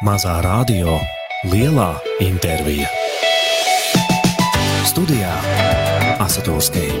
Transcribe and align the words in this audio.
Mazā 0.00 0.38
radio, 0.40 0.94
lielā 1.52 1.90
intervija. 2.24 2.86
Studijā 4.88 5.34
Asatūrskija. 6.24 6.94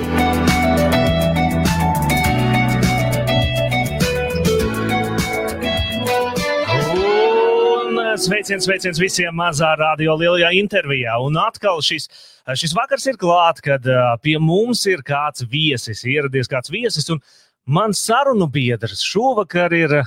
Eh, 7.96 8.18
sveiciens, 8.20 8.68
sveiciens 8.68 9.00
visiem 9.00 9.32
mazā 9.32 9.72
radio 9.80 10.18
lielajā 10.20 10.52
intervijā. 10.60 11.16
Un 11.24 11.40
atkal 11.40 11.80
šis, 11.80 12.04
eh, 12.44 12.52
šis 12.52 12.76
vakars 12.76 13.08
ir 13.08 13.16
klāts, 13.16 13.64
kad 13.64 13.80
uh, 13.88 14.18
pie 14.20 14.36
mums 14.36 14.84
ir 14.84 15.00
kāds 15.00 15.48
viesis, 15.48 16.04
ieradies 16.04 16.52
kāds 16.52 16.68
viesis. 16.68 17.08
Un 17.08 17.24
mans 17.64 17.96
sarunu 17.96 18.44
biedrs 18.52 19.00
šovakar 19.00 19.72
ir 19.72 20.02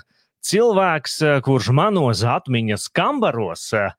cilvēks, 0.46 1.22
uh, 1.24 1.38
kurš 1.46 1.72
manos 1.76 2.24
atmiņas 2.28 2.90
kambaros 2.96 3.70
uh, 3.78 3.96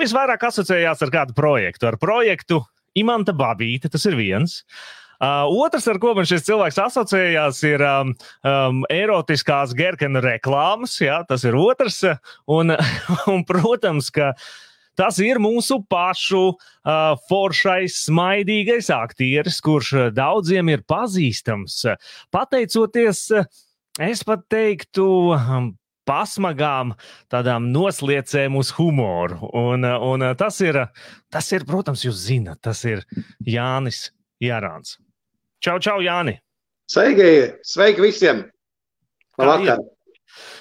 visvairāk 0.00 0.46
asociējās 0.48 1.02
ar 1.02 1.12
kādu 1.14 1.36
projektu. 1.36 1.90
Ar 1.90 1.98
projektu 2.00 2.62
Imanta 2.96 3.34
Babīte, 3.36 3.90
tas 3.92 4.06
ir 4.08 4.16
viens. 4.18 4.62
Uh, 5.16 5.48
otrs, 5.64 5.86
ar 5.88 5.96
ko 6.00 6.12
man 6.16 6.28
šis 6.28 6.44
cilvēks 6.44 6.78
asociējās, 6.82 7.62
ir 7.64 7.82
um, 7.84 8.12
um, 8.44 8.82
erotiskās 8.92 9.72
gerkena 9.76 10.20
reklāmas. 10.24 10.98
Jā, 11.00 11.22
tas 11.28 11.44
ir 11.48 11.56
otrs. 11.56 12.02
Un, 12.52 12.74
un, 13.32 13.44
protams, 13.48 14.10
ka 14.12 14.34
tas 14.96 15.20
ir 15.24 15.40
mūsu 15.40 15.80
pašu 15.88 16.42
uh, 16.52 17.16
foršais, 17.30 17.96
smaidīgais 18.10 18.92
aktieris, 18.92 19.62
kurš 19.64 20.12
daudziem 20.16 20.72
ir 20.72 20.84
pazīstams. 20.88 21.82
Pateicoties, 22.32 23.30
es 24.02 24.22
pat 24.26 24.44
teiktu, 24.52 25.06
pasmagām, 26.06 26.94
tādām 27.32 27.70
nosliecēm 27.74 28.56
uz 28.60 28.70
humoru. 28.76 29.50
Un, 29.56 29.84
un 29.84 30.26
tas, 30.38 30.60
ir, 30.64 30.78
tas 31.32 31.50
ir, 31.52 31.66
protams, 31.68 32.04
jūs 32.06 32.22
zinat, 32.28 32.62
tas 32.64 32.84
ir 32.86 33.02
Jānis 33.42 34.10
Jārāns. 34.42 34.96
Čau, 35.62 35.78
čau, 35.82 35.98
Jāni! 36.04 36.36
Sveiki, 36.86 37.28
sveiki 37.66 38.04
visiem! 38.04 38.44
Labvakar! 39.40 39.82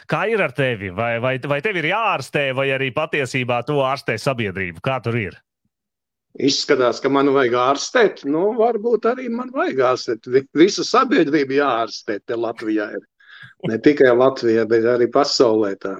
Kā 0.09 0.25
ir 0.29 0.41
ar 0.41 0.53
tevi? 0.55 0.91
Vai, 0.93 1.17
vai, 1.21 1.35
vai 1.41 1.57
tev 1.65 1.79
ir 1.81 1.89
jāārstē, 1.89 2.51
vai 2.57 2.69
arī 2.73 2.91
patiesībā 2.95 3.59
to 3.67 3.79
ārstē 3.83 4.15
sabiedrība? 4.21 4.81
Kā 4.85 4.99
tur 5.03 5.17
ir? 5.19 5.37
Izskatās, 6.35 6.99
ka 7.01 7.09
man 7.11 7.31
vajag 7.33 7.55
ārstēt. 7.61 8.23
Nu, 8.27 8.49
varbūt 8.59 9.07
arī 9.09 9.29
man 9.31 9.51
vajag 9.55 9.81
ārstēt. 9.91 10.29
Visu 10.57 10.85
sabiedrību 10.85 11.57
jāārstē 11.57 12.19
te 12.27 12.37
Latvijā. 12.37 12.89
Ir. 12.97 13.05
Ne 13.69 13.79
tikai 13.81 14.11
Latvijā, 14.15 14.65
bet 14.69 14.85
arī 14.89 15.09
pasaulē. 15.11 15.73
Tā. 15.81 15.95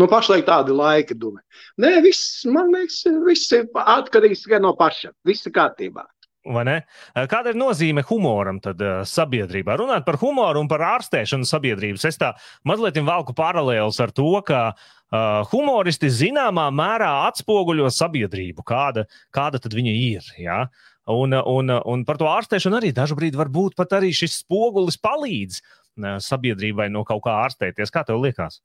Nu, 0.00 0.08
pašlaik 0.10 0.44
tādi 0.48 0.74
laiki, 0.76 1.16
domāju. 1.16 1.44
Nē, 1.80 1.94
viss, 2.04 2.44
man 2.52 2.68
liekas, 2.74 3.00
viss 3.24 3.54
ir 3.56 3.68
atkarīgs 3.72 4.44
tikai 4.44 4.60
no 4.64 4.74
paša. 4.76 5.14
Viss 5.26 5.48
ir 5.48 5.54
kārtībā. 5.56 6.04
Kāda 6.46 7.50
ir 7.50 7.58
nozīme 7.58 8.04
humoram 8.06 8.60
tad, 8.62 8.80
uh, 8.82 9.00
sabiedrībā? 9.08 9.74
Runāt 9.80 10.04
par 10.06 10.18
humoru 10.20 10.62
un 10.62 10.68
par 10.70 10.84
ārstēšanu 10.94 11.48
sabiedrības. 11.48 12.04
Es 12.06 12.20
tā 12.20 12.32
mazliet 12.64 12.98
valku 13.06 13.34
paralēlus 13.34 13.98
ar 14.00 14.12
to, 14.14 14.28
ka 14.46 14.60
uh, 14.70 15.42
humoristi 15.50 16.10
zināmā 16.12 16.68
mērā 16.70 17.10
atspoguļo 17.26 17.90
sabiedrību, 17.90 18.62
kāda, 18.66 19.06
kāda 19.34 19.62
tad 19.62 19.74
viņa 19.74 19.96
ir. 19.96 20.30
Ja? 20.38 20.66
Un, 21.10 21.34
un, 21.34 21.70
un 21.70 22.06
par 22.06 22.18
to 22.20 22.30
ārstēšanu 22.30 22.78
arī 22.78 22.92
dažkārt 22.94 23.34
var 23.38 23.50
būt 23.50 23.74
pat 23.78 23.98
arī 23.98 24.12
šis 24.14 24.40
spogulis 24.44 24.98
palīdz 25.02 25.58
uh, 25.58 25.85
sabiedrībai 25.96 26.88
no 26.92 27.04
kaut 27.08 27.24
kā 27.26 27.34
ārstēties. 27.44 27.92
Kā 27.92 28.04
tev 28.06 28.20
liekas? 28.22 28.60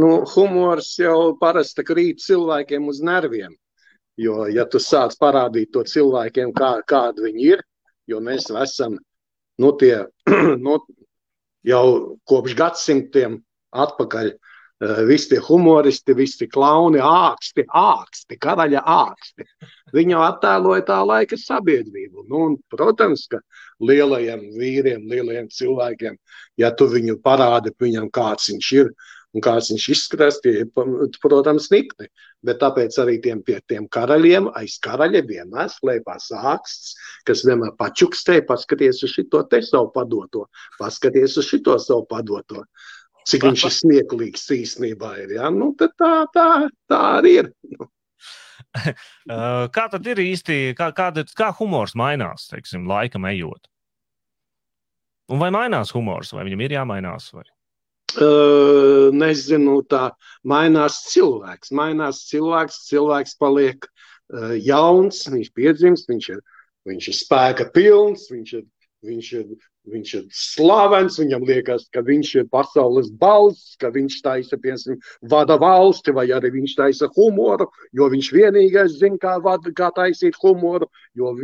Nu, 0.00 0.24
humors 0.34 0.94
jau 0.98 1.34
parasti 1.40 1.84
krīt 1.86 2.22
cilvēkiem 2.24 2.88
uz 2.90 3.00
nerviem. 3.04 3.54
Jo, 4.18 4.44
ja 4.46 4.66
tu 4.70 4.78
sāc 4.78 5.16
parādīt 5.18 5.72
to 5.74 5.82
cilvēkiem, 5.82 6.52
kā, 6.54 6.76
kādi 6.86 7.24
viņi 7.26 7.46
ir, 7.56 7.64
jo 8.06 8.20
mēs 8.22 8.46
esam 8.62 8.98
nu, 9.58 9.72
tie, 9.78 10.04
nu, 10.66 10.78
jau 11.66 11.86
kopš 12.30 12.54
gadsimtiem 12.58 13.40
atpakaļ, 13.74 14.30
uh, 14.30 14.53
visi 14.80 15.28
tie 15.28 15.38
humoristi, 15.38 16.14
visi 16.14 16.48
klauni, 16.50 16.98
āksti, 16.98 17.66
āksti, 17.68 18.38
karaļa 18.42 18.82
āksti. 18.82 19.46
Viņi 19.94 20.16
jau 20.16 20.22
attēloja 20.26 20.86
tā 20.88 21.00
laika 21.06 21.38
sabiedrību. 21.38 22.26
Nu, 22.28 22.44
un, 22.48 22.56
protams, 22.70 23.26
ka 23.30 23.40
lielajiem 23.80 24.48
vīriem, 24.58 25.06
lielajiem 25.10 25.48
cilvēkiem, 25.48 26.16
ja 26.58 26.72
tu 26.74 26.88
viņu 26.90 27.20
parādi 27.22 27.74
viņam, 27.80 28.10
kāds 28.10 28.50
viņš 28.50 28.72
ir, 28.80 28.90
un 29.34 29.42
kāds 29.42 29.70
viņš 29.72 29.86
izskatās, 29.94 30.40
tie 30.42 30.60
ir, 30.62 30.68
protams, 31.22 31.70
nikni. 31.70 32.08
Bet 32.44 32.60
tāpēc 32.60 32.98
arī 33.00 33.20
tiem, 33.22 33.40
pie 33.46 33.60
tiem 33.70 33.86
karaļiem 33.88 34.50
aiz 34.58 34.76
karaļa 34.84 35.22
vienmēr 35.28 35.70
slēpās 35.72 36.28
āksts, 36.34 36.94
kas 37.26 37.44
vienmēr 37.46 37.72
pačukstēja, 37.78 38.44
paskaties 38.50 39.02
uz 39.06 39.14
šito 39.14 39.42
te 39.50 39.62
savu 39.64 39.90
padoto, 39.94 40.48
paskaties 40.78 41.38
uz 41.40 41.48
šito 41.48 41.78
savu 41.82 42.04
padoto. 42.10 42.66
Cik 43.24 43.46
viņš 43.46 43.66
ir 43.68 43.72
smieklīgs 43.72 44.46
īstenībā 44.52 45.14
ir. 45.24 45.36
Ja? 45.38 45.50
Nu, 45.52 45.72
tā, 45.80 45.88
tā, 46.34 46.48
tā 46.90 47.00
arī 47.18 47.38
ir. 47.42 47.50
Nu. 47.72 47.88
kā 49.76 49.86
tad 49.90 50.06
ir 50.10 50.20
īsti, 50.22 50.74
kā, 50.78 50.90
kāda, 50.96 51.24
kā 51.38 51.50
humors 51.58 51.94
mainās, 51.98 52.48
teiksim, 52.50 52.88
laikam 52.90 53.26
ejot? 53.30 53.68
Un 55.32 55.40
vai 55.40 55.50
mainās 55.54 55.94
humors, 55.96 56.34
vai 56.36 56.44
viņam 56.44 56.64
ir 56.66 56.76
jāmainās? 56.76 57.30
Vai? 57.32 57.46
Uh, 58.14 59.08
nezinu, 59.16 59.78
tā 59.88 60.10
mainās 60.46 61.00
cilvēks. 61.10 61.72
Mainās 61.74 62.26
cilvēks, 62.28 62.82
cilvēks 62.90 63.38
paliek 63.40 63.88
uh, 63.88 64.52
jauns, 64.60 65.24
viņš 65.32 65.50
piedzimst, 65.56 66.10
viņš 66.12 66.28
ir, 66.36 66.42
viņš 66.90 67.08
ir 67.10 67.16
spēka 67.18 67.70
pilns, 67.74 68.28
viņš 68.30 68.52
ir, 68.60 68.66
viņš 69.08 69.32
ir, 69.40 69.48
viņš 69.90 70.12
ir 70.18 70.24
slavens, 70.32 71.18
viņam 71.20 71.44
liekas, 71.48 71.86
ka 71.92 72.02
viņš 72.04 72.30
ir 72.40 72.46
pasaules 72.52 73.10
balss, 73.20 73.74
ka 73.80 73.90
viņš 73.94 74.16
taisa, 74.24 74.58
piemēram, 74.60 75.00
vada 75.30 75.58
valsti, 75.60 76.14
vai 76.16 76.26
arī 76.32 76.52
viņš 76.54 76.76
taisa 76.78 77.08
humoru, 77.16 77.68
jo 77.92 78.08
viņš 78.12 78.30
vienīgais 78.34 78.96
zina, 79.00 79.18
kā, 79.20 79.36
vada, 79.44 79.72
kā 79.76 79.90
taisīt 79.96 80.38
humoru, 80.40 80.88
jo 81.18 81.34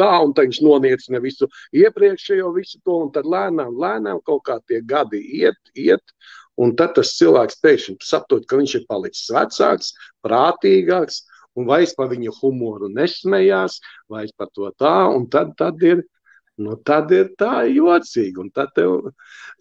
tā, 0.00 0.10
un 0.24 0.34
tā 0.36 0.44
viņš 0.46 0.60
noniecina 0.66 1.22
visu 1.24 1.48
iepriekšējo, 1.76 2.52
visu 2.56 2.82
to, 2.84 3.00
un 3.06 3.14
tad 3.14 3.28
lēnām, 3.28 3.78
lēnām 3.80 4.20
kaut 4.26 4.44
kā 4.48 4.58
tie 4.68 4.82
gadi 4.84 5.22
iet, 5.40 5.58
iet, 5.74 6.04
un 6.60 6.76
tad 6.76 6.96
tas 6.98 7.14
cilvēks 7.16 7.60
pēkšņi 7.64 7.98
saprot, 8.04 8.44
ka 8.50 8.60
viņš 8.60 8.76
ir 8.80 8.86
palicis 8.90 9.32
vecāks, 9.32 9.94
prātīgāks, 10.26 11.22
un 11.58 11.66
vairs 11.66 11.94
par 11.96 12.12
viņu 12.12 12.36
humoru 12.38 12.90
nesmējās, 12.92 13.80
vairs 14.12 14.34
par 14.36 14.52
to 14.54 14.68
tā, 14.78 14.94
un 15.10 15.26
tad, 15.32 15.56
tad 15.58 15.82
ir, 15.82 16.04
Nu, 16.58 16.74
tad 16.82 17.12
ir 17.14 17.30
tā 17.38 17.62
jocīgi. 17.70 18.48
Tev, 18.74 19.12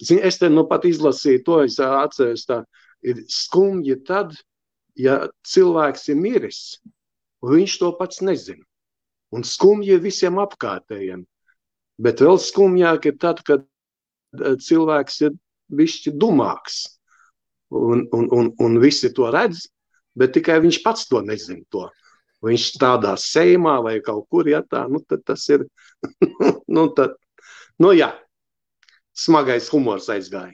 zin, 0.02 0.22
es 0.26 0.40
te 0.42 0.50
nu 0.50 0.66
pat 0.70 0.86
izlasīju 0.90 1.44
to, 1.46 1.58
es 1.68 1.78
atceros, 1.84 2.46
tā 2.50 2.64
ir 3.06 3.22
skumji 3.30 4.00
tad, 4.08 4.34
ja 4.98 5.20
cilvēks 5.46 6.08
ir 6.10 6.18
miris, 6.18 6.62
un 7.46 7.54
viņš 7.54 7.78
to 7.84 7.92
pats 8.00 8.24
nezina. 8.26 8.66
Un 9.36 9.46
skumji 9.46 10.00
visiem 10.02 10.40
apkārtējiem. 10.42 11.26
Bet 12.02 12.22
vēl 12.24 12.40
skumjāk 12.42 13.10
ir 13.12 13.18
tad, 13.22 13.44
kad 13.46 13.66
cilvēks 14.64 15.22
ir 15.28 15.38
bišķi 15.78 16.16
dumāks. 16.18 16.86
Un, 17.78 18.06
un, 18.16 18.30
un, 18.32 18.52
un 18.64 18.78
visi 18.80 19.12
to 19.14 19.28
redz, 19.34 19.68
bet 20.18 20.34
tikai 20.38 20.62
viņš 20.64 20.82
pats 20.86 21.10
to 21.12 21.22
nezina. 21.22 21.66
To 21.76 21.90
viņš 22.46 22.68
strādā 22.76 23.16
seimā 23.20 23.78
vai 23.86 23.98
kaut 24.06 24.28
kur, 24.30 24.50
ja 24.50 24.62
tā, 24.66 24.86
nu, 24.92 25.02
tad 25.08 25.26
tas 25.28 25.44
ir, 25.54 25.66
nu, 26.76 26.88
tad, 26.98 27.18
nu, 27.82 27.94
jā, 27.98 28.14
smagais 29.18 29.70
humors 29.74 30.10
aizgāja. 30.14 30.54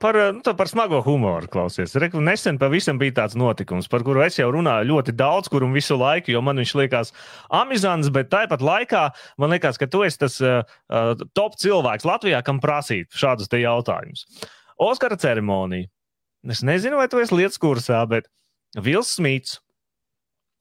Par, 0.00 0.16
nu, 0.32 0.40
par 0.56 0.68
smago 0.70 1.02
humoru 1.04 1.48
klausies. 1.52 1.92
Reku, 2.00 2.22
nesen 2.24 2.56
pavisam 2.56 2.96
bija 2.96 3.18
tāds 3.18 3.34
notikums, 3.36 3.84
par 3.92 4.00
kuru 4.00 4.22
es 4.24 4.38
jau 4.38 4.46
runāju 4.54 4.88
ļoti 4.88 5.12
daudz, 5.12 5.50
kurum 5.52 5.74
visu 5.76 5.98
laiku, 6.00 6.32
jo 6.32 6.40
man 6.40 6.56
viņš 6.56 6.72
liekas 6.78 7.12
amizants, 7.52 8.08
bet 8.08 8.30
tāpat 8.32 8.64
laikā 8.64 9.02
man 9.36 9.52
liekas, 9.52 9.76
ka 9.76 9.84
tu 9.92 10.06
esi 10.06 10.22
tas 10.22 10.38
uh, 10.40 10.64
top 11.36 11.60
cilvēks 11.60 12.08
Latvijā, 12.08 12.40
kam 12.46 12.62
prasīt 12.64 13.12
šādus 13.12 13.52
te 13.52 13.60
jautājumus. 13.60 14.24
Oskara 14.80 15.20
ceremonija. 15.20 15.90
Es 16.48 16.64
nezinu, 16.64 16.96
vai 16.96 17.10
tu 17.12 17.20
esi 17.20 17.36
lietas 17.36 17.60
kursā, 17.60 18.00
bet 18.08 18.30
Vils 18.80 19.12
Smits 19.18 19.58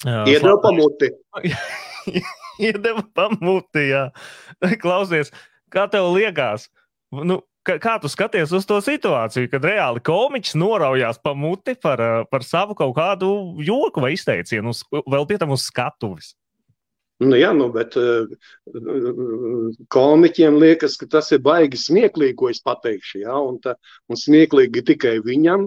Iedeva 0.05 0.57
pamuti. 0.61 1.09
Iedeva 2.67 3.03
pamuti, 3.17 3.87
jā. 3.89 4.07
Klausies, 4.81 5.31
kā 5.73 5.87
tev 5.89 6.11
liekas? 6.13 6.67
Nu, 7.09 7.39
kā, 7.65 7.77
kā 7.81 7.95
tu 8.01 8.11
skaties 8.11 8.53
uz 8.55 8.67
to 8.69 8.79
situāciju, 8.83 9.49
kad 9.51 9.65
reāli 9.65 10.03
komiķis 10.05 10.57
noraujās 10.59 11.21
pa 11.23 11.33
muti 11.37 11.77
par, 11.81 12.03
par 12.31 12.45
savu 12.45 12.77
kaut 12.77 12.95
kādu 12.97 13.31
joku 13.65 14.03
vai 14.03 14.13
izteicienu, 14.15 14.75
uz, 14.75 14.83
vēl 14.91 15.25
pie 15.29 15.39
tam 15.41 15.55
uz 15.55 15.65
skatuves? 15.69 16.35
Nu, 17.17 17.33
jā, 17.33 17.49
nu, 17.57 17.71
bet 17.73 17.95
uh, 17.97 18.29
komiķiem 19.93 20.59
liekas, 20.61 20.99
ka 21.01 21.07
tas 21.17 21.31
ir 21.33 21.41
baigi 21.45 21.79
smieklīgi, 21.81 22.35
ko 22.37 22.51
es 22.53 22.61
pateikšu. 22.61 23.23
Ja? 23.23 23.39
Un, 23.41 23.57
tā, 23.63 23.73
un 24.05 24.19
smieklīgi 24.21 24.83
tikai 24.91 25.15
viņam, 25.25 25.65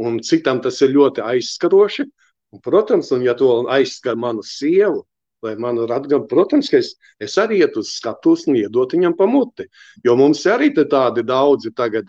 un 0.00 0.16
citam 0.24 0.62
tas 0.64 0.80
ir 0.84 0.96
ļoti 0.96 1.24
aizskaroši. 1.24 2.08
Un, 2.56 2.62
protams, 2.64 3.12
un 3.12 3.24
ja 3.26 3.36
to 3.36 3.50
aizskar 3.72 4.16
manu 4.16 4.44
sievu, 4.46 5.04
vai 5.44 5.54
manu 5.60 5.84
radgabu, 5.86 6.24
protams, 6.30 6.70
ka 6.72 6.80
es, 6.80 6.94
es 7.20 7.36
arī 7.40 7.60
ietu 7.60 7.82
uz 7.84 7.92
skatuves 7.98 8.46
un 8.48 8.56
iedot 8.56 8.94
viņam 8.96 9.16
pa 9.18 9.28
muti. 9.28 9.66
Jo 10.04 10.16
mums 10.16 10.44
arī 10.48 10.72
tādi 10.76 11.24
daudzi 11.26 11.74
tagad, 11.76 12.08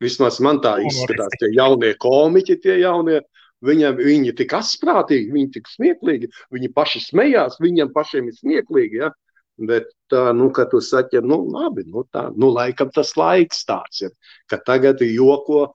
vismaz 0.00 0.38
man 0.44 0.60
tā 0.62 0.76
izskatās, 0.84 1.34
tie 1.40 1.50
jaunie 1.56 1.94
komiķi, 1.98 2.60
tie 2.62 2.78
jaunie. 2.84 3.22
Viņam, 3.64 3.96
viņi 3.96 4.34
tik 4.36 4.52
asprātīgi, 4.58 5.30
viņi 5.32 5.50
tik 5.54 5.68
smieklīgi, 5.72 6.28
viņi 6.52 6.68
paši 6.76 7.00
smējās, 7.00 7.54
viņiem 7.64 7.94
pašiem 7.94 8.26
ir 8.28 8.34
smieklīgi. 8.36 8.98
Ja? 9.00 9.08
Bet 9.56 9.88
tā, 10.12 10.34
nu, 10.36 10.50
kad 10.52 10.68
tu 10.68 10.82
saki, 10.84 11.22
nu, 11.24 11.38
labi, 11.48 11.86
nu, 11.88 12.02
tā, 12.12 12.26
nu, 12.36 12.50
laikam 12.52 12.90
tas 12.92 13.14
laiks 13.16 13.64
tāds 13.64 14.04
ir, 14.04 14.12
ka 14.52 14.58
tagad 14.60 15.00
joko, 15.06 15.70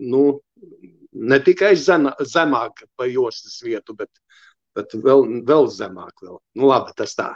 nu, 0.00 0.24
ne 1.14 1.38
tikai 1.42 1.74
zem, 1.78 2.10
zemāk 2.26 2.84
pa 2.98 3.08
jostas 3.10 3.60
vietu, 3.64 3.96
bet, 3.98 4.10
bet 4.76 4.94
vēl, 4.94 5.26
vēl 5.46 5.70
zemāk. 5.72 6.14
Vēl. 6.22 6.38
Nu, 6.58 6.68
labi, 6.70 6.94
tas 6.98 7.16
tā. 7.18 7.32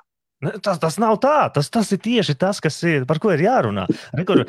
Tas, 0.63 0.79
tas 0.79 0.99
nav 1.03 1.17
tā. 1.23 1.49
Tas, 1.55 1.67
tas 1.75 1.89
ir 1.95 1.99
tieši 2.03 2.37
tas, 2.39 2.61
ir, 2.87 3.07
par 3.11 3.19
ko 3.23 3.33
ir 3.35 3.43
jārunā. 3.43 3.89
Rekur, 4.15 4.45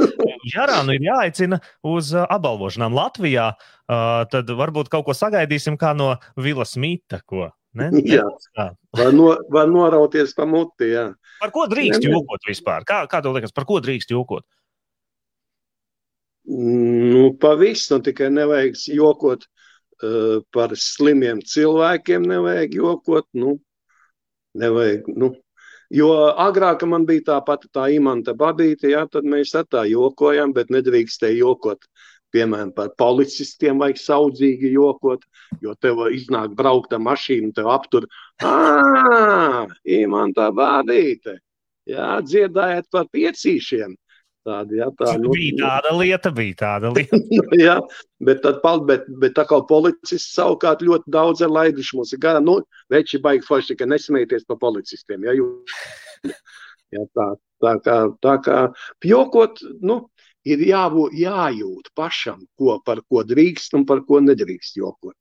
Jarānu 0.50 0.94
ir 0.96 1.08
jāaicina 1.08 1.60
uz 1.86 2.12
apbalvošanām 2.14 2.94
Latvijā. 2.96 3.52
Uh, 3.90 4.22
tad 4.30 4.50
varbūt 4.54 4.92
kaut 4.94 5.08
ko 5.08 5.16
sagaidīsim 5.18 5.80
kā 5.82 5.96
no 5.98 6.14
Vila 6.38 6.68
Smita. 6.70 7.24
Ko, 7.26 7.50
ne? 7.74 7.90
Jā, 8.14 8.28
var, 8.54 9.12
no, 9.18 9.34
var 9.50 9.72
norauties 9.72 10.36
pa 10.38 10.46
muti. 10.50 10.92
Jā. 10.94 11.10
Par 11.42 11.54
ko 11.56 11.66
drīkst 11.72 12.06
jokot 12.06 12.46
vispār? 12.48 12.86
Kā, 12.88 13.02
kā 13.10 13.24
tev 13.26 13.34
liekas, 13.38 13.56
par 13.56 13.66
ko 13.70 13.82
drīkst 13.82 14.14
jokot? 14.14 14.46
Nu, 16.50 17.34
pavisam 17.38 18.02
tikai 18.02 18.32
nevajag 18.34 18.78
jokot 18.90 19.44
uh, 19.46 20.40
par 20.50 20.74
slimiem 20.74 21.44
cilvēkiem, 21.46 22.26
nevajag 22.26 22.74
jokot. 22.74 23.28
Nu, 23.38 23.60
nevajag, 24.58 25.12
nu. 25.14 25.36
Jo 25.94 26.10
agrāk 26.38 26.86
man 26.90 27.06
bija 27.06 27.26
tā 27.28 27.38
pati 27.46 27.70
tā 27.74 27.88
imanta 27.94 28.34
babīte, 28.38 28.90
jā, 28.94 29.06
tad 29.10 29.26
mēs 29.30 29.54
tā 29.54 29.86
jokojam, 29.90 30.54
bet 30.54 30.74
nedrīkstēja 30.74 31.38
jokot. 31.44 31.86
Piemēram, 32.34 32.74
par 32.74 32.92
policistiem 32.98 33.78
vajag 33.82 34.02
saudzīgi 34.02 34.74
jokot, 34.74 35.24
jo 35.62 35.74
tev 35.82 36.04
iznāk 36.14 36.54
braukt 36.58 36.94
ar 36.94 37.02
mašīnu, 37.02 37.54
tev 37.58 37.70
aptur. 37.74 38.06
Ah, 38.42 39.66
imanta 39.86 40.52
babīte! 40.54 41.40
Jā, 41.90 42.20
dziedājiet 42.22 42.90
par 42.94 43.10
piecīšiem! 43.14 43.98
Tāda, 44.48 44.72
ja, 44.78 44.86
tā, 44.96 45.14
nu, 45.20 45.34
bija 45.36 45.58
tāda 45.60 45.92
lieta, 46.00 46.32
bija 46.32 46.56
tāda 46.62 46.92
lieta. 46.96 47.18
jā, 47.60 47.76
bet, 48.24 48.40
tad, 48.46 48.62
bet, 48.88 49.04
bet 49.20 49.36
tā 49.36 49.44
kā 49.50 49.60
policists 49.68 50.32
savukārt 50.38 50.84
ļoti 50.86 51.12
daudz 51.12 51.44
ir 51.44 51.52
laiduši 51.52 51.98
mums 52.00 52.14
ir 52.16 52.22
garām. 52.24 52.48
Nu, 52.48 52.56
veči 52.92 53.20
baigi 53.24 53.44
forši, 53.48 53.76
ka 53.80 53.88
nesmējieties 53.90 54.48
par 54.48 54.62
policistiem. 54.62 55.28
Ja, 55.28 55.36
jūs, 55.36 55.76
ja, 56.96 57.04
tā, 57.18 57.28
tā 57.66 57.74
kā, 57.84 57.98
tā 58.24 58.36
kā 58.46 58.62
pjokot, 59.04 59.60
nu, 59.84 60.02
ir 60.48 60.64
jābūt, 60.70 61.18
jājūt 61.20 61.92
pašam, 62.00 62.46
ko, 62.56 62.78
par 62.86 63.04
ko 63.12 63.26
drīkst 63.28 63.76
un 63.76 63.84
par 63.90 64.06
ko 64.08 64.22
nedrīkst 64.24 64.80
jokot. 64.80 65.18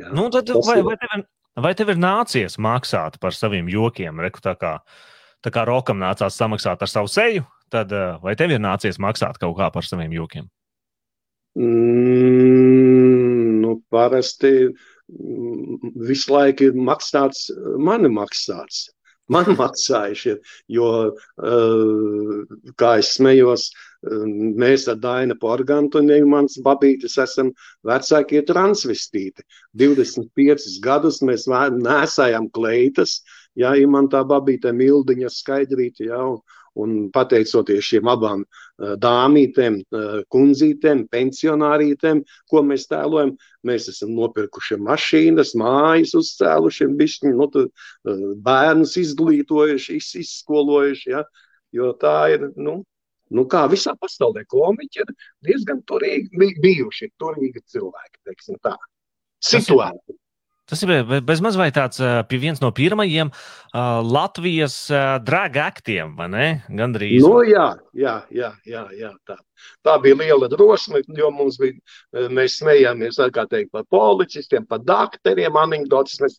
Jā, 0.00 0.14
nu, 0.16 0.30
tad, 0.32 0.48
vai, 0.64 0.80
vai, 0.84 0.96
tev, 1.00 1.26
vai 1.60 1.74
tev 1.76 1.92
ir 1.92 2.00
nācies 2.00 2.56
maksāt 2.60 3.20
par 3.20 3.36
saviem 3.36 3.68
jokiem? 3.72 4.24
Reku, 4.24 4.40
tā 4.44 4.56
kā, 4.60 4.78
tā 5.44 5.52
kā 5.52 5.68
Rokam 5.68 6.00
nācās 6.00 6.36
samaksāt 6.40 6.84
ar 6.84 6.92
savu 6.92 7.12
seju, 7.12 7.44
tad 7.72 7.92
eh, 7.92 8.18
vai 8.22 8.36
tev 8.38 8.54
ir 8.54 8.62
nācies 8.62 9.00
maksāt 9.02 9.40
kaut 9.42 9.56
kā 9.58 9.70
par 9.74 9.86
saviem 9.86 10.14
jokiem? 10.16 10.48
Mm, 11.56 13.62
nu, 13.62 13.78
parasti 13.90 14.52
mm, 14.68 15.94
visu 16.08 16.34
laiku 16.34 16.70
ir 16.70 16.76
maksāts, 16.76 17.48
mani 17.78 18.12
maksāts. 18.12 18.86
Man 19.26 19.48
maksājuši, 19.58 20.36
jo, 20.70 20.88
uh, 21.42 22.58
kā 22.78 22.90
es 23.00 23.08
smējos, 23.16 23.64
uh, 23.72 24.20
mēs 24.62 24.84
ar 24.92 25.00
Dainu 25.02 25.34
Porgantu 25.40 25.98
un 25.98 26.12
mans 26.30 26.54
babītis 26.62 27.16
esam 27.18 27.50
vecākie 27.86 28.44
transvestīti. 28.46 29.42
25 29.82 30.78
gadus 30.84 31.18
mēs 31.26 31.48
nesājām 31.48 32.46
kleitas, 32.54 33.18
ja 33.58 33.74
man 33.90 34.06
tā 34.12 34.22
babīte 34.22 34.70
mildiņa 34.70 35.32
skaidrīta, 35.40 36.06
jā, 36.06 36.22
un, 36.22 36.38
Un 36.82 36.96
pateicoties 37.14 37.86
šiem 37.88 38.08
abām 38.12 38.42
uh, 38.44 38.94
dāmītēm, 39.00 39.78
uh, 39.80 40.18
kundzītēm, 40.32 41.06
pensionārītēm, 41.12 42.20
ko 42.50 42.62
mēs 42.66 42.84
tēlojam, 42.90 43.32
mēs 43.66 43.88
esam 43.92 44.12
nopirkuši 44.16 44.78
mašīnas, 44.84 45.54
mājas 45.60 46.12
uzcēluši, 46.20 46.90
bišķiņi, 47.00 47.36
nu, 47.38 47.48
tad, 47.54 47.70
uh, 47.70 48.26
bērnus 48.44 48.96
izglītojuši, 49.00 49.96
iz, 50.02 50.10
izskolojuši. 50.24 51.14
Ja? 51.14 51.24
Jo 51.76 51.94
tā 52.00 52.18
ir, 52.34 52.50
nu, 52.60 52.78
nu 53.32 53.46
kā 53.50 53.64
visā 53.72 53.96
pasaulē, 54.00 54.44
komiķi 54.52 55.02
ir 55.02 55.16
diezgan 55.48 55.80
turīgi 55.88 56.52
bijuši, 56.62 57.10
turīgi 57.20 57.64
cilvēki, 57.72 58.22
teiksim 58.28 58.60
tā. 58.64 58.76
Situēti. 59.44 60.16
Tas 60.66 60.80
ir 60.82 60.90
bezmaz 61.22 61.54
vai 61.54 61.68
tāds 61.70 62.00
pie 62.26 62.38
viens 62.42 62.58
no 62.58 62.72
pirmajiem 62.74 63.28
uh, 63.30 64.00
Latvijas 64.02 64.74
uh, 64.90 65.16
draga 65.22 65.68
aktiem, 65.70 66.16
vai 66.18 66.26
ne? 66.32 66.46
Gandrīz. 66.66 67.22
Nu, 67.22 67.44
jā, 67.46 67.68
jā, 67.94 68.16
jā, 68.34 68.50
jā, 68.66 68.82
jā 68.98 69.12
tā. 69.28 69.36
tā 69.86 69.94
bija 70.02 70.18
liela 70.18 70.48
drosme, 70.50 71.04
jo 71.14 71.30
mums 71.30 71.60
bija, 71.62 71.78
mēs 72.34 72.58
smējāmies, 72.58 73.20
kā 73.36 73.46
teikt, 73.50 73.70
par 73.76 73.86
policistiem, 73.94 74.66
par 74.66 74.82
doktoriem, 74.82 75.54
anekdotas 75.62 76.18
mēs 76.24 76.38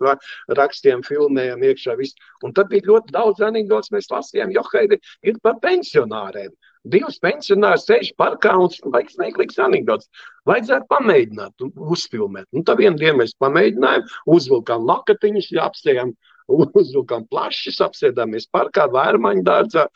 rakstījām, 0.59 1.07
filmējām 1.07 1.63
iekšā 1.71 1.95
visu. 1.99 2.19
Un 2.43 2.55
tad 2.57 2.67
bija 2.73 2.89
ļoti 2.91 3.15
daudz 3.15 3.43
anekdotas 3.47 3.95
mēs 3.95 4.11
lasījām, 4.11 4.51
jo 4.51 4.67
ir, 4.83 4.99
ir 5.23 5.39
par 5.39 5.55
pensionāriem. 5.63 6.51
Divas 6.85 7.17
pensionārs 7.23 7.85
sēž 7.87 8.13
parkā 8.19 8.53
un 8.59 8.69
vajag 8.93 9.09
smieklīgs 9.13 9.59
anekdots. 9.63 10.09
Vajadzētu 10.47 10.87
pamēģināt, 10.91 11.65
uzfilmēt. 11.75 12.47
Un 12.53 12.65
tad 12.67 12.81
vienā 12.81 12.99
dienā 12.99 13.21
mēs 13.21 13.35
pamēģinājām, 13.43 14.05
uzvilkām 14.37 14.85
lakatiņus, 14.87 15.49
apsējām, 15.63 16.13
uzvilkām 16.47 17.25
plašas, 17.31 17.81
apsēdāmies 17.87 18.47
parkā, 18.53 18.87
vērmaņu 18.93 19.43
dārzā, 19.47 19.87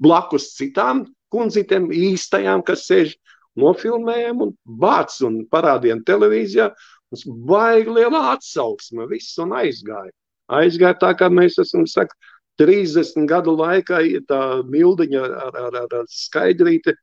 blakus 0.00 0.50
citām 0.58 1.06
kundzītēm, 1.34 1.88
īstajām, 1.94 2.64
kas 2.66 2.84
sēž 2.90 3.14
nofilmējām 3.60 4.42
un 4.44 4.52
vāc 4.82 5.16
un 5.26 5.42
parādījām 5.50 6.04
televīzijā. 6.06 6.70
Mums 7.14 7.24
baigi 7.48 7.94
liela 7.94 8.20
atsauksme, 8.34 9.06
viss 9.10 9.38
un 9.42 9.54
aizgāja. 9.56 10.12
Aizgāja 10.52 10.98
tā, 11.00 11.12
kā 11.16 11.30
mēs 11.32 11.56
esam, 11.62 11.86
saka, 11.88 12.16
30 12.60 13.28
gadu 13.30 13.56
laikā 13.58 14.00
tā 14.28 14.40
mildiņa 14.70 15.22
ar, 15.26 15.60
ar, 15.60 15.78
ar, 15.82 15.94
ar 16.00 16.08
skaidrīti, 16.10 16.94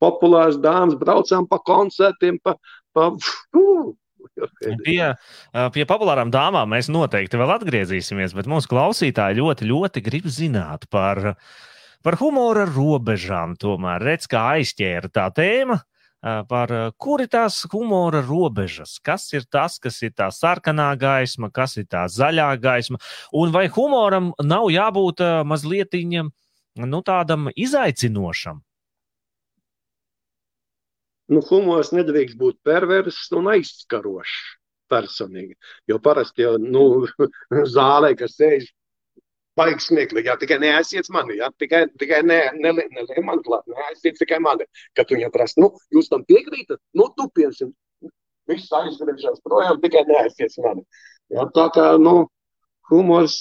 populārs 0.00 0.58
dāmas, 0.60 0.98
braucām 1.00 1.48
pa 1.48 1.60
koncertiem, 1.66 2.40
pa, 2.42 2.56
pa, 2.96 3.10
Pie, 4.84 5.00
pie 5.74 5.84
populārām 5.88 6.30
dāmām 6.32 6.70
mēs 6.72 6.88
noteikti 6.92 7.36
vēl 7.40 7.50
atgriezīsimies, 7.56 8.32
bet 8.36 8.48
mūsu 8.48 8.70
klausītāji 8.70 9.36
ļoti, 9.40 9.68
ļoti 9.68 10.02
grib 10.04 10.28
zināt 10.32 10.86
par, 10.92 11.34
par 12.04 12.16
humora 12.20 12.64
robežām. 12.68 13.56
Tomēr 13.60 14.04
redz, 14.06 14.28
kā 14.30 14.46
aizķēra 14.56 15.10
tā 15.12 15.26
tēma 15.36 15.80
par 16.20 16.72
kuri 17.00 17.26
tās 17.30 17.62
humora 17.72 18.20
robežas, 18.20 18.98
kas 19.02 19.32
ir 19.32 19.46
tas, 19.48 19.78
kas 19.78 20.02
ir 20.02 20.12
tā 20.12 20.28
sarkanā 20.34 20.92
gaisma, 21.00 21.50
kas 21.50 21.78
ir 21.80 21.86
tā 21.88 22.04
zaļā 22.08 22.50
gaisma, 22.60 23.00
un 23.32 23.52
vai 23.52 23.68
humoram 23.72 24.32
nav 24.44 24.68
jābūt 24.70 25.24
mazliet 25.44 25.96
nu, 26.76 27.02
tādam 27.02 27.48
izaicinošam. 27.56 28.60
Nu, 31.30 31.40
humors 31.46 31.92
nedrīkst 31.94 32.38
būt 32.38 32.58
perverss 32.66 33.30
un 33.38 33.52
aizskarošs 33.52 34.56
personīgi. 34.90 35.54
Jo 35.86 36.00
parasti 36.02 36.42
jau 36.42 36.56
nu, 36.58 37.06
zālē, 37.76 38.16
kas 38.18 38.34
sēž 38.38 38.66
baigi 39.60 39.86
smieklīgi. 39.86 40.30
Jā, 40.30 40.36
tikai 40.40 40.58
neaiziet 40.62 41.10
mani, 41.14 41.36
jā, 41.40 41.50
tikai, 41.60 41.84
tikai 42.00 42.22
ne, 42.26 42.40
ne, 42.56 42.72
ne, 42.80 43.04
ne 43.04 43.24
man 43.26 43.44
klāt, 43.46 43.66
neaiziet 43.70 44.18
tikai 44.20 44.40
mani. 44.42 44.66
Kad 44.98 45.12
viņam 45.12 45.34
prasa, 45.34 45.60
nu, 45.62 45.70
jūs 45.94 46.10
tam 46.12 46.24
piekrītat, 46.28 46.80
nu, 46.98 47.10
tu 47.16 47.28
piemēram, 47.36 47.72
viss 48.50 48.72
aizgriežas 48.80 49.42
projām, 49.46 49.80
tikai 49.84 50.06
neaiziet 50.08 50.58
mani. 50.64 50.86
Jā, 51.30 51.46
tā 51.54 51.68
kā, 51.76 51.86
nu, 52.02 52.24
humors, 52.90 53.40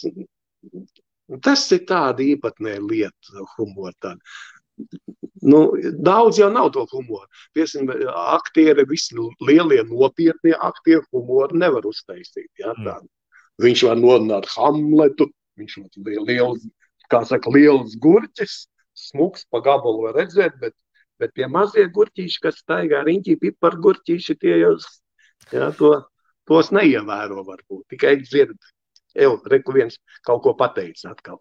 tas 1.46 1.66
ir 1.76 1.84
tāda 1.90 2.26
īpatnē 2.26 2.78
lieta, 2.84 3.48
humor 3.56 3.96
tāda. 4.04 4.22
Nu, 5.42 5.60
daudz 6.04 6.40
jau 6.40 6.48
nav 6.52 6.70
to 6.76 6.86
humoru. 6.92 7.28
Piemēram, 7.56 8.10
aktieri, 8.36 8.86
visi 8.88 9.18
lielie 9.44 9.82
nopietnie 9.88 10.56
aktieri 10.56 11.04
humoru 11.12 11.60
nevar 11.60 11.88
uztaisīt. 11.88 12.50
Jā, 12.60 12.76
tā. 12.78 13.00
Mm. 13.00 13.10
Viņš 13.60 13.84
var 13.90 14.00
nodināt 14.00 14.48
Hamletu, 14.54 15.28
Viņš 15.60 15.78
ir 15.80 16.24
liels, 16.28 16.64
kā 17.12 17.24
saka, 17.28 17.52
liels 17.54 17.98
gurķis, 18.02 18.64
smuks 19.10 19.46
pa 19.52 19.62
gabalu 19.66 20.08
var 20.08 20.18
redzēt, 20.22 20.58
bet, 20.62 20.76
bet 21.20 21.36
tie 21.36 21.48
mazie 21.52 21.86
gurķīši, 21.94 22.42
kas 22.44 22.64
staigā 22.64 23.04
riņķī, 23.08 23.38
pipargurķīši, 23.44 24.40
tie 24.40 24.58
jau 24.64 24.76
Jā, 25.54 25.70
to, 25.78 25.94
tos 26.50 26.74
neievēro 26.76 27.44
varbūt. 27.48 27.86
Tikai 27.94 28.20
dzird, 28.22 28.58
jau 29.18 29.38
reku 29.50 29.76
viens 29.78 29.98
kaut 30.26 30.44
ko 30.46 30.54
pateicis 30.58 31.08
atkal. 31.10 31.40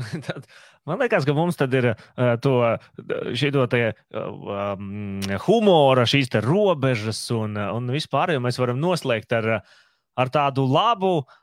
Tad, 0.26 0.46
man 0.88 1.00
liekas, 1.02 1.26
ka 1.28 1.34
mums 1.36 1.58
ir 1.60 1.90
uh, 1.92 2.34
to 2.42 2.54
uh, 2.62 2.78
um, 4.16 5.20
humora, 5.46 6.06
šīs 6.08 6.32
robežas 6.44 7.22
un, 7.36 7.56
un 7.58 7.92
vispār, 7.92 8.34
jo 8.34 8.42
mēs 8.44 8.60
varam 8.60 8.80
noslēgt 8.80 9.34
ar, 9.36 9.50
ar 10.20 10.32
tādu 10.32 10.66
labu 10.68 11.18
uh, 11.20 11.39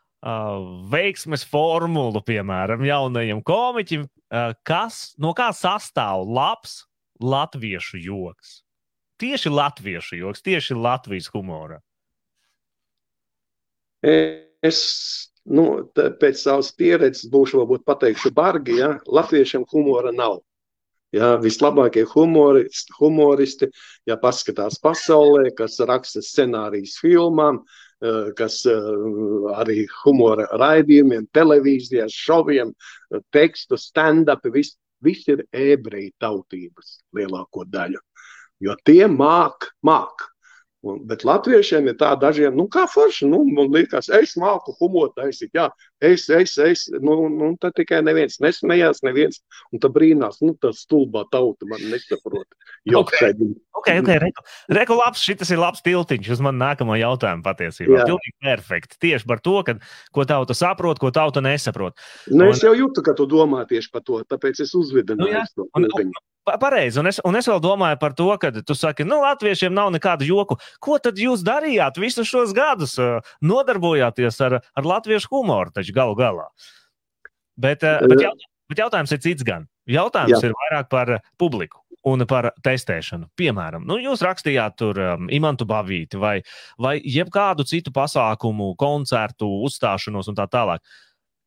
veiksmes 0.92 1.44
formulu, 1.46 2.22
piemēram, 2.26 2.82
jaunajam 2.86 3.42
komiķim, 3.46 4.06
uh, 4.06 4.54
kas, 4.66 5.14
no 5.18 5.34
kā 5.36 5.50
sastāv 5.54 6.26
labs 6.26 6.82
latviešu 7.22 8.00
joks. 8.02 8.62
Tieši 9.18 9.50
latviešu 9.50 10.18
joks, 10.20 10.42
tieši 10.46 10.76
Latvijas 10.78 11.26
humora. 11.34 11.80
Es 14.62 14.78
nu, 15.42 15.64
pēc 15.94 16.38
savas 16.38 16.70
pieredzes 16.78 17.26
būšu 17.32 17.62
varbūt 17.62 17.86
pateikšu 17.88 18.30
bargi, 18.36 18.78
ja 18.78 18.92
latviešiem 19.06 19.64
humora 19.72 20.12
nav. 20.14 20.38
Ja, 21.16 21.36
vislabākie 21.40 22.02
humoristi, 22.10 22.92
humoristi, 22.98 23.70
ja 24.06 24.18
paskatās 24.20 24.76
pasaulē, 24.84 25.48
kas 25.56 25.78
raksta 25.88 26.20
scenārijas 26.20 26.98
filmām, 27.00 27.62
eh, 28.04 28.28
kas 28.36 28.60
eh, 28.68 28.90
arī 29.56 29.86
humora 30.02 30.44
raidījumiem, 30.52 31.30
televīzijās, 31.32 32.12
šoviem, 32.12 32.74
tekstu, 33.32 33.80
stand-upi, 33.80 34.52
viss 34.52 34.76
vis 35.04 35.24
ir 35.30 35.44
ebreju 35.54 36.12
tautības 36.20 36.98
lielāko 37.14 37.64
daļu. 37.68 38.00
Jo 38.60 38.74
tie 38.84 39.06
māk, 39.06 39.70
māk. 39.86 40.26
Un, 40.86 41.00
bet 41.10 41.24
latviešiem 41.26 41.88
ir 41.90 41.96
tā 41.98 42.12
dažiem, 42.22 42.54
nu, 42.54 42.68
kā 42.70 42.84
forši. 42.90 43.26
Nu, 43.26 43.40
man 43.50 43.72
liekas, 43.74 44.06
es 44.14 44.36
māku 44.38 44.76
humoru 44.78 45.10
taisīt. 45.16 45.50
Jā, 45.56 45.66
es, 45.98 46.28
es, 46.30 46.54
es. 46.62 46.84
Nu, 47.02 47.24
nu, 47.32 47.50
tad 47.58 47.74
tikai 47.74 47.98
neviens 48.06 48.38
nesmējās, 48.44 49.02
neviens. 49.02 49.40
Un 49.74 49.82
tad 49.82 49.96
brīnās, 49.96 50.38
nu, 50.44 50.54
tā 50.62 50.70
stulbā 50.76 51.24
tauta 51.32 51.66
man 51.70 51.82
nesaprot. 51.90 52.46
Okay. 52.88 53.34
Okay, 53.76 53.98
okay, 54.00 54.16
reku, 54.22 54.42
reku 54.72 54.94
labs, 54.96 55.20
šis 55.20 55.50
ir 55.52 55.58
labs 55.60 55.82
tiltiņš 55.84 56.30
uz 56.32 56.40
manu 56.42 56.62
nākamo 56.62 56.94
jautājumu 56.96 57.44
patiesībā. 57.44 58.06
Pilnīgi 58.08 58.32
perfekti. 58.40 58.96
Tieši 59.02 59.28
par 59.28 59.42
to, 59.44 59.56
kad, 59.66 59.82
ko 60.14 60.24
tauta 60.24 60.56
saprot, 60.56 61.00
ko 61.02 61.10
tauta 61.12 61.42
nesaprot. 61.44 61.98
Nu, 62.30 62.46
un, 62.46 62.54
es 62.54 62.62
jau 62.64 62.72
jūtu, 62.78 63.04
ka 63.04 63.12
tu 63.18 63.26
domā 63.28 63.66
tieši 63.68 63.92
par 63.92 64.06
to, 64.06 64.22
tāpēc 64.30 64.62
es 64.64 64.72
uzvidināju 64.78 65.26
nu, 65.26 65.36
jā. 65.36 65.44
Un, 65.76 65.88
un, 65.90 66.14
Pareizi, 66.60 67.00
un 67.00 67.10
es, 67.10 67.20
un 67.26 67.38
es 67.38 67.48
vēl 67.50 67.60
domāju 67.64 67.98
par 68.00 68.14
to, 68.18 68.28
ka 68.40 68.50
tu 68.58 68.76
saki, 68.76 69.06
nu, 69.08 69.20
latviešiem 69.24 69.74
nav 69.74 69.92
nekādu 69.94 70.28
joku. 70.28 70.58
Ko 70.84 70.98
tad 71.02 71.20
jūs 71.20 71.44
darījāt 71.46 72.00
visus 72.00 72.28
šos 72.30 72.54
gadus? 72.56 72.96
Nodarbojāties 73.44 74.40
ar, 74.46 74.60
ar 74.62 74.92
latviešu 74.94 75.32
humoru, 75.32 75.74
taču 75.74 75.96
galu 75.96 76.16
galā. 76.18 76.48
Bet, 77.58 77.82
bet, 77.82 78.22
jaut, 78.22 78.48
bet 78.70 78.84
jautājums 78.84 79.12
ir 79.14 79.22
cits 79.24 79.46
gan. 79.46 79.66
Jautājums 79.88 80.36
Jā. 80.36 80.50
ir 80.50 80.56
vairāk 80.56 80.90
par 80.92 81.14
publiku 81.40 81.80
un 82.06 82.22
par 82.28 82.52
testēšanu. 82.64 83.30
Piemēram, 83.38 83.84
nu, 83.88 83.98
jūs 84.00 84.22
rakstījāt 84.24 84.76
tur 84.78 85.00
um, 85.02 85.28
imantu 85.34 85.66
bavīti 85.68 86.20
vai, 86.20 86.36
vai 86.80 86.98
jebkādu 87.02 87.66
citu 87.68 87.92
pasākumu, 87.94 88.74
koncertu, 88.78 89.48
uzstāšanos 89.66 90.30
un 90.30 90.38
tā 90.38 90.46
tālāk. 90.50 90.84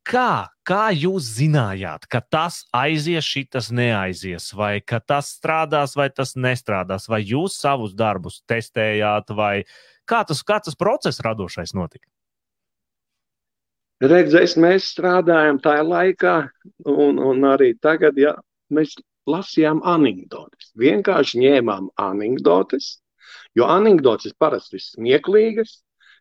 Kā, 0.02 0.50
kā 0.66 0.90
jūs 0.90 1.28
zinājāt, 1.38 2.08
ka 2.10 2.18
tas 2.26 2.64
aizies, 2.74 3.22
šis 3.22 3.68
neaizies, 3.70 4.48
vai 4.58 4.80
ka 4.82 4.98
tas 4.98 5.30
strādās, 5.36 5.94
vai 5.94 6.08
tas 6.10 6.34
nestrādās, 6.34 7.06
vai 7.08 7.20
jūs 7.22 7.60
savus 7.62 7.94
darbus 7.94 8.40
testējāt, 8.50 9.30
vai 9.30 9.62
kā 10.10 10.24
tas, 10.26 10.42
kā 10.42 10.58
tas 10.58 10.74
process 10.74 11.22
radošais 11.22 11.74
notika? 11.78 12.08
Redzēs, 14.02 14.56
mēs 14.58 14.88
strādājam 14.90 15.60
tajā 15.62 15.86
laikā, 15.86 16.34
un, 16.90 17.22
un 17.22 17.46
arī 17.46 17.70
tagad, 17.78 18.18
ja 18.18 18.34
mēs 18.74 18.96
lasījām 19.30 19.84
anekdotes. 19.86 20.72
Vienkārši 20.82 21.44
ņēmām 21.44 21.92
anekdotes, 22.02 22.96
jo 23.54 23.70
anekdotes 23.70 24.34
parasti 24.34 24.80
ir 24.80 24.84
smieklīgas, 24.88 25.76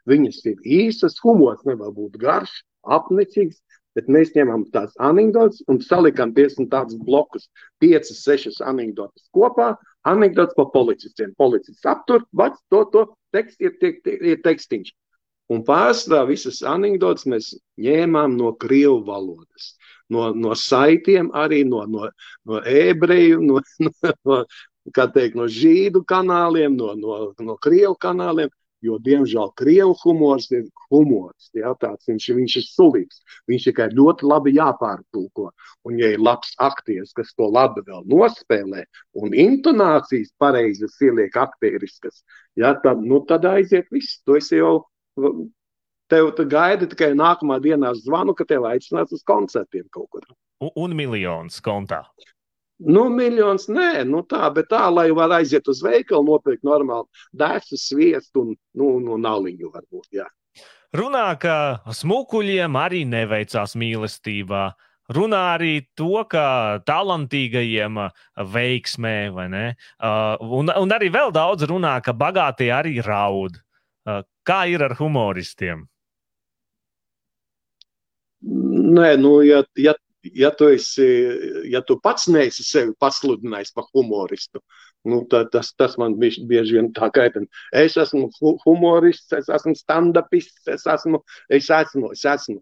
viņas 0.05 0.43
ir 0.53 0.61
īsas, 0.61 1.17
humors 1.25 1.65
nevar 1.65 1.89
būt 1.97 2.21
garš, 2.21 2.53
apnicīgs, 2.85 3.57
Bet 3.97 4.07
mēs 4.07 4.31
ņemam 4.35 4.63
tās 4.71 4.93
anekdotas 5.03 5.59
un 5.71 5.81
salikām 5.83 6.31
50 6.35 6.69
tādus 6.71 6.99
blokus, 7.07 7.49
5, 7.83 8.13
6 8.15 8.61
anekdotas 8.63 9.27
kopā. 9.35 9.73
Anekdotas 10.07 10.55
par 10.57 10.71
policistiem. 10.73 11.35
Policists 11.37 11.85
aptur, 11.85 12.23
vats 12.33 12.61
to, 12.73 12.85
to 12.93 13.05
teksts 13.35 13.59
ir, 13.61 13.75
ir, 13.83 14.23
ir 14.33 14.39
tekstiņš. 14.45 14.93
Un 15.51 15.65
pārsvarā 15.67 16.23
visas 16.29 16.61
anekdotas 16.63 17.27
mēs 17.29 17.51
ņēmām 17.83 18.37
no 18.39 18.53
krievu 18.61 19.01
valodas. 19.07 19.73
No, 20.11 20.29
no 20.35 20.55
saitiem, 20.55 21.29
arī 21.35 21.61
no, 21.67 21.83
no, 21.87 22.07
no 22.47 22.61
ebreju, 22.67 23.41
no, 23.43 23.59
no, 23.83 23.91
no, 24.27 24.39
teikt, 25.15 25.37
no 25.39 25.47
žīdu 25.51 26.03
kanāliem, 26.07 26.75
no, 26.79 26.95
no, 26.99 27.19
no 27.39 27.57
krievu 27.63 27.95
kanāliem. 27.99 28.51
Jo, 28.81 28.97
diemžēl, 28.97 29.51
krievu 29.59 29.93
humors 30.01 30.47
ir 30.51 30.65
humors. 30.89 31.51
Jā, 31.53 31.75
tāds, 31.81 32.07
viņš, 32.09 32.27
viņš 32.37 32.55
ir 32.57 32.65
sulīgs. 32.65 33.21
Viņš 33.49 33.67
tikai 33.69 33.87
ļoti 33.93 34.25
labi 34.25 34.55
jāpārtulko. 34.55 35.51
Un, 35.85 35.99
ja 36.01 36.09
ir 36.15 36.23
labs 36.23 36.55
aktieris, 36.61 37.13
kas 37.17 37.29
to 37.37 37.49
labi 37.53 37.83
vēl 37.85 38.01
nospēlē, 38.09 38.85
un 39.21 39.37
intonācijas 39.37 40.33
pareizas 40.41 40.97
ieliek 41.01 41.37
aktieriskas, 41.37 42.23
jā, 42.57 42.73
tad, 42.83 43.05
nu, 43.05 43.21
tad 43.29 43.45
aiziet 43.49 43.89
viss. 43.93 44.21
Tu 44.25 44.41
esi 44.41 44.61
jau. 44.61 44.79
Tev 46.11 46.33
gaida 46.51 46.89
tikai 46.91 47.13
nākamā 47.15 47.61
dienā 47.63 47.93
zvanu, 47.95 48.33
ka 48.35 48.43
tev 48.43 48.65
aicinās 48.67 49.13
uz 49.15 49.21
koncertiem 49.23 49.85
kaut 49.95 50.09
kur. 50.11 50.25
Un, 50.59 50.73
un 50.75 50.95
miljons 50.97 51.61
kontā. 51.63 52.01
Nu, 52.81 53.05
miljons 53.13 53.67
nē, 53.69 54.03
nu 54.09 54.23
tā, 54.25 54.47
bet 54.53 54.71
tā, 54.71 54.87
lai 54.89 55.11
varētu 55.13 55.37
aiziet 55.37 55.67
uz 55.69 55.81
veikalu, 55.85 56.25
nopirkt 56.31 56.63
normāli 56.65 57.05
dēstu, 57.37 57.77
sviestu 57.77 58.41
un 58.41 58.55
nu, 58.77 58.87
nu, 59.03 59.17
nāliņu 59.21 59.69
varbūt. 59.69 60.07
Jā. 60.17 60.25
Runā, 60.97 61.27
ka 61.39 61.55
smukuļiem 61.93 62.75
arī 62.75 63.03
neveicās 63.07 63.77
mīlestībā. 63.79 64.63
Runā 65.11 65.43
arī 65.53 65.73
to, 65.99 66.23
ka 66.31 66.81
talantīgajiem 66.87 67.99
veiksmē, 68.55 69.15
vai 69.35 69.47
ne? 69.51 69.63
Un, 70.41 70.71
un 70.71 70.95
arī 70.95 71.11
vēl 71.13 71.33
daudz 71.35 71.67
runā, 71.69 71.97
ka 72.03 72.15
bagātie 72.17 72.71
arī 72.73 72.97
raud. 73.05 73.59
Kā 74.47 74.61
ir 74.71 74.83
ar 74.87 74.95
humoristiem? 74.97 75.85
Nē, 78.41 79.09
nu, 79.21 79.35
ja, 79.45 79.61
ja 79.77 79.93
ja 80.23 80.51
tu, 80.51 80.69
esi, 80.71 81.07
ja 81.71 81.81
tu 81.85 81.97
pats 82.03 82.27
neesi 82.31 82.65
sevi 82.65 82.93
pasludinājis 83.01 83.73
par 83.75 83.87
humoristu, 83.95 84.61
nu, 85.07 85.23
tad 85.29 85.49
tas, 85.53 85.71
tas 85.77 85.97
man 86.01 86.17
bieži, 86.21 86.45
vien 86.47 86.91
tā 86.93 87.09
kaitina. 87.13 87.49
Es 87.73 87.97
esmu 87.97 88.29
humorists, 88.65 89.31
es 89.37 89.49
esmu 89.49 89.73
stand-upists, 89.77 90.67
es 90.69 90.85
esmu, 90.85 91.23
es 91.49 91.71
esmu, 91.73 92.11
es 92.13 92.25
esmu. 92.35 92.61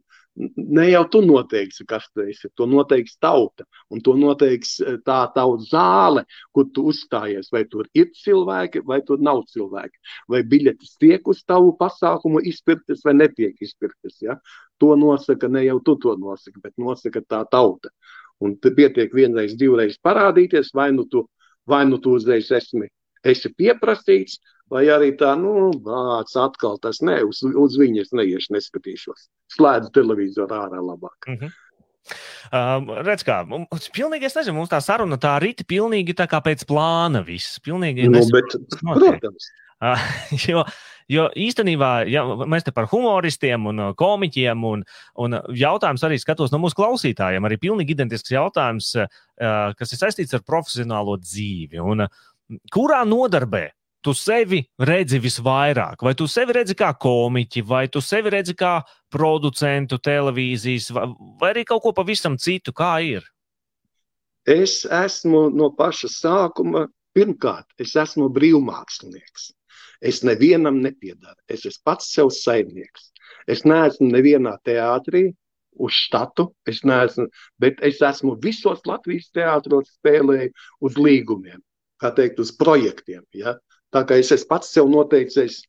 Ne 0.56 0.86
jau 0.88 1.02
tu 1.12 1.20
noteiksi, 1.26 1.84
kas 1.88 2.06
tu 2.14 2.24
esi. 2.24 2.48
To 2.56 2.66
noteiks 2.70 3.18
tauta. 3.20 3.66
Un 3.92 4.00
to 4.04 4.14
noteiks 4.16 4.78
eh, 4.80 4.96
tā 5.04 5.18
tauta 5.36 5.66
zāle, 5.68 6.24
kur 6.56 6.70
tu 6.74 6.86
uzstājies. 6.92 7.50
Vai 7.52 7.66
tur 7.72 7.90
ir 7.98 8.08
cilvēki, 8.16 8.84
vai 8.88 9.02
tur 9.08 9.20
nav 9.20 9.44
cilvēki. 9.52 10.00
Vai 10.32 10.44
biļetes 10.48 10.96
tiek 11.02 11.28
uz 11.28 11.44
tavu 11.44 11.74
pasākumu 11.80 12.44
izpirktas, 12.52 13.04
vai 13.06 13.18
netiek 13.18 13.60
izpirktas. 13.68 14.22
Ja? 14.24 14.38
To 14.80 14.96
nosaka 14.96 15.52
ne 15.52 15.66
jau 15.66 15.80
tu 15.84 15.98
to 16.00 16.16
nosaki, 16.20 16.62
bet 16.64 16.78
nosaka 16.80 17.24
tā 17.28 17.44
tauta. 17.52 17.92
Un 18.40 18.56
pietiek 18.64 19.12
vienreiz, 19.12 19.58
divreiz 19.60 20.00
parādīties, 20.00 20.72
vai 20.74 20.94
nu 20.96 21.04
tu, 21.12 21.26
vai 21.68 21.84
nu 21.90 22.00
tu 22.00 22.16
uzreiz 22.16 22.48
esmi, 22.56 22.88
esi 23.28 23.52
pieprasīts, 23.56 24.40
Vai 24.70 24.84
arī 24.94 25.16
tā, 25.18 25.32
nu, 25.40 25.72
vārds 25.82 26.36
atkal 26.38 26.78
tas 26.82 27.02
ne, 27.02 27.18
uz, 27.26 27.42
uz 27.42 27.78
viņas 27.82 28.14
neiešu, 28.14 28.54
neskatīšos. 28.54 29.26
Slēdzu 29.56 29.90
televizoru 29.96 30.60
ārā 30.60 30.78
labāk. 30.78 31.18
Mm 31.26 31.40
-hmm. 31.40 31.58
Um, 32.50 32.90
redz, 33.06 33.24
kā 33.26 33.44
mums 33.46 33.90
pilnīgi, 33.94 34.26
es 34.26 34.36
nezinu, 34.36 34.56
mums 34.58 34.70
tā 34.72 34.80
saruna 34.82 35.18
tā 35.22 35.36
rīta 35.42 35.66
pilnīgi 35.68 36.16
tā 36.18 36.26
kā 36.30 36.40
pēc 36.42 36.66
plāna 36.66 37.22
viss. 37.26 37.60
Pilnīgi, 37.60 38.08
nu, 38.10 38.22
bet, 38.34 38.56
protams. 38.82 39.50
Uh, 39.82 40.00
jo, 40.48 40.64
jo 41.08 41.28
īstenībā, 41.36 42.10
ja 42.10 42.24
mēs 42.24 42.66
te 42.66 42.72
par 42.72 42.88
humoristiem 42.92 43.66
un 43.66 43.80
uh, 43.80 43.94
komiķiem, 43.96 44.64
un, 44.64 44.84
un 45.16 45.38
jautājums 45.54 46.04
arī 46.04 46.18
skatos 46.20 46.52
no 46.52 46.58
mūsu 46.58 46.76
klausītājiem, 46.76 47.46
arī 47.46 47.58
pilnīgi 47.58 47.94
identisks 47.94 48.32
jautājums, 48.32 48.96
uh, 48.96 49.74
kas 49.78 49.94
ir 49.94 50.02
saistīts 50.02 50.34
ar 50.34 50.42
profesionālo 50.42 51.18
dzīvi. 51.18 51.80
Un, 51.80 52.08
uh, 52.08 52.26
kurā 52.74 53.04
nodarbē 53.08 53.70
tu 54.06 54.14
sevi 54.16 54.62
redzi 54.80 55.20
visvairāk? 55.20 56.04
Vai 56.06 56.16
tu 56.16 56.28
sevi 56.28 56.56
redzi 56.60 56.76
kā 56.80 56.94
komiķi, 56.96 57.64
vai 57.68 57.88
tu 57.92 58.02
sevi 58.02 58.32
redzi 58.34 58.56
kā 58.58 58.80
producentu 59.12 60.00
televīzijas, 60.00 60.90
vai, 60.96 61.08
vai 61.42 61.52
arī 61.54 61.66
kaut 61.68 61.84
ko 61.84 61.94
pavisam 61.96 62.38
citu? 62.40 62.74
Kā 62.76 62.98
ir? 63.04 63.26
Es 64.50 64.82
esmu 64.86 65.50
no 65.54 65.70
paša 65.78 66.10
sākuma, 66.10 66.88
pirmkārt, 67.14 67.68
es 67.78 67.96
esmu 68.00 68.30
brīvmākslinieks. 68.34 69.52
Es 70.00 70.24
nevienam 70.24 70.80
nepiedaru. 70.80 71.36
Es 71.52 71.66
esmu 71.68 71.84
pats 71.92 72.08
sev 72.16 72.32
saimnieks. 72.32 73.12
Es 73.52 73.66
neesmu 73.68 74.08
nevienā 74.14 74.56
teātrī 74.66 75.30
uz 75.80 75.96
štatu, 75.96 76.50
es 76.68 76.82
neesmu, 76.88 77.28
bet 77.60 77.80
es 77.86 78.02
esmu 78.04 78.36
visos 78.44 78.82
Latvijas 78.88 79.30
teātros 79.36 79.92
spēlēju 80.00 80.52
uz 80.86 80.98
līgumiem, 81.00 81.60
kā 82.02 82.12
teikt, 82.16 82.40
uz 82.44 82.54
projektiem. 82.56 83.24
Ja? 83.36 83.58
Tā 83.94 84.06
kā 84.08 84.20
es 84.22 84.32
esmu 84.36 84.50
pats 84.54 84.72
sev 84.74 84.90
noteicis, 84.92 85.62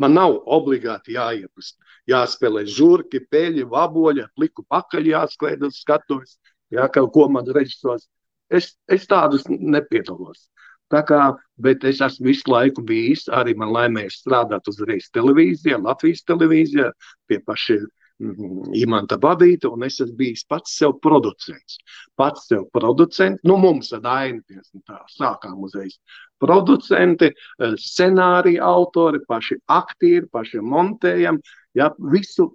man 0.00 0.16
nav 0.16 0.38
obligāti 0.56 1.16
jāiet 1.16 1.50
uz, 1.58 1.74
jāspēlē 2.10 2.64
žurki, 2.70 3.22
peļi, 3.30 3.66
vaboļi, 3.70 4.26
pliku 4.36 4.64
pakaļ 4.70 5.10
jāsklēd 5.12 5.64
uz 5.66 5.80
skatuves, 5.82 6.36
ja, 6.74 6.88
kaut 6.92 7.12
ko 7.14 7.28
man 7.32 7.48
režisors. 7.56 8.08
Es, 8.50 8.74
es 8.86 9.08
tādus 9.10 9.46
nepiedalos. 9.50 10.46
Tā 10.92 11.00
kā, 11.02 11.20
bet 11.58 11.82
es 11.88 11.98
esmu 12.04 12.28
visu 12.28 12.46
laiku 12.50 12.84
bijis, 12.86 13.24
arī 13.34 13.56
man 13.58 13.72
laimēs 13.74 14.20
strādāt 14.20 14.68
uzreiz 14.70 15.08
televīzijā, 15.14 15.80
Latvijas 15.82 16.22
televīzijā, 16.28 16.92
pie 17.26 17.40
pašiem 17.42 17.88
Imanta 18.18 19.18
Babīta, 19.20 19.68
un 19.68 19.84
es 19.84 19.98
esmu 20.00 20.16
bijis 20.16 20.44
pats 20.48 20.76
sev 20.78 20.94
producents. 21.04 21.76
Pats 22.16 22.46
sev 22.48 22.64
producents, 22.72 23.42
nu 23.44 23.58
mums 23.60 23.92
ar 23.92 24.06
Aini, 24.08 24.40
tā 24.88 25.02
sākām 25.12 25.58
uzreiz. 25.66 25.98
Producenti, 26.40 27.28
eh, 27.28 27.74
scenārija 27.76 28.64
autori, 28.64 29.20
paši 29.28 29.58
aktieri, 29.68 30.28
paši 30.32 30.64
montējam, 30.64 31.40
ja, 31.74 31.90
visu 31.98 32.54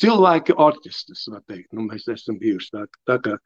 cilvēki 0.00 0.56
orķestris, 0.56 1.28
var 1.32 1.42
teikt, 1.48 1.72
nu 1.72 1.86
mēs 1.90 2.08
esam 2.12 2.38
bijuši 2.40 2.72
tā, 2.72 2.84
tā 3.08 3.18
kā, 3.24 3.36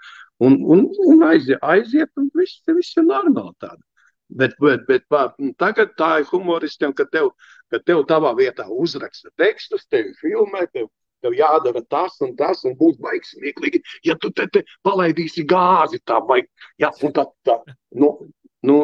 un, 0.42 0.57
un, 0.62 0.87
un 1.07 1.23
aiziet, 1.26 1.59
aiziet, 1.62 2.11
un 2.19 2.30
viss, 2.35 2.62
viss 2.66 2.97
ir 2.97 3.07
normāli 3.07 3.54
tāda. 3.59 3.83
Bet, 4.30 4.54
bet, 4.62 4.87
bet 4.87 5.02
tagad 5.59 5.97
tā 5.99 6.21
ir 6.21 6.28
humoristiem, 6.30 6.92
ka 6.95 7.07
tev, 7.11 7.33
ka 7.71 7.80
tev 7.83 8.04
tavā 8.07 8.30
vietā 8.38 8.69
uzraksta 8.71 9.30
tekstus, 9.38 9.88
tevi 9.90 10.14
filmē, 10.21 10.69
tev, 10.71 10.87
tev 11.24 11.36
jādara 11.38 11.82
tas 11.90 12.18
un 12.24 12.34
tas, 12.38 12.64
un 12.68 12.76
būs 12.78 12.98
baigs 13.02 13.34
smieklīgi, 13.34 13.82
ja 14.06 14.16
tu 14.20 14.32
te, 14.34 14.46
te 14.52 14.64
palaidīsi 14.86 15.46
gāzi 15.48 16.00
tā, 16.06 16.20
vai, 16.26 16.42
ja, 16.80 16.92
tā, 16.92 17.26
tā, 17.46 17.58
nu, 18.00 18.12
nu, 18.66 18.78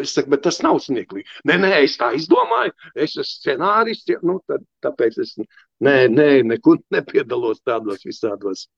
es 0.00 0.14
saku, 0.14 0.30
bet 0.34 0.44
tas 0.46 0.60
nav 0.62 0.80
smieklīgi. 0.82 1.26
Nē, 1.50 1.58
nē, 1.62 1.70
es 1.84 1.96
tā 2.00 2.12
izdomāju, 2.16 2.74
es 2.94 3.16
esmu 3.16 3.28
scenārists, 3.30 4.10
ja, 4.12 4.20
nu, 4.26 4.38
tad, 4.50 4.66
tāpēc 4.86 5.18
es, 5.24 5.36
nē, 5.82 5.96
nē, 6.12 6.28
nekur 6.50 6.82
nepiedalos 6.94 7.62
tādos 7.66 8.06
visādos, 8.06 8.68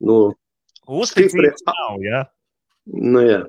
nu, 0.00 0.30
Uzticības 0.82 1.62
nav, 1.68 2.00
jā. 2.02 2.10
Ja? 2.10 2.22
Nu, 2.90 3.20
jā. 3.22 3.42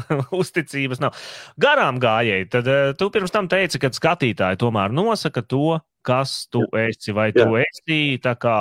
uzticības 0.40 1.02
nav. 1.02 1.16
Garām 1.60 1.98
gājēji, 2.02 2.48
tad 2.52 2.68
uh, 2.70 2.92
tu 2.96 3.10
pirms 3.12 3.34
tam 3.34 3.48
teici, 3.52 3.80
ka 3.82 3.92
skatītāji 3.92 4.60
tomēr 4.62 4.94
nosaka 4.94 5.44
to, 5.44 5.76
kas 6.04 6.46
tu 6.52 6.64
Jā. 6.66 6.88
esi, 6.88 7.14
vai 7.16 7.30
Jā. 7.30 7.44
tu 7.44 7.58
esi 7.60 8.18
tā 8.22 8.34
kā 8.40 8.56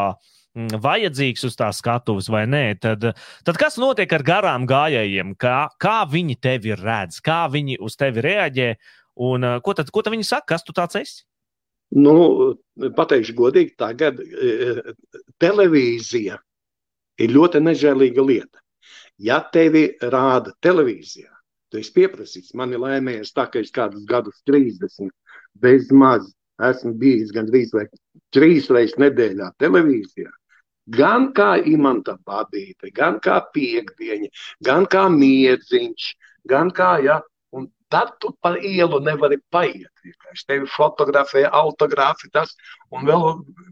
mm, 0.55 0.81
vajadzīgs 0.83 1.47
uz 1.49 1.57
tās 1.59 1.81
skatuves 1.83 2.29
vai 2.31 2.45
nē. 2.49 2.63
Tad, 2.83 3.11
tad 3.47 3.59
kas 3.61 3.79
notiek 3.81 4.13
ar 4.17 4.25
garām 4.27 4.69
gājējiem? 4.69 5.35
Kā, 5.41 5.65
kā 5.81 5.97
viņi 6.09 6.37
tevi 6.41 6.77
redz, 6.77 7.19
kā 7.23 7.43
viņi 7.51 7.79
uz 7.81 7.97
tevi 7.99 8.23
reaģē, 8.25 8.71
un 9.27 9.49
uh, 9.49 9.59
ko, 9.65 9.75
tad, 9.77 9.91
ko 9.91 10.05
tad 10.05 10.15
viņi 10.15 10.29
saka, 10.29 10.53
kas 10.55 10.65
tu 10.67 10.75
tāds 10.77 10.99
esi? 11.01 11.23
Nu, 11.91 12.55
pateikšu 12.95 13.35
godīgi, 13.35 13.73
tagad 13.75 14.21
televīzija 15.43 16.37
ir 17.19 17.33
ļoti 17.35 17.61
nežēlīga 17.65 18.23
lieta. 18.23 18.61
Ja 19.21 19.41
tevi 19.53 19.83
rāda 20.01 20.53
televīzijā, 20.63 21.29
tu 21.69 21.81
esi 21.81 21.93
pieprasīts. 21.93 22.55
Man 22.57 22.73
ir 22.73 22.81
laimējies 22.81 23.33
tā, 23.35 23.45
ka 23.51 23.61
es 23.61 23.73
kādus 23.75 24.05
gadus, 24.09 24.39
30, 24.49 25.11
bez 25.61 25.91
maz 25.91 26.31
esmu 26.69 26.93
bijis 27.01 27.33
gandrīz 27.35 27.73
vai 27.75 27.87
trīs 28.35 28.69
reizes 28.71 28.99
nedēļā 29.01 29.51
televīzijā. 29.61 30.29
Gan 30.91 31.29
kā 31.37 31.55
imanta 31.69 32.17
babīte, 32.27 32.89
gan 32.95 33.19
kā 33.23 33.37
piekdiņa, 33.53 34.29
gan 34.65 34.87
kā 34.91 35.05
miedziņš, 35.13 36.07
gan 36.49 36.71
kā, 36.75 36.95
ja, 37.05 37.19
un 37.53 37.69
tad 37.93 38.15
tu 38.23 38.33
pa 38.41 38.55
ielu 38.57 38.99
nevari 39.05 39.37
paiet. 39.53 39.91
Vienkārši 40.03 40.47
tevi 40.49 40.69
fotografē, 40.73 41.45
autogrāfi 41.61 42.31
tas, 42.33 42.55
un 42.91 43.05
vēl 43.07 43.27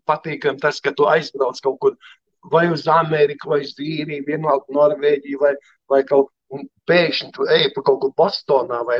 patīkam 0.07 0.59
tas, 0.61 0.79
ka 0.79 0.93
tu 0.95 1.09
aizbrauc 1.09 1.59
kaut 1.65 1.79
kur 1.81 1.97
vai 2.51 2.69
uz 2.71 2.87
Ameriku, 2.87 3.49
vai 3.49 3.63
uz 3.65 3.73
Īriju, 3.79 4.25
vienalga 4.27 4.75
Norvēģiju, 4.75 5.39
vai, 5.41 5.55
vai 5.89 6.03
kaut 6.07 6.29
un 6.55 6.65
pēkšņi 6.89 7.29
tu 7.35 7.47
ej 7.53 7.69
pa 7.75 7.83
kaut 7.87 7.99
kur 8.03 8.13
Bostonā 8.17 8.79
vai, 8.87 8.99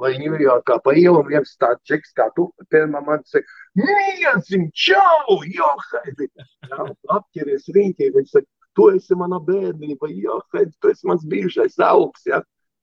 vai 0.00 0.12
Ņujorkā 0.20 0.78
pa 0.84 0.94
ielu, 0.96 1.20
un 1.20 1.30
viens 1.30 1.54
tāds 1.60 1.82
čeks 1.88 2.14
kā 2.16 2.28
tu, 2.36 2.48
pirmā 2.72 3.02
man 3.06 3.24
saka, 3.28 3.46
mīļāsim, 3.80 4.68
čau, 4.86 5.38
johaidi! 5.44 6.30
Jā, 6.70 6.86
apķeries 7.18 7.68
riņķī, 7.76 8.12
viņš 8.16 8.36
saka, 8.36 8.48
tu 8.76 8.90
esi 8.94 9.18
mana 9.18 9.40
bērnība, 9.50 10.12
johaidi, 10.12 10.72
tu 10.80 10.92
esi 10.92 11.10
mans 11.10 11.26
bijušais 11.28 11.80
augs, 11.90 12.24
jā. 12.28 12.42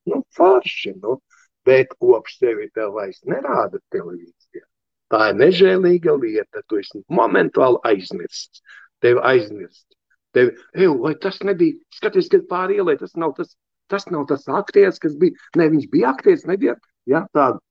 Nu, 0.10 0.24
farši, 0.36 0.98
nu. 1.00 1.22
Bet 1.64 1.94
kopš 1.96 2.42
tevi 2.42 2.66
tev 2.76 2.98
vairs 2.98 3.22
nerāda 3.24 3.80
televīzija. 3.94 4.66
Tā 5.14 5.30
ir 5.30 5.38
nežēlīga 5.40 6.12
lieta, 6.20 6.60
tu 6.68 6.82
esi 6.82 7.00
momentāli 7.08 7.80
aizmirsts 7.88 8.60
tevi 9.04 9.20
aizmirst. 9.24 9.88
Tevi, 10.34 10.56
eju, 10.74 10.96
vai 11.04 11.14
tas 11.22 11.38
nebija, 11.46 11.78
skaties, 11.94 12.30
kad 12.34 12.48
pāri 12.50 12.80
ielai, 12.80 12.96
tas 12.98 13.14
nav 13.20 13.36
tas, 13.38 13.54
tas 13.92 14.08
nav 14.12 14.26
tas 14.30 14.48
aktieris, 14.48 15.00
kas 15.02 15.16
bija, 15.20 15.38
ne, 15.60 15.70
viņš 15.74 15.92
bija 15.92 16.14
aktieris, 16.14 16.48
nebija, 16.50 16.78
jā, 17.10 17.26
tāda. 17.36 17.62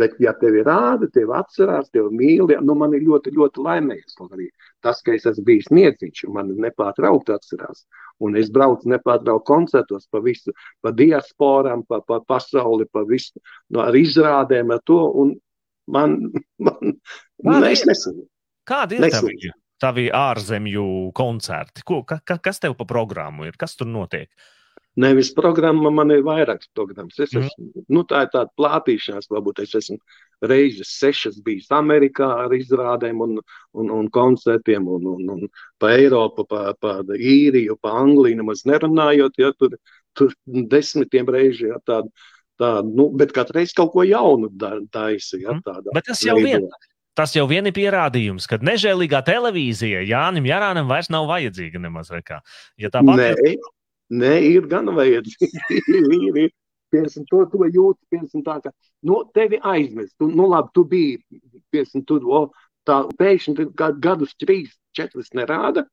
Bet, 0.00 0.14
ja 0.24 0.32
tevi 0.40 0.62
rāda, 0.64 1.04
tevi 1.12 1.34
atcerās, 1.36 1.90
tevi 1.92 2.08
mīl, 2.16 2.48
ja, 2.50 2.62
nu 2.64 2.74
man 2.80 2.94
ir 2.96 3.02
ļoti, 3.04 3.34
ļoti 3.36 3.60
laimīgs. 3.62 4.16
Arī 4.24 4.46
tas, 4.82 5.02
ka 5.04 5.12
es 5.12 5.26
esmu 5.28 5.44
bijis 5.50 5.68
nieciņš, 5.68 6.22
man 6.32 6.48
nepārtraukti 6.64 7.34
atcerās. 7.34 7.84
Un 8.24 8.38
es 8.40 8.48
braucu 8.54 8.88
nepārtraukti 8.88 9.50
koncertos 9.50 10.08
pa 10.10 10.22
visu, 10.24 10.54
pa 10.80 10.94
diasporām, 10.96 11.84
pa, 11.84 12.00
pa 12.08 12.22
pasauli, 12.24 12.88
pa 12.88 13.04
visu, 13.04 13.36
no, 13.68 13.84
ar 13.84 13.98
izrādēm, 14.00 14.72
ar 14.72 14.80
to. 14.88 14.98
Un 15.22 15.36
man, 15.92 16.16
man, 16.70 16.96
man 17.44 17.68
es 17.68 17.84
nesanu. 17.86 18.24
Kāda 18.64 18.96
ir 18.96 19.12
tā 19.12 19.20
viņa? 19.28 19.52
tavi 19.82 20.08
ārzemju 20.14 20.86
koncerti? 21.16 21.84
Ko, 21.86 22.02
ka, 22.06 22.20
ka, 22.24 22.38
kas 22.42 22.62
tev 22.62 22.76
pa 22.78 22.86
programmu 22.88 23.48
ir? 23.48 23.58
Kas 23.58 23.74
tur 23.78 23.90
notiek? 23.90 24.30
Nevis 25.00 25.30
programma, 25.32 25.88
man 25.94 26.12
ir 26.12 26.20
vairākas 26.26 26.68
programmas. 26.76 27.16
Es 27.16 27.32
mhm. 27.32 27.46
esmu, 27.46 27.64
mm. 27.64 27.84
nu, 27.96 28.02
tā 28.08 28.26
ir 28.26 28.32
tāda 28.34 28.52
plātīšanās, 28.60 29.30
varbūt 29.32 29.62
es 29.64 29.72
esmu 29.78 29.96
reizes 30.50 30.90
sešas 30.98 31.38
bijis 31.44 31.70
Amerikā 31.72 32.28
ar 32.44 32.52
izrādēm 32.52 33.22
un, 33.24 33.38
un, 33.78 33.88
un 33.94 34.10
koncertiem, 34.12 34.88
un, 34.90 35.08
un, 35.14 35.32
un 35.36 35.48
pa 35.80 35.94
Eiropu, 35.96 36.44
pa, 36.48 36.74
pa 36.76 36.98
Īriju, 37.16 37.78
pa 37.80 37.96
Angliju, 38.02 38.42
nemaz 38.42 38.66
nerunājot, 38.68 39.40
ja 39.40 39.52
tur, 39.56 39.78
tur 40.18 40.34
desmitiem 40.46 41.30
reižu, 41.30 41.70
ja 41.72 41.80
tāda, 41.88 42.10
tā, 42.60 42.74
nu, 42.84 43.08
bet 43.16 43.32
katru 43.32 43.62
reizi 43.62 43.78
kaut 43.78 43.94
ko 43.94 44.04
jaunu 44.04 44.52
taisa, 44.92 45.38
ja 45.38 45.54
mhm. 45.54 45.62
tāda. 45.68 45.94
Bet 45.96 46.10
tas 46.12 46.26
jau 46.26 46.36
vien, 46.42 46.68
Tas 47.12 47.34
jau 47.36 47.42
vien 47.44 47.66
ir 47.68 47.74
pierādījums, 47.76 48.46
ka 48.48 48.56
nežēlīgā 48.64 49.18
televīzija 49.26 50.00
Jānis 50.08 50.46
Jārānam 50.48 50.88
vairs 50.88 51.10
nav 51.12 51.26
vajadzīga 51.28 51.82
nemaz. 51.84 52.08
Ja 52.80 52.88
tā 52.88 53.02
nē. 53.04 53.34
Nē, 54.12 54.34
ir 54.48 54.68
gan 54.70 54.90
vajadzīga. 54.96 55.62
ir, 55.96 56.42
ir. 56.46 56.52
Piemēram, 56.92 57.24
to, 57.30 57.38
to 57.48 57.66
jūt, 57.72 57.96
piemēram, 58.12 58.44
tā, 58.44 58.58
ka 58.66 58.72
nu, 59.08 59.22
tevi 59.32 59.60
aizmirst. 59.64 60.12
Tu, 60.20 60.28
nu, 60.28 60.44
labi, 60.52 60.68
tu 60.76 60.84
biji, 60.88 61.40
piemēram, 61.72 62.04
tur, 62.08 62.26
o, 62.28 62.42
tā 62.88 62.98
pēkšņi 63.18 63.70
gadus 64.02 64.36
trīs, 64.40 64.74
četrus 64.96 65.32
nerāda. 65.38 65.86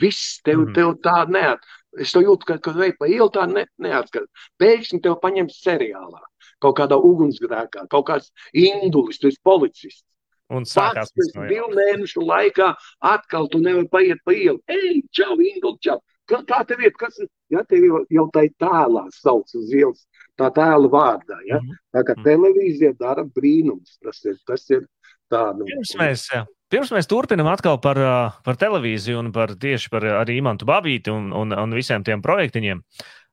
Viss 0.00 0.40
tev, 0.44 0.66
mm. 0.66 0.72
tev 0.76 0.94
tā 1.04 1.22
neat. 1.32 1.64
Es 2.00 2.12
to 2.12 2.20
jūtu, 2.20 2.44
ka, 2.48 2.58
kad 2.64 2.76
vei 2.76 2.90
pa 2.96 3.08
ielu 3.08 3.28
tā 3.32 3.46
ne, 3.48 3.64
neatskat. 3.80 4.28
Pēkšņi 4.60 5.00
tev 5.04 5.16
paņems 5.22 5.60
seriālā, 5.64 6.20
kaut 6.64 6.76
kādā 6.80 6.98
ugunsgrēkā, 7.00 7.86
kaut 7.92 8.08
kāds 8.10 8.28
indulis, 8.52 9.20
esi 9.24 9.40
policists. 9.44 10.04
Un 10.52 10.64
sākās 10.68 11.10
pēc 11.12 11.34
divu 11.50 11.66
mēnešu 11.76 12.22
laikā 12.24 12.70
atkal 13.04 13.50
tu 13.52 13.60
nevari 13.60 13.88
paiet 13.92 14.22
pa 14.24 14.32
ielu. 14.32 14.60
Ej, 14.72 15.02
čau, 15.12 15.34
Ingūna, 15.36 15.80
čau! 15.84 15.98
Kā, 16.28 16.42
kā 16.48 16.60
tev 16.68 16.82
ir? 16.84 16.92
Kas 16.98 17.18
ir? 17.22 17.30
Ja 17.52 17.62
tev 17.68 17.86
jau, 17.86 18.02
jau 18.12 18.26
tā 18.34 18.44
ir 18.48 18.54
tēlā 18.60 19.06
sauc 19.16 19.48
uz 19.56 19.72
ielas, 19.72 20.04
tā 20.38 20.50
tēla 20.54 20.90
vārdā. 20.92 21.40
Ja? 21.48 21.60
Mhm. 21.62 21.80
Tā 21.96 22.04
kā 22.04 22.16
mhm. 22.16 22.26
televīzija 22.28 22.94
dara 23.00 23.24
brīnums. 23.24 23.96
Tas 24.04 24.20
ir, 24.28 24.38
tas 24.48 24.66
ir 24.72 24.84
tā. 25.32 25.44
Nu, 25.56 25.68
pirms, 25.68 25.94
mēs, 26.00 26.26
pirms 26.72 26.92
mēs 26.94 27.08
turpinam 27.10 27.48
atkal 27.52 27.80
par, 27.84 28.00
par 28.44 28.58
televīziju 28.60 29.22
un 29.22 29.32
par 29.34 29.56
tieši 29.60 29.92
par 29.92 30.06
arī 30.18 30.40
Imantu 30.42 30.68
Babīti 30.68 31.14
un, 31.14 31.32
un, 31.36 31.56
un 31.56 31.76
visiem 31.76 32.04
tiem 32.06 32.24
projektiņiem. 32.24 32.84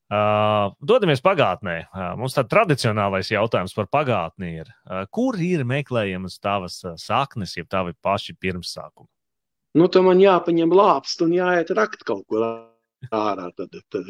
Uh, 0.05 0.69
dodamies 0.85 1.23
pagātnē. 1.25 1.79
Uh, 1.89 2.11
mums 2.19 2.35
tāds 2.37 2.51
tradicionālais 2.51 3.31
jautājums 3.33 3.73
par 3.73 3.87
pagātni 3.89 4.51
ir, 4.61 4.69
uh, 4.85 5.01
kur 5.09 5.33
ir 5.41 5.63
meklējamas 5.65 6.37
tavas 6.37 6.77
saknes, 7.01 7.55
jeb 7.57 7.65
tavi 7.73 7.95
paši 8.05 8.35
pirmsākumi? 8.37 9.09
Nu, 9.75 9.89
tam 9.91 10.05
man 10.07 10.21
jāpaņem 10.21 10.71
lāpst 10.77 11.25
un 11.25 11.33
jāiet 11.35 11.73
rakt 11.75 12.05
kaut 12.07 12.21
kur 12.29 12.45
ārā. 13.13 13.49
Tad, 13.57 13.75
tad 13.93 14.09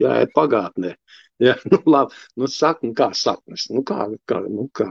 jāiet 0.00 0.32
pagātnē. 0.36 0.94
Jā, 1.40 1.56
nu, 1.72 1.80
labi, 1.88 2.16
nu, 2.36 2.48
sakni, 2.52 2.92
kā 2.96 3.10
saknes. 3.16 3.68
Nu, 3.72 3.84
kā, 3.86 4.10
kā, 4.28 4.42
nu, 4.44 4.66
kā, 4.76 4.88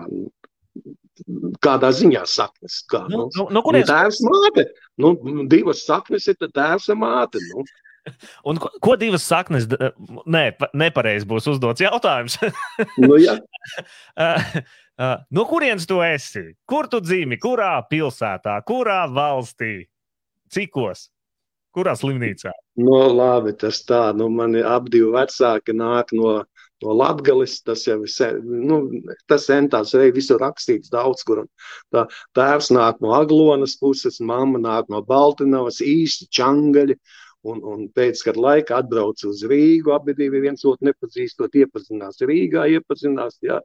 kādā 1.66 1.92
ziņā 1.96 2.24
saknes. 2.30 2.82
Kā, 2.90 3.04
Nu, 3.12 3.28
nu, 3.36 3.50
nu, 3.54 3.62
nu, 3.62 3.84
tēvs 3.86 4.24
māte. 4.26 4.66
Nu, 5.00 5.14
divas 5.52 5.86
saknes 5.86 6.28
ir 6.32 6.40
tēvs 6.42 6.90
un 6.94 7.02
māte. 7.04 7.42
Nu. 7.52 7.66
un 8.50 8.60
ko, 8.62 8.72
ko 8.82 8.96
divas 9.00 9.26
saknes? 9.28 9.68
Nē, 9.70 10.44
pa- 10.58 10.72
nepareizi 10.78 11.28
būs 11.30 11.50
uzdots 11.54 11.84
jautājums. 11.84 12.40
Nu, 12.98 13.18
ja. 13.22 13.38
Uh, 14.16 14.50
uh, 15.02 15.16
no 15.36 15.46
kurienes 15.50 15.88
tu 15.90 16.02
esi? 16.06 16.50
Kur 16.70 16.90
tu 16.92 17.02
dzīvi? 17.04 17.40
Kurā 17.42 17.76
pilsētā, 17.92 18.58
kurā 18.68 19.04
valstī? 19.12 19.84
Cikos? 20.50 21.10
Kurā 21.76 21.94
slimnīcā? 21.98 22.52
nu, 22.80 22.96
labi, 23.14 23.54
tas 23.60 23.84
tā. 23.86 24.10
Nu, 24.18 24.30
mani 24.34 24.64
abi 24.66 24.96
divi 24.96 25.12
vecāki 25.14 25.76
nāk 25.78 26.14
no, 26.18 26.40
no 26.84 26.96
Latgales. 26.98 27.60
Tas 27.66 27.86
jau 27.88 28.00
ir, 28.08 28.42
nu, 28.44 28.82
tas 29.30 29.48
centās 29.50 29.94
arī 29.98 30.14
visur 30.18 30.42
rakstīts 30.42 30.92
daudz, 30.94 31.24
kur. 31.28 31.46
Tā, 31.94 32.08
tēvs 32.38 32.72
nāk 32.76 33.02
no 33.06 33.14
Aglonas 33.18 33.78
puses, 33.82 34.20
mamma 34.20 34.62
nāk 34.64 34.90
no 34.94 35.04
Baltinovas, 35.06 35.82
īsti 35.86 36.30
čangaļi. 36.40 37.00
Un, 37.48 37.62
un 37.64 37.86
pēc 37.96 38.20
kāda 38.28 38.42
laika 38.44 38.82
atbrauc 38.82 39.22
uz 39.24 39.46
Rīgu. 39.48 39.94
Abi 39.96 40.12
divi 40.18 40.42
viens 40.44 40.66
otru 40.68 40.90
nepazīstot, 40.90 41.54
iepazinās 41.56 42.20
Rīgā, 42.20 42.66
iepazinās. 42.76 43.38
Jā. 43.46 43.62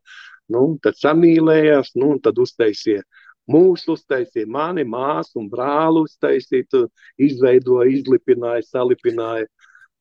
Nu, 0.54 0.76
tad 0.84 1.00
samīlējās, 1.00 1.96
nu, 1.98 2.12
un 2.14 2.20
tad 2.22 2.38
uztaisīja 2.38 3.02
mūsu, 3.50 3.94
uztaisīja 3.98 4.48
mani, 4.50 4.84
māsu 4.88 5.40
un 5.42 5.48
brāli. 5.52 6.04
Uztaisīja, 6.08 6.68
tu 6.70 6.82
izveidoja, 7.20 7.90
izlipināja, 7.92 8.66
salipināja. 8.68 9.48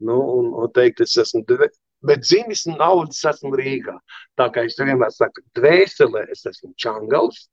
Nu, 0.04 0.20
un, 0.40 0.52
un 0.60 0.72
teikt, 0.76 1.04
es 1.06 1.16
esmu, 1.22 1.44
dve- 1.48 1.72
bet 2.04 2.26
dzimis 2.26 2.66
un 2.68 2.78
naudas 2.82 3.22
esmu 3.32 3.54
Rīgā. 3.60 3.96
Tā 4.40 4.50
kā 4.52 4.66
es 4.68 4.78
vienmēr 4.80 5.12
saku, 5.16 5.44
dvēselē 5.56 6.26
es 6.34 6.46
esmu 6.50 6.74
čangals. 6.78 7.48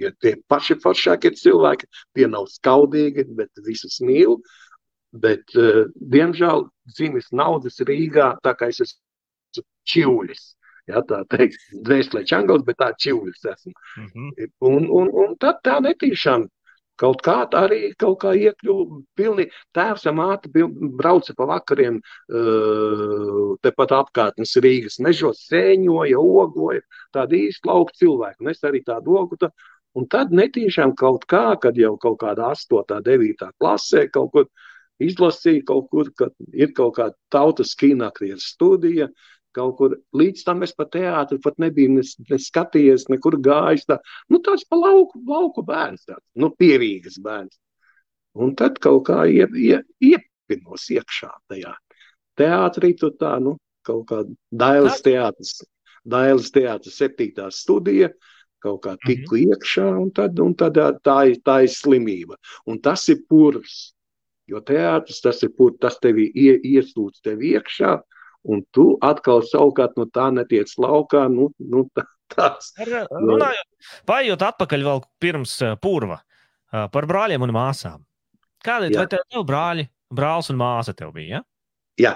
Jo 0.00 0.08
tie 0.24 0.34
paši 0.48 0.78
foršākie 0.80 1.34
cilvēki, 1.36 1.86
tie 2.16 2.26
nav 2.26 2.48
skaudīgi, 2.50 3.26
bet 3.36 3.50
visus 3.66 4.00
mīl. 4.02 4.38
Bet, 5.12 5.44
uh, 5.60 5.84
diemžēl, 6.00 6.64
dzimis 6.88 7.28
naudas 7.36 7.76
Rīgā, 7.84 8.32
tā 8.42 8.54
kā 8.56 8.70
es 8.72 8.80
esmu 8.80 9.64
čivlis. 9.84 10.54
Ja, 10.90 11.02
tā 11.06 11.20
teikt, 11.30 11.60
dvēselē 11.86 12.24
čangals, 12.26 12.64
bet 12.66 12.80
tā 12.80 12.90
čivlis 12.98 13.44
esmu. 13.46 13.72
Mm 13.96 14.08
-hmm. 14.14 14.50
Un, 14.60 14.88
un, 14.90 15.10
un 15.24 15.36
tad 15.38 15.62
tā 15.62 15.78
netīšām 15.80 16.48
kaut 17.02 17.22
kā 17.24 17.36
tā 17.50 17.64
arī 17.66 17.80
kaut 17.98 18.20
kā 18.22 18.32
iekļuva. 18.38 19.00
Pilnīgi 19.18 19.50
tēvs 19.76 20.06
un 20.10 20.16
māte 20.18 20.50
brauca 21.00 21.34
pa 21.36 21.48
vakariem 21.50 21.98
uh, 21.98 23.56
tepat 23.62 23.94
apkārtnes 23.98 24.56
Rīgas 24.64 25.00
mežos, 25.00 25.46
sēņoja, 25.50 26.18
ogoja, 26.18 26.82
tādi 27.14 27.46
īsti 27.48 27.70
lauku 27.70 27.96
cilvēki. 27.98 28.42
Un 28.44 28.52
es 28.54 28.62
arī 28.68 28.82
tādu 28.86 29.18
ogu. 29.18 29.36
Tā, 29.40 29.50
un 29.98 30.06
tad 30.06 30.30
netīšām 30.30 30.94
kaut 30.96 31.26
kā, 31.30 31.56
kad 31.62 31.76
jau 31.76 31.96
kaut 31.96 32.20
kādā 32.22 32.52
8. 32.54 33.00
9. 33.02 33.50
klasē 33.58 34.06
kaut 34.12 34.32
kur 34.32 34.48
izlasīja, 35.02 35.66
kaut 35.66 35.88
kur, 35.90 36.10
kad 36.16 36.34
ir 36.52 36.72
kaut 36.76 36.96
kāda 37.00 37.16
tautas 37.32 37.74
kinakrietas 37.78 38.52
studija. 38.54 39.08
Kaut 39.52 39.74
kur 39.76 39.96
līdz 40.16 40.46
tam 40.46 40.62
es 40.64 40.72
pa 40.76 40.86
teātri 40.88 41.36
pat 41.44 41.58
nebiju 41.60 41.98
ne, 41.98 42.04
ne 42.30 42.38
skatījies, 42.40 43.08
nekur 43.12 43.36
gājis. 43.44 43.84
Tā. 43.88 43.98
Nu, 44.32 44.40
tāds 44.44 44.64
pa 44.68 44.78
lauku, 44.80 45.20
lauku 45.28 45.64
bērns, 45.68 46.06
tāds, 46.08 46.24
nu, 46.40 46.48
pierīgas 46.56 47.18
bērns. 47.22 47.58
Un 48.40 48.54
tad 48.56 48.78
kaut 48.80 49.04
kā 49.10 49.26
ie, 49.28 49.44
ie, 49.60 49.82
iepinos 50.00 50.88
iekšā 50.94 51.28
tajā 51.52 51.74
teātrī, 52.40 52.94
tur 52.98 53.12
tā, 53.20 53.36
nu, 53.44 53.58
kaut 53.86 54.06
kā 54.08 54.22
Dailas 54.48 55.02
teātris, 55.04 55.58
Dailas 56.08 56.50
teātris 56.54 56.96
septītā 56.98 57.50
studija, 57.52 58.08
kaut 58.62 58.82
kā 58.86 58.94
tiku 59.06 59.40
iekšā, 59.42 59.88
un 59.98 60.12
tad, 60.14 60.38
un 60.40 60.54
tad 60.58 60.78
tā, 60.78 60.88
tā, 61.04 61.18
ir, 61.32 61.40
tā 61.44 61.62
ir 61.66 61.72
slimība. 61.72 62.38
Un 62.70 62.78
tas 62.82 63.04
ir 63.12 63.24
purs, 63.28 63.92
jo 64.48 64.62
teātris 64.64 65.20
tas 65.24 65.42
ir 65.42 65.52
purs, 65.58 65.80
tas 65.82 65.98
tevi 66.02 66.28
ie, 66.30 66.54
iesūdz 66.72 67.22
tevi 67.26 67.56
iekšā, 67.56 67.96
un 68.48 68.64
tu 68.74 68.92
atkal 69.04 69.44
savukārt 69.46 69.98
no 70.00 70.08
tā 70.10 70.30
netiec 70.34 70.72
laukā, 70.80 71.26
nu, 71.32 71.50
nu 71.58 71.84
tā, 71.96 72.06
tāds. 72.34 72.72
Runājot, 72.80 73.68
paiet 74.08 74.46
atpakaļ 74.48 74.88
vēl 74.88 75.04
pirms 75.22 75.54
uh, 75.62 75.76
purva 75.82 76.18
uh, 76.22 76.88
par 76.92 77.08
brāļiem 77.10 77.46
un 77.46 77.54
māsām. 77.54 78.02
Kāda 78.62 78.90
ir 78.90 78.98
tev, 79.10 79.24
tev 79.30 79.46
brāļi, 79.46 79.88
brālis 80.14 80.52
un 80.52 80.60
māsa 80.60 80.94
tev 80.94 81.14
bija? 81.16 81.40
Ja? 81.40 81.46
Jā, 82.02 82.14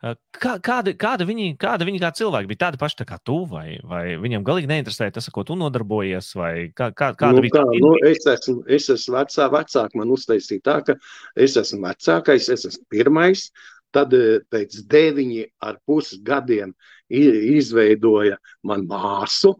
Uh, 0.00 0.16
Kā, 0.40 0.54
kāda, 0.64 0.94
kāda, 0.96 1.26
viņi, 1.28 1.50
kāda 1.60 1.84
viņi 1.84 2.00
kā 2.00 2.08
cilvēki 2.16 2.48
bija? 2.48 2.60
Tādi 2.62 2.78
paši 2.80 2.96
tā 3.02 3.04
kā 3.08 3.18
tu, 3.26 3.42
vai, 3.48 3.74
vai 3.84 4.16
viņiem 4.20 4.44
galīgi 4.46 4.70
neinteresēja 4.70 5.12
tas, 5.18 5.28
ko 5.34 5.44
tu 5.46 5.56
nodarbojies, 5.60 6.30
vai 6.38 6.52
kā, 6.72 6.88
kā, 6.96 7.10
kāda 7.18 7.36
nu, 7.36 7.42
bija 7.44 7.60
tā 7.60 7.80
nu, 7.82 7.90
es 8.08 8.24
esmu, 8.32 8.62
es 8.72 8.88
esmu 8.92 9.18
vecā, 9.18 9.48
vecāka. 9.52 10.00
Man 10.00 10.14
uztaisīja 10.14 10.64
tā, 10.64 10.78
ka 10.86 10.96
es 11.36 11.58
esmu 11.60 11.82
vecākais, 11.84 12.48
es 12.56 12.64
esmu 12.70 12.86
pirmais. 12.92 13.50
Tad 13.94 14.14
eh, 14.14 14.38
pēc 14.50 14.82
deviņi 14.90 15.44
ar 15.66 15.80
pus 15.86 16.14
gadiem 16.26 16.74
izveidoja 17.10 18.38
man 18.66 18.86
māsu, 18.90 19.56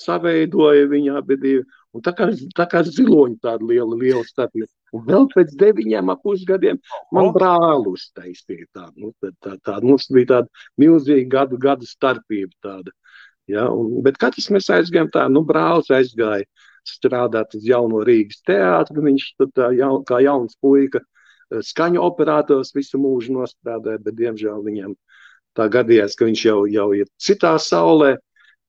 saveidoja 0.00 0.88
viņa 0.90 1.20
abi 1.20 1.38
divi. 1.40 1.64
Un 1.90 2.04
tā 2.06 2.12
kā, 2.14 2.28
tā 2.54 2.68
kā 2.70 2.84
ziloņi 2.86 3.40
tāda 3.42 3.66
liela, 3.66 3.96
liela 3.98 4.22
starpība. 4.22 4.68
Un 4.94 5.02
vēl 5.08 5.26
pēc 5.32 5.56
deviņiem 5.58 6.12
ap 6.12 6.22
pusgadiem 6.22 6.78
man 7.14 7.32
brāli 7.34 7.90
uztaisīja 7.90 8.68
tādu. 8.76 9.06
Nu, 9.06 9.10
tā, 9.18 9.32
tā, 9.42 9.56
tā, 9.66 9.78
mums 9.82 10.06
bija 10.14 10.36
tāda 10.36 10.64
milzīga 10.78 11.26
gadu, 11.34 11.58
gadu 11.58 11.88
starpība 11.88 12.54
tāda. 12.62 12.94
Ja, 13.50 13.66
un, 13.74 13.96
bet 14.06 14.20
katrs 14.22 14.46
mēs 14.54 14.70
aizgājām 14.70 15.10
tā, 15.10 15.26
nu 15.32 15.42
brālis 15.46 15.90
aizgāja 15.90 16.46
strādāt 16.86 17.56
uz 17.58 17.66
jauno 17.66 18.04
Rīgas 18.06 18.44
teātru. 18.46 19.02
Viņš 19.08 19.26
tur 19.40 19.50
tā 19.56 19.72
jaun, 19.74 20.04
kā 20.06 20.20
jauns 20.22 20.54
puika 20.62 21.02
eh, 21.02 21.19
skaņu 21.50 22.02
operators 22.02 22.74
visu 22.74 23.00
mūžu 23.02 23.34
nostrādāja, 23.36 24.00
bet 24.04 24.18
diemžēl 24.18 24.62
viņam 24.66 24.96
tā 25.58 25.66
gadījās, 25.72 26.16
ka 26.16 26.28
viņš 26.28 26.44
jau, 26.46 26.58
jau 26.70 26.90
ir 26.96 27.08
citā 27.20 27.56
saulē. 27.58 28.16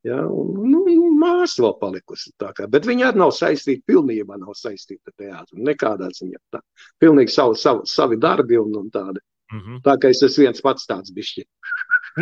Ja, 0.01 0.17
un, 0.25 0.55
nu, 0.65 0.79
māsa 1.21 1.61
vēl 1.61 1.75
palikusi 1.77 2.31
tā 2.41 2.49
kā, 2.57 2.65
bet 2.71 2.87
viņa 2.89 3.11
arī 3.11 3.21
nav 3.21 3.33
saistīta, 3.37 3.83
pilnībā 3.91 4.39
nav 4.41 4.55
saistīta 4.57 5.11
ar 5.11 5.17
teātru, 5.21 5.59
nekādā 5.67 6.09
ziņā. 6.17 6.39
Tā. 6.55 6.61
Pilnīgi 7.01 7.35
savu, 7.35 7.53
savu, 7.59 7.85
savi 7.85 8.17
darbi 8.21 8.57
un, 8.57 8.73
un 8.79 8.89
tādi. 8.89 9.21
Mm 9.51 9.59
-hmm. 9.59 9.81
Tā 9.85 9.97
kā 10.01 10.09
es 10.09 10.23
esmu 10.23 10.45
viens 10.45 10.61
pats 10.61 10.87
tāds 10.87 11.13
bišķi. 11.13 11.43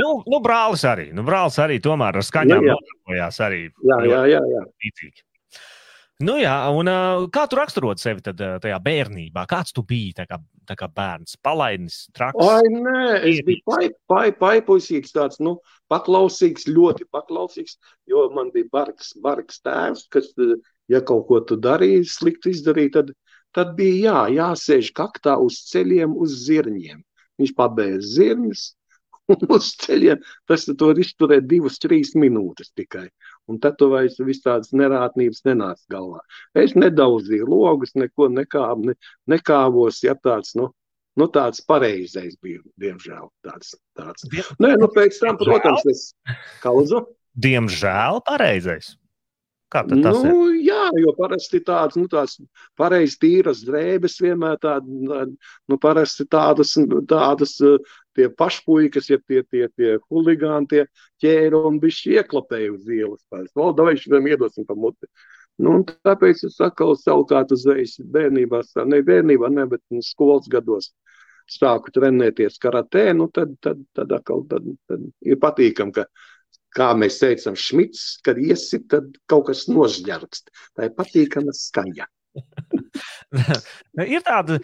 nu, 0.01 0.23
nu, 0.27 0.39
brālis 0.43 0.83
arī. 0.83 1.13
Nu, 1.13 1.23
brālis 1.23 1.59
arī 1.59 1.79
tomēr 1.79 2.17
ar 2.17 2.23
skaņām 2.23 2.61
Nu, 2.61 2.67
jā. 2.67 2.75
nodarbojās 2.75 3.39
arī 3.39 3.61
Jā, 3.91 3.99
jā, 4.05 4.21
jā. 4.35 4.41
jā. 4.55 4.63
līdzīgi. 4.83 5.21
Nu, 6.19 6.33
jā, 6.35 6.51
un 6.75 6.89
uh, 6.91 7.25
kā 7.31 7.45
tu 7.47 7.55
raksturot 7.55 8.01
sevi 8.01 8.19
tad, 8.23 8.41
uh, 8.43 8.57
tajā 8.59 8.75
bērnībā? 8.83 9.45
Kāds 9.47 9.71
tu 9.71 9.85
biji 9.87 10.17
tā 10.17 10.25
kā, 10.27 10.35
tā 10.67 10.75
kā 10.75 10.89
bērns? 10.91 11.37
Palaidnis, 11.39 12.01
traks. 12.11 12.41
Ai, 12.43 12.65
nē, 12.73 13.03
es 13.29 13.39
biju 13.47 13.63
pai, 13.69 13.85
pai, 14.11 14.25
paipuisīgs, 14.35 15.13
tāds, 15.15 15.39
nu, 15.39 15.55
paklausīgs, 15.87 16.67
ļoti 16.67 17.07
paklausīgs, 17.15 17.77
jo 18.11 18.25
man 18.35 18.51
bija 18.51 18.67
bargs, 18.73 19.13
bargs 19.23 19.63
tēvs, 19.63 20.09
kas, 20.11 20.27
eh, 20.43 20.57
ja 20.91 20.99
kaut 20.99 21.23
ko 21.29 21.39
tu 21.39 21.55
darīji, 21.55 22.03
slikti 22.11 22.51
izdarīji, 22.51 22.91
tad, 22.97 23.15
tad 23.55 23.71
bija 23.79 24.11
jā, 24.11 24.25
jāsēž 24.41 24.91
kaktā 24.99 25.37
uz 25.39 25.61
ceļiem, 25.71 26.19
uz 26.19 26.35
zirņiem. 26.49 26.99
Viņš 27.39 27.55
pabeidz 27.55 28.11
zirņus, 28.17 28.65
uz 29.55 29.71
ceļiem 29.83 30.23
tas 30.49 30.65
tu 30.69 30.89
var 30.89 30.99
izturēt 31.01 31.47
divas, 31.49 31.79
trīs 31.81 32.15
minūtes 32.17 32.73
tikai. 32.77 33.07
Un 33.49 33.59
tad 33.63 33.79
tu 33.79 33.89
vairs 33.93 34.19
visādas 34.21 34.73
nerātnības 34.77 35.43
nenāc 35.47 35.81
galvā. 35.91 36.21
Es 36.57 36.75
nedauzīju 36.77 37.49
logus, 37.49 37.95
neko 37.97 38.29
nekāvu, 38.33 38.91
ne, 38.91 38.97
nekāvos, 39.31 40.03
ja 40.05 40.15
tāds, 40.17 40.53
nu, 40.59 40.69
nu 41.19 41.29
tāds 41.33 41.63
pareizais 41.65 42.37
bija, 42.43 42.61
diemžēl. 42.81 43.29
Tāds, 43.45 43.73
tāds. 43.97 44.27
Nē, 44.61 44.75
nu 44.81 44.91
pēc 44.93 45.17
tam, 45.23 45.39
protams, 45.41 45.85
es 45.89 46.07
kauzu. 46.63 47.07
Diemžēl 47.39 48.23
pareizais. 48.27 48.95
Kā 49.69 49.83
tad 49.85 50.01
tas 50.01 50.17
ir? 50.25 50.31
Nu, 50.33 50.47
jā, 50.57 50.58
jo 50.97 51.13
parasti 51.17 51.61
tāds, 51.65 51.97
nu, 51.99 52.07
tāds 52.11 52.37
pareizi 52.79 53.17
tīras 53.21 53.63
drēbes 53.67 54.19
vienmēr 54.23 54.59
tāda, 54.63 55.25
nu, 55.69 55.77
parasti 55.81 56.25
tādas, 56.29 56.75
tādas 57.09 57.55
tie 58.17 58.29
pašpuikas, 58.41 59.09
ja 59.11 59.19
tie, 59.21 59.43
tie, 59.43 59.67
tie 59.77 59.97
huligāni, 60.09 60.69
tie 60.71 60.85
ķēra 61.23 61.63
un 61.69 61.81
bišķi 61.83 62.15
ieklapēja 62.19 62.71
uz 62.73 62.87
ielas. 62.87 63.21
Pēc. 63.31 63.51
Vēl 63.57 63.75
davai 63.77 63.97
šiem 63.99 64.31
iedosim 64.31 64.67
pa 64.67 64.77
muti. 64.77 65.09
Nu, 65.59 65.81
tāpēc 66.07 66.45
es 66.47 66.55
atkal 66.63 66.95
savukārt 66.95 67.51
uzreiz 67.51 67.97
bērnībā, 67.99 68.61
ne 68.87 69.01
bērnībā, 69.03 69.49
ne, 69.51 69.65
bet 69.67 69.83
nu, 69.91 70.03
skolas 70.05 70.47
gados 70.51 70.93
sāku 71.49 71.91
trenēties 71.91 72.59
karatē, 72.61 73.09
nu, 73.17 73.27
tad, 73.33 73.55
tad, 73.63 73.81
tad 73.97 74.11
atkal 74.15 74.45
tad, 74.49 74.67
tad 74.87 75.07
ir 75.25 75.39
patīkam, 75.41 75.91
ka 75.91 76.05
kā 76.77 76.91
mēs 76.97 77.19
teicam, 77.21 77.57
šmits, 77.57 78.19
kad 78.25 78.39
iesit, 78.41 78.87
tad 78.93 79.17
kaut 79.31 79.49
kas 79.49 79.67
nožģērkst. 79.71 80.53
Tā 80.77 80.89
ir 80.89 80.95
patīkama 80.97 81.55
skaņa. 81.55 82.07
ir 84.13 84.21
tāda 84.25 84.57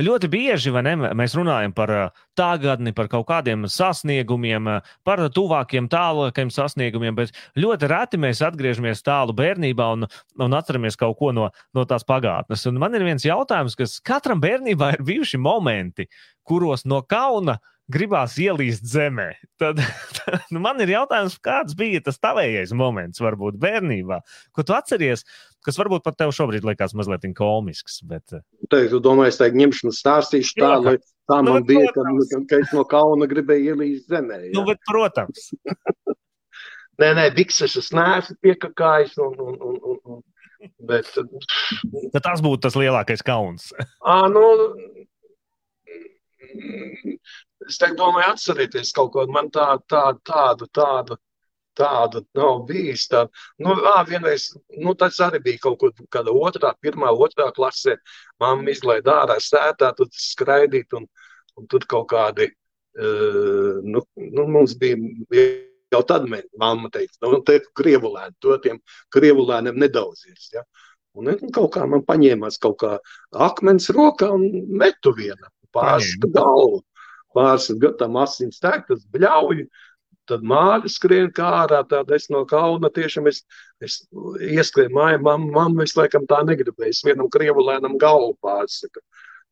ļoti 0.00 0.28
bieži, 0.32 0.72
vai 0.74 0.82
ne? 0.86 0.94
Mēs 1.18 1.34
runājam 1.36 1.74
par 1.76 1.92
tagadni, 2.38 2.92
par 2.96 3.08
kaut 3.12 3.26
kādiem 3.30 3.64
sasniegumiem, 3.70 4.68
par 5.06 5.24
tuvākiem, 5.34 5.88
tālākiem 5.92 6.52
sasniegumiem, 6.52 7.16
bet 7.18 7.34
ļoti 7.58 7.90
reti 7.92 8.20
mēs 8.20 8.42
atgriežamies 8.44 9.04
tālu 9.06 9.36
bērnībā 9.36 9.88
un, 9.96 10.08
un 10.40 10.58
atceramies 10.58 10.98
kaut 11.00 11.18
ko 11.20 11.32
no, 11.36 11.48
no 11.76 11.86
tās 11.88 12.06
pagātnes. 12.08 12.66
Un 12.70 12.80
man 12.82 12.96
ir 12.96 13.06
viens 13.08 13.26
jautājums, 13.26 13.76
kas 13.78 13.98
katram 14.04 14.42
bērnībā 14.42 14.94
ir 14.96 15.06
bijuši 15.08 15.40
momenti, 15.42 16.08
kuros 16.48 16.86
no 16.88 17.02
kauna 17.08 17.58
gribās 17.90 18.36
ielīst 18.40 18.84
zemē. 18.88 19.30
Tad, 19.60 19.80
tad 20.18 20.52
nu 20.54 20.62
man 20.62 20.80
ir 20.84 20.94
jautājums, 20.94 21.38
kāds 21.42 21.76
bija 21.78 22.02
tas 22.04 22.20
tavējais 22.22 22.74
moments, 22.76 23.22
varbūt 23.22 23.58
bērnībā, 23.62 24.20
ko 24.54 24.66
tu 24.66 24.76
atceries, 24.76 25.24
kas 25.66 25.78
varbūt 25.78 26.04
pat 26.06 26.18
tev 26.20 26.34
šobrīd 26.34 26.66
liekas 26.66 26.94
mazliet 26.98 27.26
komisks. 27.38 28.00
Bet... 28.06 28.24
Eh, 28.34 28.42
Te, 28.70 28.84
tu 28.90 29.02
domā, 29.02 29.28
es 29.30 29.38
teiktu, 29.40 29.60
ņemšanu 29.62 29.94
stāstīšu 29.96 30.58
tā, 30.60 30.72
lai 30.82 30.96
tā 31.30 31.40
nu, 31.44 31.56
man 31.56 31.68
bija, 31.68 31.90
ka, 31.94 32.06
ka 32.50 32.62
es 32.62 32.74
no 32.76 32.84
kauna 32.88 33.28
gribēju 33.30 33.74
ielīst 33.74 34.10
zemē. 34.12 34.40
Jā. 34.48 34.52
Nu, 34.56 34.66
bet, 34.68 34.82
protams. 34.88 35.50
nē, 37.02 37.14
nē, 37.18 37.30
bikses 37.36 37.78
es 37.80 37.92
neesmu 37.94 38.38
piekakājis. 38.44 39.18
Un, 39.22 39.38
un, 39.38 39.58
un, 39.58 39.78
un, 39.92 40.00
un, 40.16 40.22
bet... 40.88 41.10
Tad 41.14 42.22
tas 42.22 42.42
būtu 42.44 42.66
tas 42.66 42.78
lielākais 42.78 43.24
kauns. 43.26 43.70
à, 44.14 44.22
nu, 44.32 44.44
Es 47.68 47.78
domāju, 47.78 48.32
atcerieties 48.32 48.92
kaut 48.96 49.12
ko 49.14 49.26
man 49.30 49.50
tā, 49.54 49.76
tā, 49.90 50.02
tādu, 50.26 50.66
tādu, 50.74 51.16
tādu 51.78 52.22
nav 52.36 52.64
bijis. 52.68 53.06
Tā. 53.10 53.24
Nu, 53.62 53.76
ā, 53.92 54.02
vienreiz, 54.08 54.50
nu, 54.82 54.94
tas 54.98 55.20
arī 55.24 55.42
bija 55.44 55.62
kaut 55.66 55.78
kur 55.80 55.92
kāda 56.12 56.34
otrā, 56.34 56.72
pirmā, 56.82 57.12
otrā 57.26 57.50
klasē. 57.54 57.96
Mamma 58.42 58.74
izlaida 58.74 59.22
ārā 59.22 59.38
sētā, 59.40 59.92
tur 59.96 60.10
skraidīt 60.16 60.96
un, 60.98 61.06
un 61.58 61.68
tur 61.70 61.86
kaut 61.88 62.10
kādi, 62.12 62.50
uh, 62.98 63.78
nu, 63.84 64.04
nu, 64.16 64.48
mums 64.48 64.76
bija 64.82 65.46
jau 65.92 66.02
tad 66.08 66.24
mamma 66.28 66.88
teica, 66.92 67.18
nu, 67.28 67.42
te 67.44 67.58
krievu 67.76 68.14
lēni, 68.14 68.36
to 68.40 68.56
tiem 68.64 68.78
krievu 69.12 69.44
lēniem 69.48 69.80
nedaudzies, 69.82 70.52
ja. 70.56 70.64
Un 71.12 71.28
kaut 71.52 71.74
kā 71.74 71.84
man 71.84 72.00
paņēmās 72.08 72.56
kaut 72.60 72.78
kā 72.80 72.94
akmens 73.46 73.90
rokā 73.92 74.30
un 74.32 74.46
metu 74.80 75.12
viena 75.12 75.50
pārsta 75.74 76.30
galvu 76.32 76.82
pāris 77.36 77.70
gadam 77.80 78.18
asins 78.22 78.60
tek, 78.62 78.86
tas 78.88 79.02
bļauj, 79.14 79.64
tad 80.30 80.44
māļa 80.46 80.90
skrien 80.92 81.32
kā 81.34 81.48
ārā, 81.64 81.82
tāda 81.88 82.16
es 82.16 82.28
no 82.32 82.44
kauna 82.48 82.92
tiešām 82.94 83.28
es, 83.30 83.42
es 83.82 84.02
ieskrēju 84.52 84.94
māju, 84.94 85.22
mamma, 85.26 85.50
mamma, 85.56 85.86
es 85.88 85.96
laikam 85.98 86.28
tā 86.30 86.42
negribēju, 86.48 86.94
es 86.94 87.02
vienam 87.06 87.30
krievu 87.32 87.66
lēnam 87.66 87.98
galvu 88.00 88.36
pārsaka. 88.44 89.02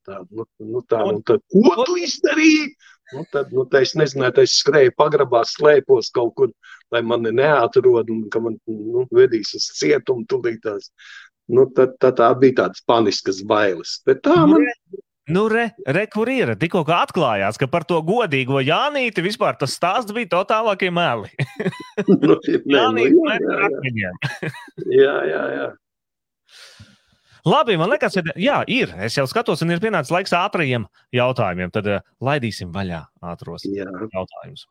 Tā, 0.08 0.22
nu, 0.32 0.46
nu 0.64 0.80
tā, 0.88 1.02
un 1.10 1.18
tad, 1.28 1.42
ko 1.52 1.74
tu 1.84 1.98
izdarīji? 2.00 2.70
Nu, 3.10 3.24
tad, 3.34 3.50
nu, 3.52 3.66
tā 3.68 3.82
es 3.84 3.92
nezināju, 3.98 4.36
tā 4.38 4.44
es 4.46 4.54
skrēju 4.62 4.94
pagrabā, 4.96 5.42
slēpos 5.44 6.08
kaut 6.14 6.32
kur, 6.38 6.54
lai 6.94 7.02
mani 7.04 7.34
neatrod 7.36 8.08
un 8.14 8.22
ka 8.32 8.40
man 8.40 8.56
nu, 8.70 9.04
vedīs 9.12 9.52
uz 9.58 9.66
cietumu 9.76 10.24
tulītās. 10.30 10.88
Nu, 11.50 11.66
tad, 11.76 11.98
tad 12.00 12.16
tā 12.22 12.30
bija 12.38 12.62
tādas 12.62 12.80
paniskas 12.86 13.42
bailes. 13.44 13.98
Bet 14.06 14.22
tā 14.24 14.38
man, 14.48 14.64
Nu, 15.30 15.44
re, 15.48 15.68
re, 15.86 16.06
kur 16.10 16.28
ir? 16.32 16.54
Tikko 16.58 16.82
atklājās, 16.94 17.58
ka 17.60 17.68
par 17.70 17.84
to 17.86 18.00
godīgo 18.02 18.58
Jānīti 18.64 19.22
vispār 19.22 19.58
tas 19.60 19.76
stāsts 19.78 20.14
bija 20.16 20.30
totālākie 20.32 20.90
meli. 20.90 21.30
nu, 22.24 22.38
Jānīt, 22.66 23.14
nu, 23.14 23.28
jā, 23.30 23.38
jā, 23.94 24.12
jā, 24.90 25.14
jā, 25.30 25.44
jā. 25.54 25.70
Labi, 27.46 27.76
man 27.80 27.88
liekas, 27.88 28.18
ka 28.18 28.34
jā, 28.36 28.58
ir. 28.68 28.92
Es 29.00 29.16
jau 29.16 29.24
skatos, 29.30 29.62
un 29.64 29.72
ir 29.72 29.80
pienācis 29.80 30.12
laiks 30.12 30.34
ātrajiem 30.36 30.84
jautājumiem. 31.16 31.72
Tad 31.72 31.88
uh, 31.88 32.02
laidīsim 32.20 32.72
vaļā 32.74 33.04
ātros 33.32 33.64
jā. 33.64 33.88
jautājumus. 33.88 34.66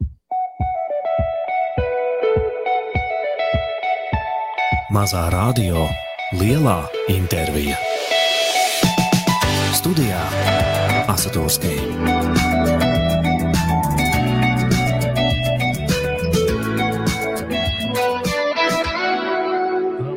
Mazā 4.94 5.28
radio, 5.34 5.88
lielā 6.38 6.82
intervija. 7.14 7.89
Studijā 9.70 10.20
Asatūrskī. 11.12 11.76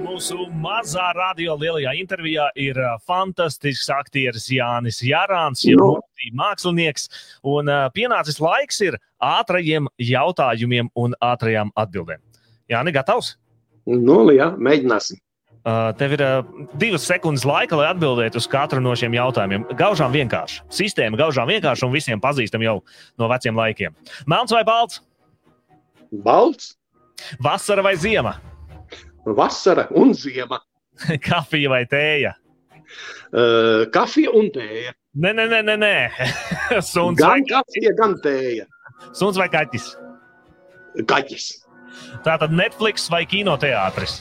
Mūsu 0.03 0.47
mazā 0.63 1.11
radio 1.17 1.59
lielajā 1.61 1.93
intervijā 2.01 2.47
ir 2.57 2.81
fantastisks 3.05 3.91
aktieris 3.93 4.49
Jānis 4.53 5.03
Jārāns, 5.05 5.67
jau 5.69 5.81
no. 5.81 5.91
mākslinieks. 6.39 7.11
Un 7.45 7.69
pienācis 7.97 8.41
laiks 8.41 8.81
ir 8.89 8.97
ātrajiem 9.21 9.91
jautājumiem 10.01 10.89
un 10.97 11.19
ātrajām 11.21 11.75
atbildēm. 11.77 12.25
Jāni, 12.73 12.97
gatavs? 12.97 13.35
Nu, 13.85 14.23
jā, 14.33 14.53
mēģināsim. 14.57 15.21
Uh, 15.63 15.93
tev 15.95 16.17
ir 16.17 16.23
uh, 16.27 16.41
divas 16.75 17.05
sekundes 17.07 17.45
laika, 17.47 17.77
lai 17.79 17.87
atbildētu 17.93 18.41
uz 18.41 18.49
katru 18.51 18.81
no 18.83 18.97
šiem 18.99 19.15
jautājumiem. 19.15 19.69
Gaužām 19.79 20.11
vienkārši. 20.11 20.65
Sistēma 20.75 21.21
gaužām 21.21 21.47
vienkārši 21.53 21.87
un 21.87 21.93
visiem 21.95 22.23
pazīstam 22.23 22.65
jau 22.67 22.81
no 23.21 23.29
veciem 23.31 23.55
laikiem. 23.55 23.95
Melns 24.27 24.51
vai 24.51 24.65
balts? 24.67 24.99
Balts. 26.25 26.73
Vasara 27.39 27.85
vai 27.87 27.95
ziema? 27.95 28.35
Vasara 29.23 29.87
un 29.95 30.11
ziema. 30.19 30.59
kafija 31.29 31.71
vai 31.71 31.85
tēja? 31.87 32.35
Uh, 33.31 33.87
kafija 33.95 34.35
un 34.35 34.51
tēja. 34.51 34.97
Nē, 35.15 35.31
nē, 35.39 35.47
nē, 35.47 35.63
nē. 35.69 35.79
nē. 35.79 35.95
Suns 36.91 37.23
gan 37.23 37.37
vai 37.37 37.47
kafija, 37.55 37.95
gan 38.03 38.19
tēja. 38.25 38.67
Suns 39.15 39.39
vai 39.39 39.47
kaķis? 39.53 39.93
Kaķis. 41.07 41.49
Tātad 42.27 42.51
Netflix 42.51 43.07
vai 43.15 43.23
kinoteātris? 43.31 44.19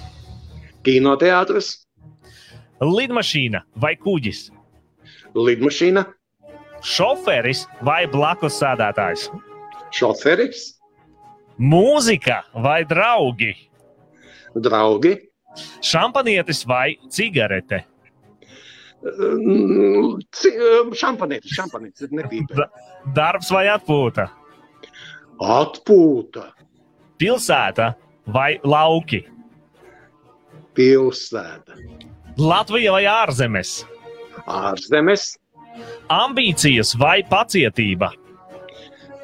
Kinoteātris. 0.86 1.76
Lidmašīna 2.82 3.62
vai 3.82 3.94
kuģis? 4.02 4.50
Lidmašīna. 5.38 6.06
Šoferis 6.82 7.68
vai 7.86 8.08
blakus 8.10 8.58
sēdētājs? 8.58 9.28
Šoferis. 9.94 10.64
Mūzika 11.62 12.42
vai 12.64 12.82
draugi? 12.90 13.54
Draugi. 14.58 15.14
Šampanietis 15.86 16.64
vai 16.66 16.96
cigarete? 17.12 17.84
Šampanietis, 20.98 21.54
šampanietis 21.54 22.12
nepīpē. 22.14 22.66
Darbs 23.16 23.52
vai 23.54 23.68
atpūta? 23.74 24.28
Atpūta. 25.42 26.48
Pilsēta 27.22 27.94
vai 28.34 28.56
lauki? 28.66 29.22
Pilsēta. 30.78 31.78
Latvija 32.40 32.96
vai 32.96 33.04
ārzemes? 33.10 33.82
Ārzemes. 34.48 35.36
Ambīcijas 36.12 36.96
vai 37.00 37.22
pacietība? 37.28 38.12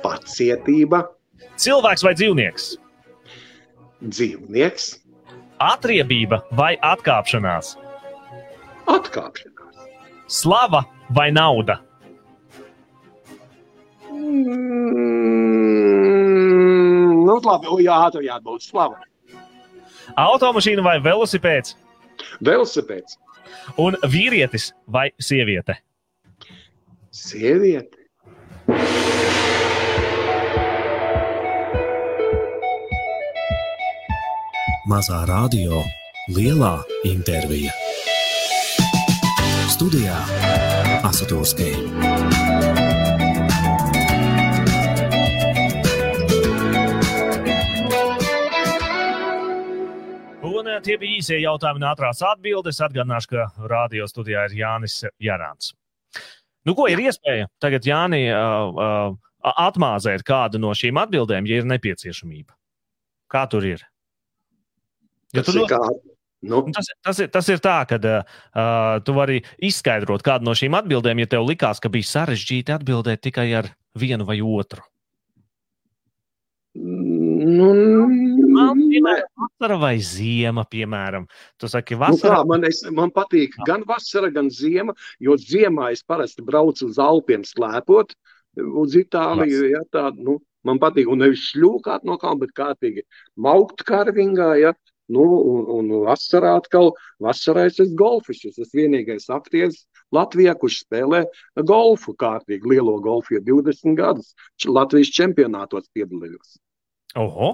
Pacietība. 0.04 1.04
Cilvēks 1.58 2.06
vai 2.06 2.14
dzīvnieks? 2.18 2.70
Dzīvnieks. 4.06 4.92
Atriebība 5.64 6.44
vai 6.56 6.76
atkāpšanās? 6.86 7.76
Atkāpšanās. 8.88 9.88
Slava 10.28 10.84
vai 11.18 11.32
nauda? 11.32 11.80
Mm, 14.12 14.58
nu, 17.26 17.40
labi, 17.44 17.68
jā, 17.86 17.98
tur 18.14 18.24
jābūt 18.26 18.62
slava. 18.70 19.02
Automašīna 20.16 20.84
vai 20.86 20.98
velosipēds? 21.04 21.76
Velosipēds. 22.46 23.18
Un 23.82 23.98
vīrietis 24.08 24.72
vai 24.88 25.10
sieviete? 25.20 25.78
Sieviete. 27.12 28.06
Mazā 34.88 35.26
radio, 35.28 35.82
lielā 36.32 36.78
intervija. 37.04 37.74
Studijā 39.68 40.16
Asatūrskija. 41.06 42.87
Tie 50.86 50.98
bija 51.02 51.20
īsie 51.22 51.40
jautājumi 51.42 51.82
un 51.82 51.88
ātrās 51.90 52.24
atbildes. 52.26 52.82
Atgādināšu, 52.84 53.34
ka 53.34 53.68
radio 53.72 54.08
studijā 54.10 54.48
ir 54.50 54.58
Jānis 54.62 55.00
Jārāns. 55.24 55.74
Nu, 56.68 56.76
ko 56.76 56.90
ir 56.92 57.00
iespēja 57.00 57.48
tagad 57.64 57.88
Jāni 57.88 58.26
uh, 58.28 58.74
uh, 58.74 59.54
atmāzēt 59.68 60.26
kādu 60.28 60.60
no 60.60 60.74
šīm 60.76 61.00
atbildēm, 61.00 61.48
ja 61.48 61.62
ir 61.62 61.70
nepieciešamība? 61.70 62.56
Kā 63.32 63.46
tur 63.52 63.68
ir? 63.68 63.84
Ja 65.36 65.44
tur 65.44 65.62
ļoti... 65.62 65.74
kā, 65.76 66.14
Nu, 66.46 66.60
Tas, 66.70 66.86
tas, 67.02 67.18
ir, 67.18 67.30
tas 67.34 67.48
ir 67.50 67.58
tā, 67.66 67.80
ka 67.90 67.98
uh, 67.98 69.00
tu 69.02 69.16
vari 69.18 69.40
izskaidrot 69.58 70.22
kādu 70.22 70.46
no 70.46 70.54
šīm 70.54 70.76
atbildēm, 70.78 71.24
ja 71.24 71.30
tev 71.32 71.48
likās, 71.48 71.82
ka 71.82 71.90
bija 71.90 72.06
sarežģīti 72.06 72.76
atbildēt 72.76 73.24
tikai 73.26 73.48
ar 73.58 73.72
vienu 73.98 74.28
vai 74.28 74.38
otru. 74.46 74.84
nu, 76.78 77.72
Man, 78.58 78.82
nē. 78.82 78.88
piemēram, 78.94 79.30
vasara 79.44 79.78
vai 79.82 79.94
ziema, 80.04 80.64
piemēram. 80.72 81.28
Tu 81.62 81.70
saki, 81.72 81.96
Nu, 81.98 82.00
kā, 82.00 82.10
vasara. 82.10 82.42
man, 82.50 82.66
es, 82.68 82.82
man 82.92 83.14
patīk 83.16 83.56
gan 83.68 83.86
vasara, 83.88 84.30
gan 84.34 84.50
ziema, 84.54 84.96
jo 85.24 85.38
ziemā 85.38 85.92
es 85.96 86.04
parasti 86.04 86.46
braucu 86.46 86.90
uz 86.90 87.00
Alpiem 87.00 87.46
slēpot, 87.48 88.14
uz 88.84 88.98
Itāliju. 89.00 89.64
Ja, 89.72 89.82
tā, 89.94 90.10
nu, 90.18 90.40
man 90.68 90.80
patīk, 90.84 91.08
un 91.10 91.22
nevis 91.24 91.46
šļūkāt 91.54 92.06
no 92.08 92.18
kalna, 92.22 92.42
bet 92.46 92.54
kārtīgi 92.58 93.06
maukt 93.38 93.84
karvingā. 93.88 94.54
Ja, 94.62 94.74
nu, 95.14 95.24
un, 95.24 95.68
un 95.78 95.92
vasarā 96.08 96.58
atkal, 96.60 96.92
vasarā 97.24 97.68
es 97.70 97.80
esmu 97.80 97.96
golfis. 98.02 98.44
Es 98.50 98.58
esmu 98.60 98.82
vienīgais 98.84 99.30
aktieris 99.32 99.86
Latvijā, 100.16 100.54
kurš 100.60 100.82
spēlē 100.86 101.24
golfu 101.68 102.14
kārtīgi, 102.20 102.68
lielo 102.74 102.98
golfu 103.04 103.38
jau 103.38 103.44
20 103.48 103.96
gadus. 104.00 104.34
Latvijas 104.68 105.14
čempionātos 105.16 105.88
piedalījos. 105.96 106.58
Oho. 107.18 107.50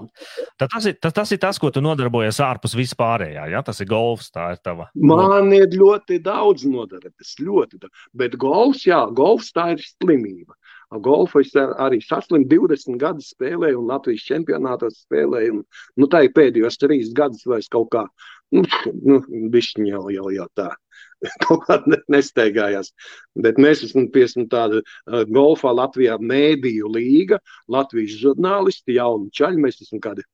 Tad 0.59 0.73
tas, 0.73 0.87
ir, 0.89 0.97
tas, 0.99 1.13
tas 1.15 1.31
ir 1.31 1.39
tas, 1.39 1.59
ko 1.61 1.71
tu 1.71 1.81
nodarbojies 1.83 2.41
ārpus 2.43 2.75
vispārējā. 2.75 3.45
Ja? 3.53 3.61
Tas 3.65 3.79
ir 3.83 3.87
golfs, 3.91 4.31
tā 4.33 4.49
ir 4.55 4.59
tava. 4.63 4.89
Man 4.95 5.53
ir 5.55 5.71
ļoti 5.71 6.19
daudz 6.23 6.67
nodarbības, 6.67 7.37
ļoti 7.39 7.79
daudz. 7.79 8.09
Bet 8.17 8.35
golfs, 8.41 8.83
jā, 8.89 9.03
golfs 9.15 9.53
tā 9.55 9.71
ir 9.75 9.85
slimība. 9.85 10.57
Golfu 11.01 11.41
es 11.41 11.53
ar, 11.57 11.73
arī 11.87 11.99
saslimu 12.03 12.45
20 12.49 12.99
gadus 13.01 13.31
spēlēju, 13.33 13.79
un 13.81 13.89
Latvijas 13.89 14.25
čempionātos 14.27 15.03
spēlēju. 15.05 15.57
Un, 15.57 15.63
nu, 15.97 16.09
tā 16.11 16.25
ir 16.27 16.33
pēdējos 16.35 16.79
trīs 16.81 17.13
gadus 17.17 17.45
vairs 17.49 17.71
kaut 17.73 17.89
kā, 17.95 18.05
nu, 18.53 18.65
nu 19.01 19.21
bišķiņ 19.53 19.89
jau, 19.89 20.03
jau, 20.13 20.27
jau 20.35 20.47
tā. 20.57 20.69
Kaut 21.45 21.65
kā 21.67 21.79
ne- 21.87 22.01
nesteigājās. 22.11 22.91
Bet 23.39 23.59
mēs 23.61 23.83
esam 23.87 24.09
piemēram 24.13 24.47
tāda 24.51 24.81
golfā 25.31 25.73
Latvijā 25.75 26.19
mēdīju 26.19 26.93
līga, 26.93 27.39
Latvijas 27.71 28.17
žurnālisti, 28.21 28.97
jauni 28.99 29.31
čaļi. 29.35 29.61
Mēs 29.67 29.81
esam 29.85 30.01
kādi, 30.03 30.25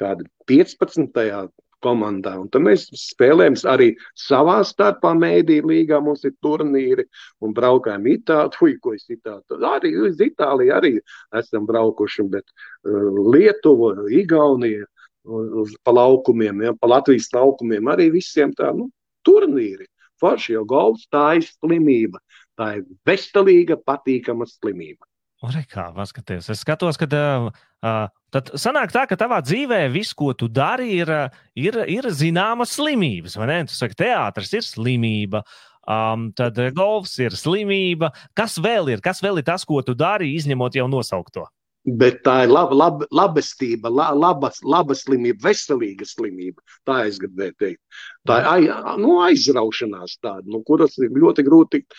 kādi 0.00 0.28
15. 0.50 1.50
komandā. 1.84 2.34
Un 2.40 2.48
tad 2.52 2.64
mēs 2.64 2.86
spēlējam 2.96 3.56
arī 3.72 3.90
savā 4.18 4.60
starpā 4.66 5.12
mēdīju 5.18 5.68
līgā. 5.70 6.00
Mums 6.04 6.24
ir 6.28 6.36
turnīri 6.44 7.06
un 7.44 7.54
braukājam 7.56 8.08
Itālijā, 8.12 8.78
ko 8.82 8.94
es 8.96 9.06
Itālijā. 9.08 9.60
Arī 9.74 9.94
uz 10.08 10.20
Itāliju 10.24 10.76
arī 10.76 10.94
esam 11.40 11.68
braukuši, 11.68 12.26
bet 12.32 12.46
uh, 12.48 13.20
Lietuva, 13.32 13.94
Igaunija. 14.22 14.88
Uz, 15.30 15.74
pa 15.84 15.92
laukumiem, 15.92 16.62
ja, 16.64 16.70
pa 16.80 16.88
Latvijas 16.88 17.26
laukumiem 17.34 17.90
arī 17.92 18.06
visiem 18.14 18.54
tā, 18.56 18.70
nu, 18.72 18.86
turnīri. 19.28 19.84
Forši 20.20 20.56
jau 20.56 20.64
golfs, 20.68 21.06
tā 21.12 21.26
ir 21.40 21.46
slimība. 21.48 22.20
Tā 22.58 22.74
ir 22.78 22.84
veselīga, 23.08 23.78
patīkama 23.86 24.48
slimība. 24.48 25.06
Ore, 25.40 25.62
kā 25.64 25.86
paskaties. 25.96 26.50
Es 26.52 26.60
skatos, 26.60 26.98
ka 27.00 27.06
uh, 27.08 27.46
uh, 27.80 28.02
tad 28.28 28.50
sanāk 28.60 28.92
tā, 28.92 29.06
ka 29.08 29.16
tavā 29.16 29.38
dzīvē 29.40 29.86
viss, 29.92 30.12
ko 30.12 30.34
tu 30.36 30.50
dari, 30.52 30.90
ir, 31.00 31.08
uh, 31.08 31.38
ir, 31.56 31.78
ir 31.88 32.10
zināmas 32.12 32.74
slimības. 32.76 33.38
vai 33.40 33.48
ne? 33.48 33.62
Tu 33.70 33.76
saki, 33.78 33.96
teātris 34.02 34.52
ir 34.58 34.66
slimība. 34.66 35.40
Um, 35.88 36.28
tad 36.36 36.60
golfs 36.76 37.16
ir 37.24 37.32
slimība. 37.32 38.12
Kas 38.36 38.58
vēl 38.60 38.92
ir? 38.92 39.00
Kas 39.00 39.24
vēl 39.24 39.40
ir 39.40 39.48
tas, 39.48 39.64
ko 39.64 39.80
tu 39.80 39.96
dari, 39.96 40.34
izņemot 40.36 40.76
jau 40.76 40.86
nosaukto? 40.92 41.48
Bet 41.84 42.18
tā 42.26 42.42
ir 42.44 42.50
laba, 42.52 42.76
laba, 42.76 43.06
labestība, 43.16 43.88
la, 43.88 44.10
laba, 44.12 44.50
laba 44.68 44.94
slimība, 44.96 45.46
veselīga 45.48 46.04
slimība. 46.04 46.60
Tā 46.84 47.06
es 47.08 47.16
gribēju 47.22 47.54
teikt. 47.62 47.80
Tā 48.28 48.36
ir 48.42 48.48
ai, 48.50 48.98
nu, 49.00 49.14
aizraušanās 49.24 50.18
tāda, 50.20 50.44
nu, 50.44 50.60
kuras 50.66 50.98
ir 51.00 51.14
ļoti 51.16 51.46
grūti 51.46 51.80
tikt 51.80 51.96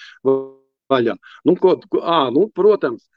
vaļā. 0.92 1.18
Nu, 1.50 1.56
ko, 1.58 1.80
ko, 1.90 2.04
ā, 2.06 2.28
nu, 2.36 2.46
protams, 2.54 3.08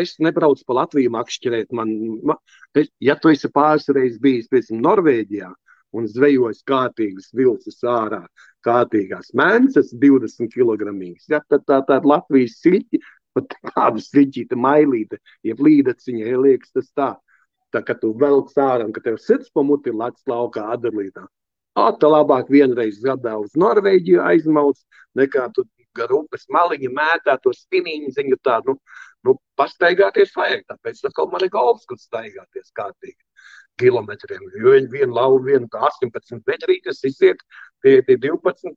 es 0.00 0.16
nebraucu 0.18 0.64
pa 0.66 0.80
Latviju 0.80 1.12
makšķerēt. 1.14 1.70
Man, 1.76 1.92
ma, 2.26 2.36
es, 2.74 2.90
ja 2.98 3.14
tu 3.14 3.30
esi 3.30 3.50
pāris 3.52 3.86
reizes 3.94 4.18
bijis, 4.22 4.48
piemēram, 4.50 4.82
Norvēģijā 4.88 5.50
un 5.96 6.06
zvejojis 6.06 6.62
kārtīgas 6.66 7.30
vilces 7.34 7.80
ārā, 7.86 8.22
kārtīgās 8.66 9.32
mēnesis, 9.36 9.94
20 10.02 10.50
kg. 10.52 10.92
Ja, 11.30 11.42
tad 11.50 11.66
tā, 11.66 11.80
ir 11.82 12.06
Latvijas 12.06 12.60
siļķi, 12.62 13.00
pat 13.40 13.56
tāda 13.74 14.04
siļķīta 14.04 14.58
mailīte, 14.60 15.18
jeb 15.46 15.64
līdaciņa, 15.66 16.30
ja 16.30 16.44
liekas 16.46 16.72
tas 16.76 16.92
tā. 16.94 17.10
Tā 17.70 17.84
kā 17.86 17.94
tu 17.98 18.10
velk 18.18 18.50
ārā 18.58 18.86
un 18.88 18.94
ka 18.94 19.02
tev 19.04 19.20
sirds 19.22 19.50
pamuti 19.54 19.92
lats 19.94 20.24
laukā 20.26 20.64
adalītā. 20.74 21.26
Tā 21.78 22.08
labāk 22.10 22.48
vienreiz 22.50 22.98
gadā 23.02 23.36
uz 23.38 23.52
Norvēģiju 23.54 24.24
aizmauc, 24.26 24.80
nekā 25.14 25.46
tu 25.54 25.64
gar 25.96 26.10
upes 26.14 26.46
maliņu 26.50 26.90
mētā 26.94 27.36
to 27.44 27.52
spinīņu 27.54 28.10
ziņu 28.16 28.38
tādu. 28.46 28.74
Nu, 28.74 28.98
nu, 29.26 29.36
pastaigāties 29.58 30.34
vajag, 30.36 30.66
tāpēc 30.70 31.02
atkal 31.08 31.30
man 31.32 31.46
ir 31.46 31.52
galvas, 31.54 31.86
kur 31.88 31.98
staigāties 32.00 32.74
kārtīgi 32.76 33.18
kilometriem. 33.80 34.44
Jo 34.60 34.76
viņi 34.76 34.92
vienu 34.92 35.16
lauvu, 35.16 35.42
vienu 35.48 35.70
18 35.72 36.42
metrītes 36.48 37.02
iziet 37.08 37.42
pie, 37.84 38.00
pie 38.06 38.18
12, 38.20 38.74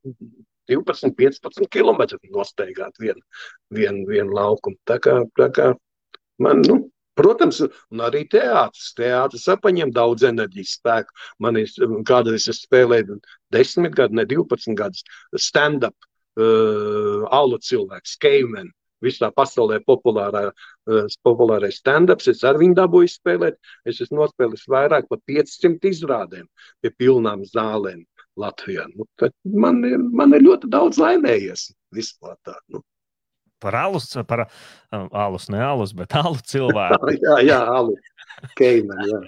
12, 0.72 1.14
15 1.20 1.70
km 1.72 2.06
nostaigāt 2.32 3.00
vienu, 3.02 3.22
vienu, 3.74 4.08
vienu 4.10 4.36
laukumu. 4.38 4.80
Tā 4.90 5.00
kā, 5.04 5.20
tā 5.40 5.50
kā 5.56 5.72
man, 6.42 6.64
nu, 6.68 6.82
Protams, 7.14 7.60
un 7.94 8.02
arī 8.02 8.24
teātris. 8.30 8.94
Teātris 8.98 9.46
paņem 9.62 9.92
daudz 9.94 10.26
enerģijas 10.26 10.78
spēku. 10.80 11.14
Man 11.46 11.60
ir 11.62 11.70
kādreiz 12.10 12.48
es 12.50 12.64
spēlēju 12.66 13.20
10 13.54 13.90
gadus, 13.94 14.18
ne 14.18 14.26
12 14.30 14.74
gadus 14.80 15.04
stand-up, 15.38 15.94
uh, 16.42 17.28
alu 17.30 17.60
cilvēks, 17.62 18.18
caveman. 18.24 18.72
Visā 19.04 19.30
pasaulē 19.36 19.82
populārā, 19.86 20.48
uh, 20.50 21.16
populārais 21.28 21.78
stand-ups. 21.84 22.32
Es 22.34 22.42
ar 22.48 22.58
viņu 22.58 22.80
dabūju 22.82 23.12
spēlēt. 23.14 23.60
Es 23.86 24.02
esmu 24.02 24.24
nospēlējis 24.24 24.66
vairāk 24.74 25.10
par 25.12 25.22
500 25.30 25.92
izrādēm 25.94 26.50
pie 26.82 26.94
pilnām 26.98 27.46
zālēm 27.46 28.02
Latvijā. 28.40 28.88
Nu, 28.96 29.08
man, 29.54 29.84
ir, 29.88 30.02
man 30.02 30.34
ir 30.34 30.44
ļoti 30.46 30.70
daudz 30.74 31.00
laimējies 31.02 31.70
vispār 31.94 32.36
tā. 32.46 32.56
Nu. 32.74 32.82
Par 33.64 33.78
alus, 33.80 34.10
par 34.28 34.44
um, 34.44 35.08
alus, 35.16 35.48
ne 35.54 35.62
alus, 35.64 35.94
bet 35.96 36.16
alu 36.22 36.40
cilvēku. 36.44 37.14
jā, 37.16 37.38
jā, 37.48 37.62
alu. 37.78 37.96
Jā. 38.60 39.22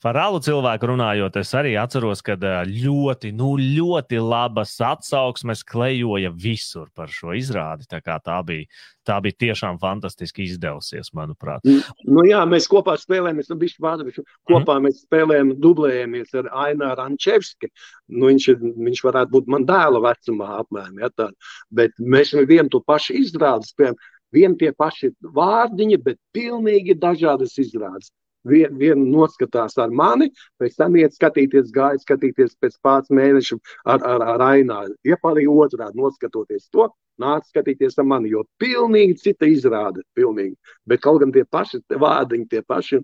Par 0.00 0.16
alu 0.16 0.38
cilvēku 0.40 0.88
runājot, 0.88 1.34
es 1.42 1.50
arī 1.52 1.74
atceros, 1.76 2.22
ka 2.24 2.32
ļoti, 2.64 3.34
nu, 3.36 3.50
ļoti 3.60 4.16
labas 4.24 4.72
atsauksmes 4.80 5.60
klejoja 5.68 6.30
visur 6.32 6.86
par 6.96 7.12
šo 7.12 7.34
izrādi. 7.36 7.84
Tā, 7.90 8.00
tā, 8.00 8.38
bija, 8.48 8.64
tā 9.04 9.18
bija 9.20 9.36
tiešām 9.44 9.76
fantastiski 9.82 10.46
izdevusies, 10.48 11.12
manuprāt. 11.16 11.68
Nu, 12.08 12.24
jā, 12.24 12.40
mēs 12.48 12.68
kopā 12.72 12.94
spēlējamies, 13.00 13.50
nu, 13.52 13.58
bišķi 13.60 13.84
vārdu, 13.84 14.14
kopā 14.48 14.78
mm. 14.78 14.86
mēs 14.88 15.02
spēlējam, 15.04 15.52
dublējamies 15.60 16.32
ar 16.40 16.48
Ainu 16.64 16.88
Rančevski. 16.96 17.68
Nu, 18.14 18.30
viņš, 18.30 18.46
viņš 18.86 19.02
varētu 19.04 19.34
būt 19.36 19.52
man 19.52 19.68
dēla 19.68 20.00
vecumā 20.06 20.54
apmēram, 20.62 20.96
ja 21.04 21.12
tā. 21.12 21.28
Bet 21.68 21.92
mēs 22.00 22.32
vienu 22.48 22.72
to 22.72 22.80
pašu 22.88 23.18
izrādi 23.20 23.68
spēlējam. 23.68 24.00
Vien 24.32 24.54
tie 24.56 24.70
paši 24.72 25.10
vārdiņi, 25.36 26.00
bet 26.06 26.16
pilnīgi 26.32 26.94
dažādas 26.96 27.56
izrādes. 27.58 28.12
Vienu 28.48 28.78
vien 28.80 29.02
noskatās 29.12 29.76
ar 29.82 29.90
mani, 29.92 30.30
pēc 30.60 30.78
tam 30.80 30.94
iet 30.96 31.12
skatīties, 31.12 31.72
gāja 31.74 32.00
skatīties 32.00 32.56
pēc 32.60 32.78
pāris 32.80 33.12
mēnešiem 33.12 33.60
ar, 33.84 34.00
ar, 34.00 34.24
ar 34.34 34.44
Aināru. 34.54 34.96
Iepārī 35.04 35.44
otrādi 35.50 36.00
noskatoties 36.00 36.70
to, 36.72 36.88
nāc 37.20 37.48
skatīties 37.50 37.98
ar 38.00 38.08
mani, 38.08 38.32
jo 38.32 38.46
pilnīgi 38.62 39.18
cita 39.20 39.48
izrāde, 39.48 40.04
pilnīgi. 40.16 40.56
Bet 40.88 41.02
kaut 41.04 41.20
gan 41.20 41.34
tie 41.34 41.44
paši 41.44 41.82
vārdiņi, 42.00 42.48
tie 42.48 42.62
paši. 42.64 43.02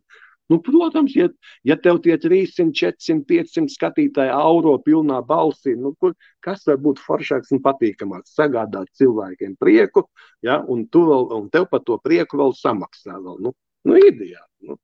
Nu, 0.49 0.61
protams, 0.63 1.15
ja, 1.19 1.27
ja 1.67 1.75
tev 1.83 1.99
tie 2.05 2.15
300, 2.23 2.71
400, 2.71 3.25
500 3.27 3.73
skatītāji 3.75 4.31
auro 4.31 4.77
pilnā 4.79 5.19
balsī, 5.27 5.75
nu, 5.75 5.91
kur, 5.99 6.15
kas 6.47 6.63
var 6.69 6.79
būt 6.85 7.03
foršāks 7.03 7.51
un 7.57 7.63
patīkamāks? 7.65 8.37
Sagādāt 8.39 8.93
cilvēkiem 9.01 9.57
prieku, 9.59 10.07
ja, 10.47 10.61
un, 10.63 10.87
vēl, 10.87 11.27
un 11.35 11.51
tev 11.51 11.67
par 11.73 11.83
to 11.83 11.99
prieku 11.99 12.39
vēl 12.39 12.55
samaksā. 12.55 13.19
Vēl, 13.19 13.41
nu, 13.43 13.57
nu, 13.91 13.99
ideāli. 13.99 14.47
Nu. 14.71 14.79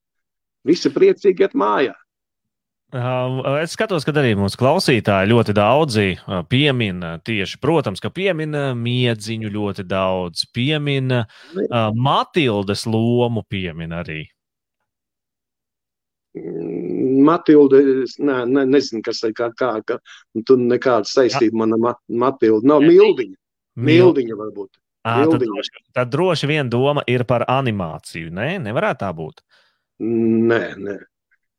Visi 0.68 0.92
priecīgi 0.94 1.46
iet 1.46 1.58
mājā. 1.58 1.96
Es 2.92 3.72
skatos, 3.72 4.04
ka 4.04 4.12
arī 4.20 4.34
mūsu 4.36 4.58
klausītāji 4.60 5.30
ļoti 5.30 5.54
daudzi 5.56 6.06
piemina 6.52 7.14
tieši, 7.24 7.56
protams, 7.62 8.02
ka 8.04 8.10
piemina 8.12 8.74
miedziņu 8.76 9.48
ļoti 9.54 9.86
daudz, 9.88 10.44
piemina 10.52 11.22
Matildes 11.96 12.84
lomu, 12.84 13.46
piemina 13.48 14.02
arī. 14.04 14.26
Matilde, 17.24 17.80
es 18.04 18.18
ne, 18.20 18.42
ne, 18.48 18.66
nezinu, 18.68 19.00
kas 19.04 19.24
ir 19.24 19.32
kā, 19.36 19.50
kā, 19.56 19.72
kā 19.88 19.98
tur 20.48 20.60
nekāda 20.60 21.08
saistība 21.08 21.64
mana 21.64 21.80
mat, 21.80 22.00
Matilde. 22.08 22.68
Nav 22.68 22.84
Mildiņa. 22.84 23.36
Mildiņa 23.88 24.36
varbūt. 24.36 24.76
À, 25.02 25.16
tad, 25.26 25.42
droši, 25.42 25.82
tad 25.96 26.12
droši 26.12 26.48
vien 26.48 26.68
doma 26.70 27.02
ir 27.10 27.24
par 27.28 27.44
animāciju. 27.50 28.30
Nē, 28.30 28.52
ne? 28.56 28.68
nevarētu 28.68 29.02
tā 29.02 29.10
būt. 29.16 29.42
Nē, 30.02 30.62
nē. 30.82 30.98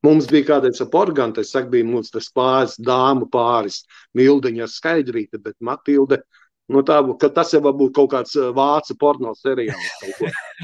Mums 0.04 0.28
bija 0.28 0.50
kādreiz 0.50 0.82
ap 0.84 0.96
organu, 1.00 1.38
tas 1.38 1.54
saka, 1.54 1.70
bija 1.72 1.88
mums 1.88 2.12
tas 2.12 2.26
pāris 2.36 2.76
dāmu 2.76 3.30
pāris, 3.32 3.84
Mildiņa 4.20 4.68
skaidrīte, 4.68 5.40
bet 5.40 5.56
Matilde, 5.64 6.20
nu 6.68 6.84
tā, 6.84 6.98
ka 7.22 7.30
tas 7.32 7.54
jau 7.56 7.62
būtu 7.64 7.94
kaut 7.96 8.12
kāds 8.12 8.36
vācu 8.58 8.98
porno 9.00 9.32
seriāls. 9.40 9.88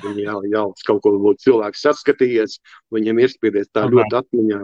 Viņa 0.03 0.25
jau, 0.25 0.41
jau 0.51 0.65
kaut 0.89 1.01
ko 1.05 1.15
būtu 1.23 1.45
cilvēks 1.47 1.85
saskatījies, 1.87 2.59
viņam 2.95 3.23
ir 3.23 3.31
spīdies 3.31 3.71
tā 3.71 3.87
ļoti 3.87 4.19
atmiņā. 4.19 4.59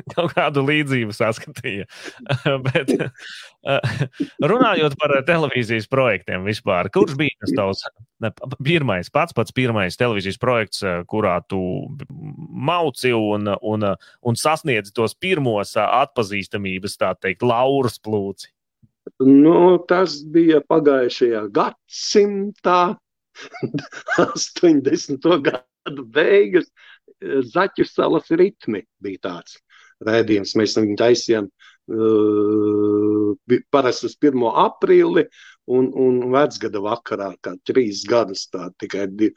kaut 0.14 0.34
kādu 0.36 0.64
līdzību 0.66 1.14
saskatīja. 1.16 1.88
Bet, 2.66 2.92
runājot 4.52 4.96
par 5.00 5.16
televīzijas 5.28 5.88
projektiem 5.90 6.46
vispār, 6.48 6.90
kurš 6.94 7.16
bija 7.20 7.36
tas 7.44 7.56
tavs 7.56 7.84
pirmais, 8.64 9.08
pats 9.12 9.36
pats 9.36 9.54
pirmais 9.56 9.98
televīzijas 10.00 10.40
projekts, 10.40 10.84
kurā 11.10 11.38
tu 11.48 11.60
mauci 12.70 13.14
un, 13.16 13.48
un, 13.60 13.90
un 14.22 14.40
sasniedzi 14.40 14.94
tos 14.96 15.16
pirmos 15.16 15.76
atpazīstamības, 15.80 16.98
tā 17.00 17.14
teikt, 17.20 17.46
laurus 17.46 18.00
plūci? 18.02 18.50
Nu, 19.20 19.78
tas 19.88 20.20
bija 20.32 20.60
pagājušajā 20.68 21.46
gadsimtā, 21.56 22.80
80. 24.20 25.26
gadu 25.48 26.06
beigas. 26.14 26.70
Zaķu 27.20 27.84
salas 27.84 28.30
ritmi 28.32 28.80
bija 29.04 29.20
tāds 29.26 29.58
rēdījums. 30.06 30.56
Mēs 30.58 30.76
viņu 30.78 30.96
taisījām 31.00 31.48
uh, 31.48 33.32
parasti 33.74 34.10
uz 34.10 34.18
1. 34.18 34.46
aprīli 34.66 35.26
un, 35.70 35.90
un 35.94 36.22
vecgada 36.34 36.82
vakarā, 36.84 37.32
kā 37.44 37.56
trīs 37.68 38.04
gadus, 38.08 38.48
tā 38.52 38.70
tikai 38.80 39.08
divi 39.10 39.34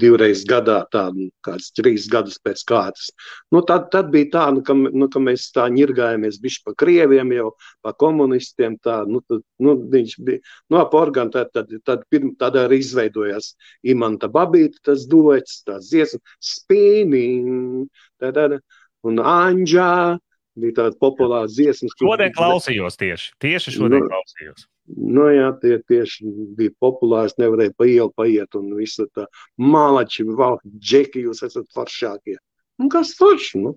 divreiz 0.00 0.42
gadā, 0.48 0.78
tādu 0.92 1.28
kāds 1.44 1.68
trīs 1.76 2.06
gadus 2.10 2.38
pēc 2.40 2.62
kārtas. 2.68 3.10
Nu, 3.52 3.60
tad, 3.66 3.90
tad 3.92 4.08
bija 4.12 4.30
tā, 4.32 4.44
nu, 4.56 4.62
ka, 4.64 4.74
nu, 4.74 5.08
ka 5.12 5.20
mēs 5.20 5.50
tā 5.54 5.66
ņirgājāmies 5.72 6.40
bišķi 6.40 6.64
pa 6.64 6.74
krieviem 6.80 7.34
jau, 7.36 7.50
pa 7.84 7.92
komunistiem, 7.92 8.78
tā, 8.80 9.02
nu, 9.08 9.20
tad, 9.28 9.44
nu, 9.60 9.76
viņš 9.92 10.16
bija, 10.24 10.40
nu, 10.72 10.80
ap 10.80 10.96
organu, 10.96 11.34
tad, 11.34 11.52
tad, 11.52 11.72
tad, 11.84 12.06
pirm, 12.12 12.32
tad 12.40 12.56
arī 12.60 12.80
izveidojās 12.80 13.52
Imanta 13.84 14.30
Babīta, 14.32 14.80
tas 14.92 15.04
duets, 15.10 15.60
tās 15.68 15.90
dziesmas, 15.92 16.24
spīning, 16.54 17.90
tad, 18.22 18.40
tad, 18.40 18.60
un 19.06 19.22
Anģā. 19.22 20.18
Bija 20.60 20.74
tāda 20.76 20.98
populāra 20.98 21.46
dziesma. 21.48 21.88
Šodien 21.94 22.32
klausījos 22.34 22.98
tieši. 23.00 23.28
Tieši 23.40 23.72
šodien 23.76 24.02
nu, 24.02 24.08
klausījos. 24.10 24.64
Nu, 24.98 25.28
jā, 25.30 25.52
tie 25.62 25.76
tieši 25.86 26.26
bija 26.58 26.74
populāri. 26.82 27.30
Es 27.30 27.38
nevarēju 27.38 27.74
pa 27.78 27.86
ielu 27.86 28.10
paiet, 28.18 28.56
un 28.58 28.72
viss 28.74 28.98
tā 29.14 29.28
malači, 29.62 30.26
valk, 30.26 30.64
džeki, 30.66 31.22
jūs 31.28 31.44
esat 31.46 31.70
foršākie. 31.76 32.34
Nu, 32.82 32.90
kas 32.92 33.14
forši? 33.16 33.62
Nu, 33.62 33.76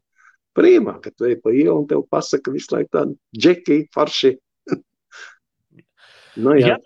prīmā, 0.57 0.97
ka 1.03 1.13
tu 1.13 1.29
ej 1.29 1.37
pa 1.43 1.53
ielu 1.53 1.75
un 1.83 1.87
tev 1.89 2.05
pasaka 2.11 2.53
visu 2.53 2.73
laiku 2.75 2.89
tādu 2.97 3.17
džeki, 3.37 3.79
forši. 3.93 4.33
nu, 6.43 6.57
jā. 6.57 6.73
Ja, 6.73 6.79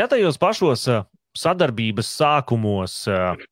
ja 0.00 0.08
tajos 0.10 0.40
pašos 0.40 0.88
sadarbības 1.36 2.10
sākumos 2.16 3.02
eh, 3.10 3.44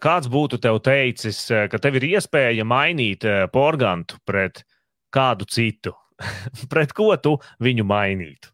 kāds 0.00 0.28
būtu 0.32 0.58
tev 0.58 0.80
teicis, 0.80 1.50
eh, 1.50 1.68
ka 1.68 1.78
tev 1.78 1.96
ir 1.96 2.16
iespēja 2.16 2.64
mainīt 2.64 3.24
eh, 3.24 3.46
porgantu 3.52 4.16
pret 4.24 4.64
kādu 5.12 5.44
citu? 5.44 5.92
pret 6.72 6.92
ko 6.92 7.14
tu 7.16 7.36
viņu 7.60 7.84
mainītu? 7.84 8.48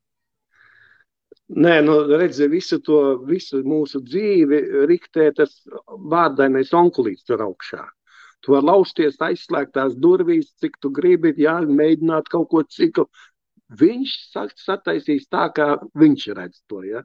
Nē, 1.50 1.80
nu, 1.82 2.06
redziet, 2.06 2.50
visu 2.50 2.78
to, 2.78 3.18
visu 3.26 3.62
mūsu 3.66 4.00
dzīvi 4.06 4.86
riktē 4.86 5.32
tas 5.34 5.64
vārdainais 5.86 6.70
onkulīts 6.72 7.26
tur 7.26 7.42
augšā. 7.42 7.82
Tu 8.40 8.54
vari 8.54 8.66
lausties 8.66 9.18
aizslēgtās 9.18 9.96
durvīs, 9.98 10.54
cik 10.62 10.78
tu 10.80 10.92
gribi, 10.94 11.34
jā, 11.36 11.58
mēģināt 11.66 12.30
kaut 12.30 12.48
ko 12.50 12.62
citu. 12.62 13.08
Viņš 13.80 14.14
sataisīs 14.62 15.26
tā, 15.30 15.50
kā 15.54 15.74
viņš 15.98 16.28
redz 16.38 16.62
to. 16.70 16.84
Ja? 16.86 17.02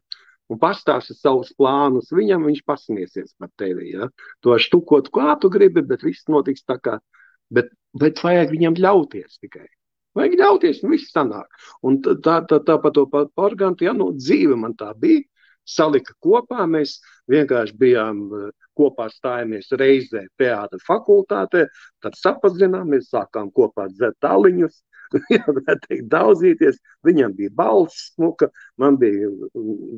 Un 0.51 0.59
pastāsti 0.61 1.15
savus 1.17 1.51
plānus 1.57 2.11
viņam, 2.13 2.47
viņš 2.49 2.63
pasmiesies 2.67 3.33
par 3.39 3.51
tevi. 3.59 3.91
Ja? 3.95 4.09
To 4.45 4.57
štukot, 4.61 5.09
kā 5.13 5.37
tu 5.41 5.51
gribi, 5.53 5.85
bet 5.85 6.05
viss 6.05 6.27
notiks 6.31 6.65
tā 6.67 6.77
kā. 6.81 6.99
Bet, 7.53 7.71
bet 7.97 8.21
vajag 8.23 8.53
viņam 8.53 8.77
ļauties 8.81 9.39
tikai. 9.41 9.67
Vajag 10.15 10.37
ļauties, 10.39 10.81
un 10.83 10.93
viss 10.95 11.11
sanāk. 11.11 11.63
Un 11.85 11.99
tā, 12.01 12.39
tā, 12.47 12.59
tā 12.63 12.77
pa 12.81 12.91
to 12.95 13.05
orgānu, 13.11 13.77
ja 13.83 13.93
nu 13.93 14.13
dzīve 14.15 14.55
man 14.57 14.73
tā 14.79 14.93
bija, 14.97 15.25
salika 15.65 16.13
kopā, 16.21 16.65
mēs 16.69 16.99
vienkārši 17.31 17.75
bijām 17.81 18.21
kopā 18.77 19.09
stājāmies 19.11 19.71
reizē 19.79 20.25
teātra 20.39 20.79
fakultātē, 20.85 21.65
tad 22.03 22.17
sapazināmies, 22.19 23.09
sākām 23.11 23.51
kopā 23.55 23.87
dzert 23.91 24.17
tāliņus, 24.23 24.81
teikt, 25.87 26.07
daudzīties. 26.11 26.79
Viņam 27.05 27.35
bija 27.37 27.53
balss, 27.55 28.11
smuka, 28.15 28.49
man 28.81 28.99
bija 29.01 29.29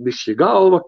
višķi 0.06 0.38
galva, 0.40 0.82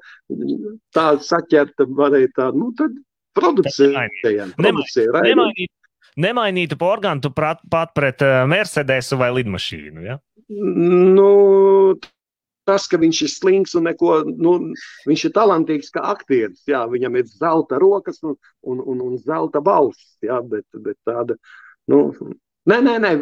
tāda 0.96 1.24
saķerta, 1.26 1.88
varēja 2.00 2.32
tā, 2.36 2.50
nu 2.56 2.72
tad 2.78 2.98
producējām. 3.38 4.54
Nemainīt, 4.60 5.72
nemainītu 6.20 6.80
porgantu 6.80 7.34
pat, 7.36 7.62
pat 7.72 7.94
pret 7.98 8.24
uh, 8.26 8.44
Mercedesu 8.50 9.20
vai 9.20 9.32
lidmašīnu, 9.40 10.06
ja? 10.06 10.18
Nu, 10.50 11.30
tas, 12.70 12.88
ka 12.90 13.00
viņš 13.02 13.22
ir 13.26 13.32
slings 13.32 13.76
un 13.78 13.88
neko, 13.90 14.20
nu, 14.30 14.56
viņš 15.10 15.26
ir 15.28 15.36
talantīgs 15.36 15.94
kā 15.94 16.04
aktieris. 16.14 16.64
Jā, 16.70 16.84
viņam 16.90 17.20
ir 17.20 17.30
zelta 17.32 17.80
rokas 17.82 18.22
un, 18.26 18.38
un, 18.66 18.82
un, 18.82 19.06
un 19.10 19.18
zelta 19.24 19.62
balss. 19.64 20.18
Jā, 20.26 20.42
bet, 20.46 20.66
bet 20.84 20.98
tāda, 21.08 21.38
nu, 21.92 22.08
nē, 22.70 22.82
nē, 22.86 22.98
nē 23.06 23.14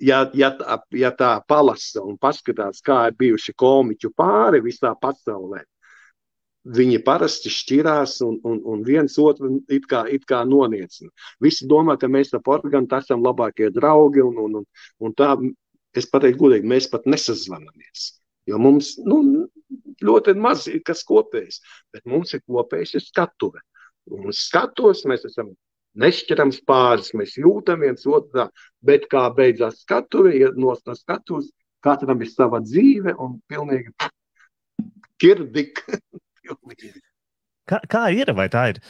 ja, 0.00 0.22
ja, 0.34 0.52
tā, 0.58 0.78
ja 0.96 1.10
tā 1.16 1.32
palasa 1.48 2.02
un 2.04 2.18
paskatās, 2.20 2.82
kā 2.84 3.06
ir 3.08 3.18
bijuši 3.18 3.54
komiķu 3.58 4.12
pāri 4.16 4.62
visā 4.64 4.94
pasaulē, 5.00 5.62
viņi 6.78 6.98
parasti 7.04 7.50
šķirās 7.52 8.18
un, 8.26 8.38
un, 8.44 8.58
un 8.68 8.82
viens 8.84 9.14
otru 9.22 9.54
it 9.72 9.86
kā, 9.88 10.04
it 10.12 10.26
kā 10.28 10.42
noniecina. 10.44 11.10
Visi 11.40 11.68
domā, 11.70 11.96
ka 12.00 12.10
mēs 12.10 12.34
ar 12.34 12.42
Portugali 12.44 12.88
esam 12.98 13.24
labākie 13.24 13.70
draugi, 13.74 14.22
un, 14.24 14.38
un, 14.44 14.58
un, 14.60 14.66
un 15.00 15.14
tā, 15.16 15.34
es 15.96 16.08
pateiktu 16.10 16.44
godīgi, 16.44 16.68
mēs 16.68 16.90
pat 16.92 17.06
nesazvanamies. 17.08 18.12
Jo 18.48 18.58
mums 18.60 18.94
nu, 19.04 19.46
ļoti 20.04 20.34
maz 20.40 20.66
ir 20.70 20.82
kas 20.84 21.04
kopējs, 21.08 21.60
bet 21.92 22.04
mums 22.08 22.32
ir 22.34 22.44
kopējs 22.46 22.96
skatuve. 23.08 23.60
Un 24.08 24.32
skatos 24.32 25.04
mēs 25.08 25.26
esam 25.28 25.52
nešķirams 25.96 26.60
pāris, 26.68 27.12
mēs 27.14 27.36
jūtam 27.38 27.80
viens 27.86 28.06
otru, 28.06 28.48
bet 28.84 29.08
kā 29.12 29.28
beidzās 29.34 29.82
skatuve, 29.84 30.34
ja 30.36 30.52
no 30.56 30.74
skatuves 30.76 31.50
katram 31.84 32.22
ir 32.22 32.30
sava 32.32 32.60
dzīve 32.60 33.14
un 33.18 33.38
pilnīgi 33.48 33.94
kirdik. 35.18 35.84
Kā, 37.68 37.82
kā 37.90 38.08
ir? 38.16 38.32
Vai 38.36 38.48
tā 38.52 38.70
ir? 38.74 38.80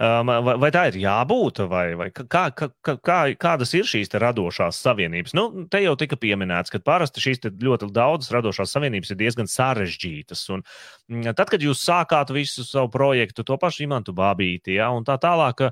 Um, 0.00 0.30
vai, 0.40 0.54
vai 0.56 0.68
tā 0.72 0.86
ir 0.88 0.94
jābūt, 1.02 1.58
vai, 1.68 1.90
vai 1.92 2.06
kā, 2.08 2.46
kā, 2.56 2.70
kā, 2.88 3.16
kādas 3.36 3.74
ir 3.76 3.84
šīs 3.84 4.08
radošās 4.16 4.78
savienības? 4.80 5.34
Nu, 5.36 5.66
te 5.68 5.82
jau 5.84 5.92
tika 6.00 6.16
pieminēts, 6.16 6.72
ka 6.72 6.80
parasti 6.80 7.20
šīs 7.20 7.42
ļoti 7.60 7.90
daudzas 7.92 8.32
radošās 8.32 8.72
savienības 8.72 9.12
ir 9.12 9.18
diezgan 9.20 9.50
sarežģītas. 9.52 10.46
Un, 10.56 10.64
mm, 11.12 11.34
tad, 11.36 11.52
kad 11.52 11.60
jūs 11.60 11.82
sākāt 11.84 12.32
visu 12.32 12.64
savu 12.64 12.88
projektu, 12.94 13.44
to 13.44 13.58
pašu 13.60 13.84
imantu 13.84 14.14
bābīti, 14.16 14.78
ja, 14.78 14.88
un 14.88 15.04
tā 15.04 15.18
tālāk, 15.20 15.66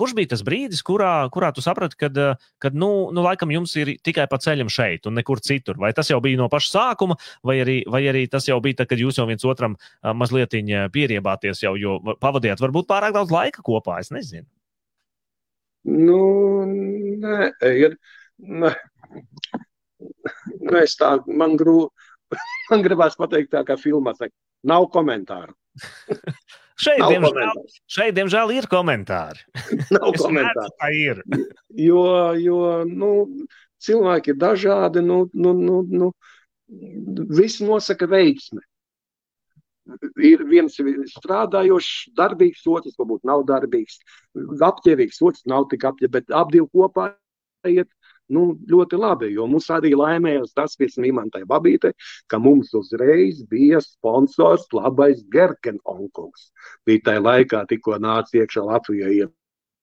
kurš 0.00 0.16
bija 0.16 0.32
tas 0.32 0.46
brīdis, 0.46 0.80
kurā, 0.80 1.28
kurā 1.28 1.52
tu 1.52 1.60
saprati, 1.60 2.00
ka, 2.00 2.08
kad, 2.56 2.72
nu, 2.72 3.10
nu, 3.12 3.26
laikam 3.28 3.52
jums 3.52 3.76
ir 3.76 3.92
tikai 4.00 4.24
pa 4.32 4.40
ceļam 4.40 4.72
šeit 4.72 5.04
un 5.04 5.20
nekur 5.20 5.44
citur? 5.44 5.76
Vai 5.84 5.92
tas 5.92 6.08
jau 6.08 6.22
bija 6.24 6.40
no 6.40 6.48
paša 6.48 6.72
sākuma, 6.78 7.20
vai 7.44 7.60
arī, 7.60 7.76
vai 7.92 8.06
arī 8.08 8.24
tas 8.24 8.48
jau 8.48 8.56
bija 8.64 8.80
tad, 8.80 8.88
kad 8.94 9.04
jūs 9.04 9.20
jau 9.20 9.28
viens 9.28 9.44
otram 9.44 9.76
mazliet 10.16 10.56
pieriebāties 10.96 11.60
jau? 11.68 11.76
Jo 11.86 11.96
pavadījāt 12.20 12.62
varbūt 12.62 12.88
pārāk 12.90 13.14
daudz 13.16 13.32
laika 13.34 13.64
kopā. 13.66 14.00
Es 14.02 14.12
nezinu. 14.14 14.46
Nu, 15.86 16.20
nē, 16.66 17.52
ir. 17.70 17.94
Nē. 18.42 18.72
Nu, 20.00 20.74
es 20.80 20.96
tā, 20.98 21.12
man, 21.26 21.54
grū, 21.60 21.86
man 22.72 22.84
gribās 22.84 23.16
pateikt, 23.18 23.52
tā 23.54 23.62
kā 23.68 23.78
filmā, 23.80 24.16
saka, 24.18 24.34
nav 24.66 24.88
komentāru. 24.94 25.54
šeit, 26.84 27.00
nav 27.00 27.12
diemžēl, 27.14 27.30
komentāru. 27.30 27.76
šeit, 27.96 28.16
diemžēl, 28.18 28.54
ir 28.56 28.68
komentāri. 28.72 29.46
Nav 29.96 30.10
komentāru. 30.18 30.74
Tā 30.82 30.90
ir. 30.96 31.22
jo, 31.78 32.06
jo 32.40 32.60
nu, 32.90 33.12
cilvēki 33.86 34.34
ir 34.34 34.40
dažādi. 34.42 35.04
Nu, 35.06 35.22
nu, 35.36 35.54
nu, 35.54 35.82
nu, 35.86 36.10
visi 37.30 37.66
nosaka 37.68 38.08
veiksmi 38.10 38.64
ir 40.30 40.42
viens 40.50 40.78
strādājošs, 41.12 42.10
darbīgs, 42.18 42.64
otrs 42.70 42.96
varbūt 42.98 43.26
nav 43.28 43.44
darbīgs, 43.48 44.00
apģērbīgs, 44.70 45.22
otrs 45.22 45.46
nav 45.46 45.68
tik 45.70 45.86
apģērbīgs, 45.90 46.26
bet 46.28 46.52
divi 46.52 46.66
kopā 46.72 47.12
iet 47.66 47.90
nu, 48.32 48.56
ļoti 48.70 48.98
labi. 48.98 49.30
Jo 49.34 49.46
mums 49.50 49.68
arī 49.74 49.92
laimējās 49.98 50.54
tas, 50.56 50.76
kas 50.78 50.98
Mimantai 51.02 51.44
Babītei, 51.48 51.94
ka 52.30 52.40
mums 52.42 52.74
uzreiz 52.74 53.42
bija 53.50 53.80
sponsors 53.84 54.66
labais 54.74 55.22
Gerken 55.32 55.80
onkulis. 55.84 56.50
Bija 56.86 57.10
tajā 57.10 57.24
laikā 57.26 57.64
tikko 57.70 57.98
nāca 58.02 58.42
iekšā 58.42 58.66
Latvijā 58.66 59.28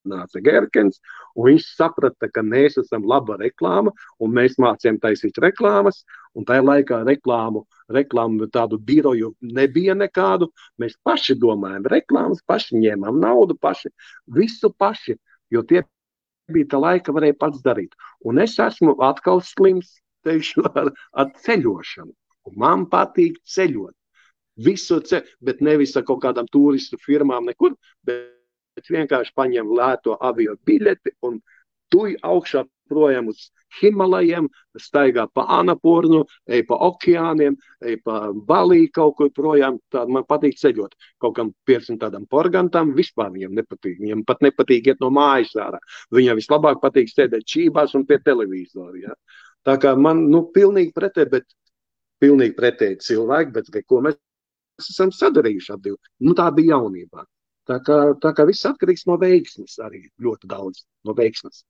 nāca 0.10 0.42
Gerkens, 0.44 1.00
un 1.36 1.48
viņš 1.48 1.68
saprata, 1.78 2.28
ka 2.28 2.44
mēs 2.44 2.76
esam 2.82 3.06
laba 3.08 3.38
reklāma, 3.40 3.94
un 4.20 4.34
mēs 4.36 4.58
mācījām 4.60 5.00
taisīt 5.04 5.40
reklāmas, 5.40 6.04
un 6.38 6.46
tajā 6.48 6.64
laikā 6.66 7.02
reklāmu, 7.08 7.64
reklāmu 7.94 8.48
tādu 8.54 8.80
biroju 8.82 9.34
nebija 9.42 9.96
nekādu. 9.98 10.50
Mēs 10.82 10.96
paši 11.06 11.38
domājam, 11.40 11.88
reklāmas 11.94 12.44
paši 12.48 12.82
ņēmām 12.82 13.20
naudu, 13.22 13.58
paši, 13.62 13.94
visu 14.38 14.72
paši, 14.78 15.18
jo 15.54 15.64
tie 15.70 15.84
bija 16.54 16.74
tā 16.74 16.82
laika, 16.82 17.16
varēja 17.16 17.38
pats 17.40 17.64
darīt. 17.66 17.94
Un 18.26 18.42
es 18.44 18.58
esmu 18.60 18.98
atkal 19.06 19.42
slims, 19.46 20.00
teikšu, 20.28 20.66
ar, 20.80 20.94
ar 21.14 21.34
ceļošanu. 21.46 22.14
Un 22.50 22.60
man 22.60 22.88
patīk 22.92 23.40
ceļot. 23.48 23.96
Visu 24.64 25.00
ceļu, 25.02 25.38
bet 25.42 25.64
nevis 25.66 25.96
ar 25.98 26.06
kaut 26.06 26.22
kādām 26.26 26.50
turistu 26.54 27.00
firmām, 27.02 27.48
nekur, 27.50 27.74
bet 28.06 28.90
vienkārši 28.90 29.34
paņem 29.38 29.72
lēto 29.80 30.18
avio 30.22 30.54
biļeti 30.68 31.16
un 31.26 31.40
tuj 31.94 32.16
augšā 32.26 32.66
projām 32.90 33.30
uz 33.32 33.50
Himalajiem, 33.80 34.48
staigā 34.78 35.26
pa 35.34 35.46
Anapurnu, 35.56 36.24
ej 36.46 36.62
pa 36.70 36.78
okeāniem, 36.88 37.56
ej 37.90 37.96
pa 38.06 38.20
Balī 38.50 38.86
kaut 38.94 39.16
kur 39.18 39.32
projām. 39.34 39.80
Tā 39.94 40.04
man 40.06 40.28
patīk 40.30 40.60
ceļot. 40.60 40.94
Kaut 41.22 41.36
kam 41.40 41.54
pieciem 41.66 41.98
tādam 42.02 42.28
porgantam 42.30 42.94
vispār 42.98 43.32
viņam 43.34 43.56
nepatīk. 43.58 43.98
Viņam 44.04 44.22
pat 44.30 44.46
nepatīk 44.46 44.92
iet 44.92 45.02
no 45.02 45.10
mājas 45.14 45.56
ārā. 45.58 45.82
Viņam 46.14 46.38
vislabāk 46.42 46.84
patīk 46.84 47.10
sēdēt 47.10 47.50
čībās 47.50 47.98
un 47.98 48.06
pie 48.10 48.20
televizora. 48.22 48.98
Ja? 49.08 49.18
Tā 49.66 49.80
kā 49.82 49.96
man, 49.98 50.28
nu, 50.30 50.46
pilnīgi 50.54 50.94
pretēji, 50.94 51.34
bet 51.34 51.50
pilnīgi 52.22 52.58
pretēji 52.60 53.02
cilvēki, 53.10 53.56
bet 53.58 53.74
ko 53.90 54.04
mēs 54.06 54.20
esam 54.82 55.12
sadarījuši 55.14 55.74
ap 55.74 55.82
divu. 55.82 55.98
Nu, 56.22 56.38
tā 56.38 56.50
bija 56.54 56.78
jaunībā. 56.78 57.26
Tā 57.70 57.80
kā, 57.80 57.98
tā 58.20 58.34
kā 58.36 58.44
viss 58.46 58.68
atkarīgs 58.68 59.06
no 59.08 59.16
veiksmes, 59.18 59.78
arī 59.82 60.04
ļoti 60.22 60.50
daudz 60.52 60.84
no 61.08 61.16
veiksmes. 61.16 61.64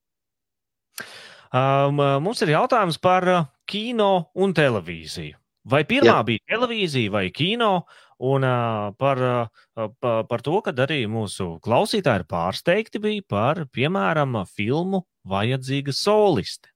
Um, 1.54 2.00
mums 2.26 2.42
ir 2.42 2.54
jautājums 2.56 2.98
par 3.02 3.28
uh, 3.30 3.46
kino 3.70 4.32
un 4.34 4.56
televīziju. 4.58 5.38
Vai 5.70 5.84
pirmā 5.88 6.18
Jā. 6.18 6.24
bija 6.28 6.44
televīzija 6.52 7.12
vai 7.14 7.28
kino? 7.32 7.86
Un 8.24 8.46
uh, 8.48 8.92
par, 9.00 9.20
uh, 9.20 9.88
par, 10.02 10.26
par 10.30 10.44
to, 10.44 10.58
ka 10.66 10.74
arī 10.86 11.04
mūsu 11.12 11.58
klausītāji 11.64 12.24
ir 12.24 12.28
pārsteigti 12.30 13.02
bija 13.04 13.26
par, 13.28 13.64
piemēram, 13.72 14.38
filmu 14.48 15.04
Vajadzīga 15.30 15.96
soliste. 15.96 16.72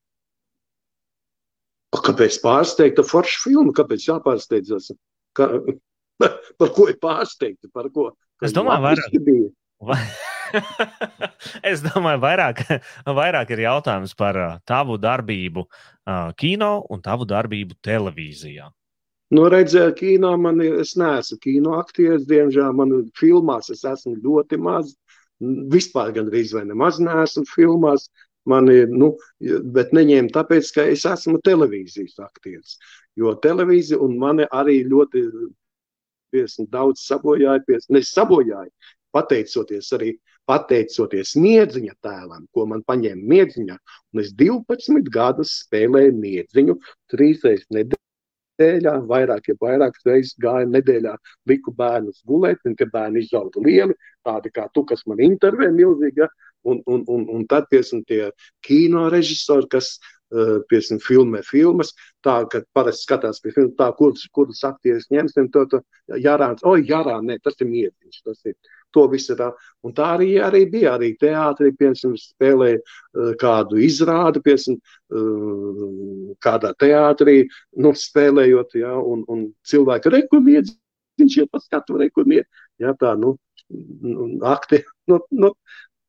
Kāpēc 1.95 2.39
pārsteigta 2.43 3.03
forša 3.07 3.41
filma? 3.45 3.73
Kāpēc 3.75 4.07
jāpārsteidzas? 4.09 4.91
Ka, 5.35 5.49
par 6.59 6.73
ko 6.75 6.87
ir 6.91 6.99
pārsteigta? 7.01 7.71
Par 7.73 7.89
ko? 7.95 8.11
Es 8.43 8.53
domāju, 8.55 8.83
vairāk. 8.85 9.17
Vai... 9.79 10.01
es 11.71 11.81
domāju, 11.83 12.21
vairāk, 12.23 12.63
vairāk 13.05 13.51
ir 13.53 13.65
jautājums 13.65 14.15
par 14.17 14.39
tavu 14.67 14.97
darbību 15.01 15.65
kino 16.39 16.71
un 16.89 17.03
tavu 17.03 17.27
darbību 17.27 17.77
televīzijā. 17.83 18.69
Nu, 19.35 19.43
redzēju, 19.51 19.95
kino 19.97 20.31
man 20.39 20.61
ir, 20.63 20.77
es 20.83 20.93
neesmu 20.99 21.37
kino 21.43 21.75
aktieris, 21.81 22.23
diemžēl 22.29 22.71
man 22.79 22.93
filmās 23.19 23.67
es 23.73 23.83
esmu 23.83 24.15
ļoti 24.23 24.59
maz. 24.63 24.93
Vispār 25.73 26.13
gandrīz 26.15 26.53
vai 26.55 26.63
nemaz 26.69 27.01
neesmu 27.03 27.43
filmās. 27.51 28.07
Man 28.47 28.71
ir, 28.71 28.87
nu, 28.87 29.11
bet 29.75 29.91
neņēmu 29.91 30.31
tāpēc, 30.31 30.69
ka 30.71 30.85
es 30.87 31.03
esmu 31.05 31.41
televīzijas 31.43 32.15
aktieris. 32.23 32.77
Jo 33.19 33.35
televīzija 33.43 33.99
un 33.99 34.15
mani 34.21 34.47
arī 34.55 34.79
ļoti 34.87 35.25
daudz 36.71 37.03
sabojāja, 37.03 37.59
piesni, 37.67 37.97
ne 37.97 38.03
sabojāja, 38.07 38.71
pateicoties 39.15 39.91
arī 39.97 40.13
pateicoties 40.47 41.35
miedziņa 41.39 41.93
tēlam, 42.05 42.47
ko 42.55 42.65
man 42.71 42.83
paņēma 42.87 43.29
miedziņā. 43.33 43.77
Un 44.13 44.23
es 44.23 44.33
12 44.39 45.11
gadus 45.13 45.53
spēlēju 45.65 46.15
miedziņu, 46.17 46.77
trīs 47.11 47.43
reizes 47.43 47.67
nedēļā, 47.75 48.95
vairāk, 49.11 49.51
ja 49.51 49.57
vairākas 49.61 50.07
reizes 50.07 50.35
gāju 50.43 50.71
nedēļā, 50.71 51.15
liku 51.51 51.75
bērnus 51.75 52.23
gulēt, 52.27 52.63
un 52.65 52.77
kad 52.79 52.93
bērni 52.93 53.25
izauga 53.25 53.63
lieli, 53.63 53.97
tādi 54.27 54.53
kā 54.55 54.69
tu, 54.73 54.85
kas 54.87 55.03
man 55.07 55.23
intervē 55.23 55.71
milzīgi, 55.75 56.23
ja? 56.23 56.31
un, 56.67 56.81
un, 56.87 57.03
un, 57.07 57.27
un 57.31 57.43
tad, 57.47 57.67
piemēram, 57.71 58.03
tie 58.07 58.31
kino 58.65 59.07
režisori, 59.13 59.69
kas 59.71 59.97
Eh, 60.27 60.57
piemēram, 60.67 60.99
filmē 60.99 61.39
filmas, 61.47 61.93
tā, 62.25 62.33
kad 62.51 62.65
parasti 62.75 63.05
skatās 63.05 63.37
pie 63.39 63.53
filmas, 63.55 63.77
tā, 63.79 63.85
kurus, 63.95 64.25
kurus 64.35 64.59
aktierus 64.67 65.07
ņemsim, 65.13 65.47
to, 65.53 65.63
to 65.71 65.79
jārāns, 66.25 66.65
oi, 66.67 66.81
jārā, 66.89 67.13
nē, 67.23 67.37
tas 67.45 67.55
ir 67.63 67.69
mietiņš, 67.69 68.17
tas 68.25 68.49
ir, 68.51 68.57
to 68.95 69.05
visu 69.11 69.35
tā. 69.39 69.51
Un 69.85 69.93
tā 69.97 70.11
arī, 70.15 70.29
arī 70.43 70.63
bija, 70.71 70.95
arī 70.97 71.13
teātrī, 71.19 71.71
piemēram, 71.77 72.15
spēlēja 72.21 72.79
uh, 72.79 73.33
kādu 73.41 73.81
izrādu, 73.83 74.41
piemēram, 74.45 74.77
uh, 74.77 76.35
kādā 76.43 76.73
teātrī, 76.79 77.39
nu, 77.83 77.93
spēlējot, 77.97 78.77
ja, 78.81 78.93
un, 78.97 79.25
un 79.31 79.49
cilvēki 79.67 80.13
rekumiedz, 80.13 80.73
viņš 81.19 81.41
iet 81.41 81.51
pa 81.51 81.61
skatu 81.63 81.99
rekumiedz, 82.01 82.47
ja, 82.81 82.93
tā, 82.99 83.15
nu, 83.19 83.35
akti, 84.47 84.83
nu, 85.11 85.19
nu, 85.31 85.51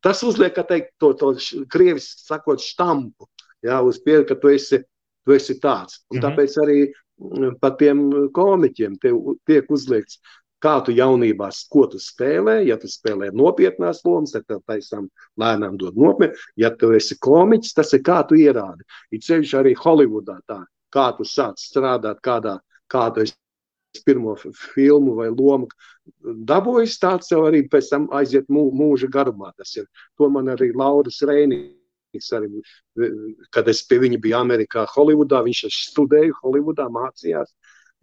tas 0.04 0.22
uzliek, 0.26 0.54
kā 0.54 0.64
teikt, 0.66 0.94
to, 1.02 1.12
to 1.18 1.34
krievis 1.72 2.12
sakot 2.26 2.62
štampu, 2.62 3.28
jā, 3.66 3.80
uz 3.82 4.00
pieredzi, 4.04 4.28
ka 4.30 4.38
tu 4.40 4.52
esi, 4.52 4.82
tu 5.26 5.34
esi 5.34 5.58
tāds. 5.60 6.02
Un 6.10 6.18
mm 6.18 6.20
-hmm. 6.20 6.24
Tāpēc 6.26 6.52
arī 6.62 6.78
mm, 7.18 7.58
par 7.60 7.76
tiem 7.76 8.30
komiķiem 8.32 8.98
tiek 9.46 9.70
uzlikts, 9.70 10.20
kā 10.64 10.74
tu 10.84 10.94
jaunībā, 10.94 11.48
ko 11.72 11.86
tu 11.90 12.00
spēlē. 12.02 12.58
Ja 12.66 12.78
tu 12.80 12.90
spēlē 12.90 13.30
nopietnās 13.36 14.02
lomas, 14.06 14.34
tad 14.34 14.46
tev 14.48 14.62
taisām 14.68 15.08
lēnām 15.40 15.78
dod 15.80 15.98
nopietni. 15.98 16.38
Ja 16.60 16.72
tu 16.74 16.92
esi 16.96 17.18
komiķis, 17.20 17.74
tas 17.78 17.92
ir 17.94 18.04
kā 18.06 18.20
tu 18.28 18.38
ierādi. 18.38 18.86
Ir 19.14 19.24
ceļš 19.24 19.54
arī 19.60 19.74
Holivudā 19.78 20.38
tā, 20.48 20.62
kā 20.94 21.10
tu 21.18 21.26
sāc 21.28 21.60
strādāt 21.62 22.22
kādā, 22.24 22.58
kādā 22.90 23.26
pirmo 24.04 24.36
filmu 24.74 25.16
vai 25.16 25.30
lomu 25.32 25.66
dabūjis, 26.22 26.98
tāds 27.00 27.32
jau 27.32 27.42
arī 27.48 27.64
pēc 27.70 27.88
tam 27.90 28.06
aiziet 28.14 28.46
mūža 28.52 29.08
garumā. 29.10 29.52
Tas 29.56 29.74
ir. 29.80 29.88
To 30.18 30.28
man 30.32 30.50
arī 30.52 30.70
Lauris 30.76 31.22
Reinīs 31.26 31.78
Arī, 32.32 32.48
kad 33.52 33.68
es 33.68 33.82
pie 33.84 33.98
viņa 34.00 34.18
biju 34.22 34.36
Amerikā, 34.38 34.86
Holivudā, 34.94 35.42
viņš 35.44 35.64
studēja 35.90 36.32
Holivudā, 36.40 36.88
mācījās. 36.88 37.52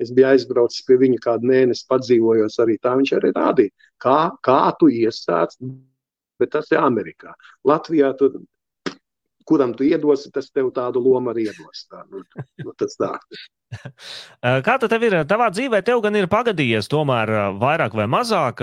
Es 0.01 0.11
biju 0.15 0.27
aizbraucis 0.33 0.83
pie 0.87 0.97
viņa 0.99 1.21
kādu 1.23 1.51
mēnesi, 1.51 1.85
padzīvojos 1.91 2.59
arī 2.63 2.75
tā. 2.83 2.95
Viņš 2.99 3.13
arī 3.19 3.31
rādīja, 3.35 3.75
kā, 4.03 4.19
kā 4.43 4.59
tu 4.79 4.89
iestāts, 4.91 5.59
bet 6.39 6.51
tas 6.55 6.67
ir 6.73 6.81
Amerikā. 6.83 7.31
Latvijā 7.67 8.11
tur 8.19 8.41
kuram 9.45 9.73
tu 9.77 9.85
iedosi, 9.85 10.31
tas 10.33 10.49
tev 10.51 10.71
tādu 10.75 11.01
lomu 11.05 11.31
arī 11.31 11.45
iedos. 11.49 11.85
Tā, 11.89 12.01
nu, 12.09 12.23
nu, 12.63 12.73
tas 12.77 12.97
tā. 12.99 13.11
Kā 14.65 14.75
tev 14.79 15.03
ir? 15.03 15.17
Tavā 15.27 15.49
dzīvē 15.51 15.81
tev 15.85 16.01
gan 16.05 16.15
ir 16.15 16.29
pagadījies 16.31 16.87
tomēr 16.91 17.31
vairāk 17.59 17.95
vai 17.97 18.05
mazāk 18.09 18.61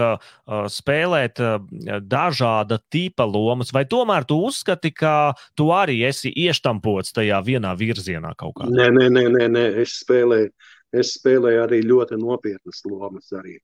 spēlēt 0.73 1.43
dažāda 2.09 2.79
tipa 2.93 3.27
lomas, 3.29 3.73
vai 3.75 3.85
tomēr 3.91 4.27
tu 4.29 4.39
uzskati, 4.47 4.93
ka 4.97 5.35
tu 5.59 5.69
arī 5.75 6.01
esi 6.09 6.33
ieštampots 6.47 7.15
tajā 7.19 7.43
vienā 7.45 7.75
virzienā 7.79 8.33
kaut 8.39 8.57
kādā? 8.61 8.73
Nē, 8.73 8.89
nē, 8.95 9.11
nē, 9.13 9.27
nē, 9.37 9.51
nē. 9.53 9.67
Es, 9.83 9.99
spēlēju, 10.03 10.53
es 10.93 11.17
spēlēju 11.19 11.63
arī 11.65 11.83
ļoti 11.89 12.19
nopietnas 12.21 12.83
lomas. 12.89 13.33
Arī. 13.37 13.59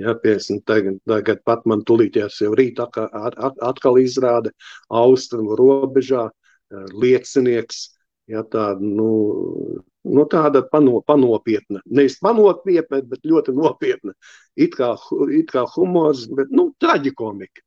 Ja, 0.00 0.14
piesam, 0.16 0.62
tagad, 0.64 1.00
tagad 1.08 1.42
pat 1.44 1.66
man 1.68 1.82
tulīties 1.84 2.40
jau 2.40 2.54
rīt 2.56 2.78
atkal, 2.80 3.98
izrāda 4.00 4.52
austrumu 4.88 5.58
robežā 5.58 6.28
liecinieks. 6.70 7.88
Ja, 8.30 8.44
tā, 8.46 8.76
nu, 8.78 9.10
nu, 10.06 10.24
tāda 10.30 10.62
pano, 10.70 11.00
panopietna, 11.02 11.80
nevis 11.90 12.20
panopietna, 12.22 13.00
bet 13.10 13.26
ļoti 13.26 13.56
nopietna. 13.56 14.14
It 14.54 14.76
kā, 14.78 14.92
it 15.34 15.50
kā 15.50 15.64
humors, 15.74 16.28
bet 16.38 16.52
nu, 16.54 16.68
traģikomika. 16.80 17.64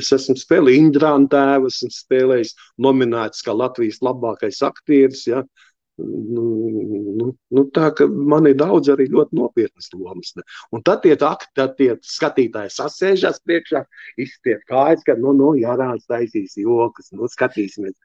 Es 0.00 0.08
esmu 0.16 0.38
spēlējis 0.40 0.80
Indrāna 0.80 1.28
tēvu, 1.34 1.68
esmu 1.68 1.92
spēlējis 1.92 2.54
nominēts 2.80 3.44
kā 3.44 3.52
Latvijas 3.52 4.00
labākais 4.00 4.62
aktieris. 4.64 5.26
Ja. 5.28 5.44
Nu, 5.44 5.69
nu, 6.00 7.30
nu, 7.56 7.64
tā 7.74 7.90
ka 7.96 8.06
man 8.08 8.48
ir 8.50 8.56
daudz 8.60 8.90
arī 8.94 9.08
ļoti 9.12 9.38
nopietnas 9.38 9.90
lomas. 9.94 10.34
Ne? 10.36 10.44
Un 10.74 10.84
tad 10.86 11.02
tie, 11.04 11.16
tad 11.20 11.74
tie 11.78 11.90
skatītāji 12.12 12.74
sasēžas 12.74 13.42
priekšā, 13.46 13.84
izstiep 14.20 14.62
kājas, 14.70 15.04
ka, 15.06 15.18
nu, 15.20 15.34
nu 15.36 15.52
jārāds 15.60 16.08
taisīs 16.10 16.56
jokas, 16.60 17.12
nu, 17.12 17.28
skatīsimies. 17.30 17.96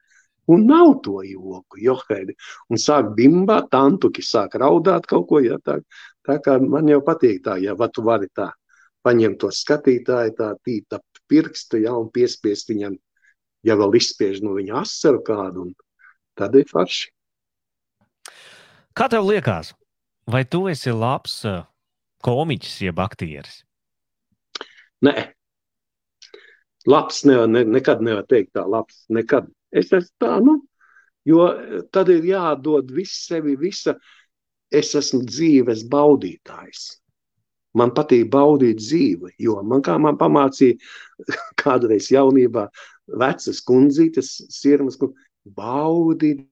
Un 0.52 0.62
nav 0.66 1.00
to 1.02 1.22
joku, 1.26 1.80
johaidi. 1.82 2.36
Un 2.70 2.78
sāk 2.78 3.10
bimbāt, 3.16 3.66
tantuki 3.72 4.22
sāk 4.22 4.54
raudāt 4.62 5.08
kaut 5.10 5.26
ko, 5.30 5.40
ja 5.42 5.58
tā, 5.58 5.80
tā 6.26 6.38
kā 6.44 6.60
man 6.62 6.86
jau 6.90 7.00
patīk 7.06 7.42
tā, 7.48 7.56
ja 7.62 7.74
va 7.74 7.90
tu 7.90 8.04
vari 8.06 8.30
tā 8.34 8.52
paņemt 9.06 9.40
to 9.42 9.50
skatītāju, 9.54 10.34
tā 10.38 10.52
tīta 10.66 11.00
pirkstu, 11.30 11.80
ja, 11.82 11.94
un 11.98 12.10
piespiest 12.14 12.70
viņam, 12.70 12.96
ja 13.66 13.76
vēl 13.78 13.98
izspiež 13.98 14.42
no 14.42 14.54
viņa 14.56 14.80
asaru 14.82 15.22
kādu, 15.26 15.66
un 15.68 15.74
tad 16.38 16.54
ir 16.58 16.66
farši. 16.70 17.10
Kā 18.96 19.10
tev 19.12 19.26
liekas, 19.28 19.74
vai 20.24 20.46
tu 20.48 20.62
esi 20.72 20.88
labs 20.88 21.42
komiķis, 22.24 22.76
jeb 22.86 23.00
aktieris? 23.04 23.58
Nē, 25.04 25.12
labs 26.88 27.18
nevar, 27.28 27.50
ne, 27.52 27.66
nekad 27.68 28.00
nevar 28.00 28.24
teikt 28.30 28.54
tā 28.56 28.64
labs, 28.64 29.02
nekad. 29.12 29.50
Es 29.68 29.92
esmu 29.92 30.24
tā, 30.24 30.38
nu, 30.40 30.56
jo 31.28 31.44
tad 31.92 32.08
ir 32.14 32.24
jādod 32.24 32.88
viss 32.96 33.26
sevi, 33.28 33.58
visa, 33.60 33.98
es 34.72 34.94
esmu 34.96 35.26
dzīves 35.28 35.84
baudītājs. 35.92 36.88
Man 37.76 37.92
patīk 37.92 38.30
baudīt 38.32 38.80
dzīvi, 38.80 39.34
jo 39.44 39.60
man 39.60 39.84
kā 39.84 40.00
man 40.00 40.16
pamācīja 40.16 40.80
kādreiz 41.62 42.08
jaunībā 42.16 42.70
vecas 43.20 43.60
kundzītes, 43.60 44.38
sirmas, 44.56 44.96
baudīt 45.44 46.46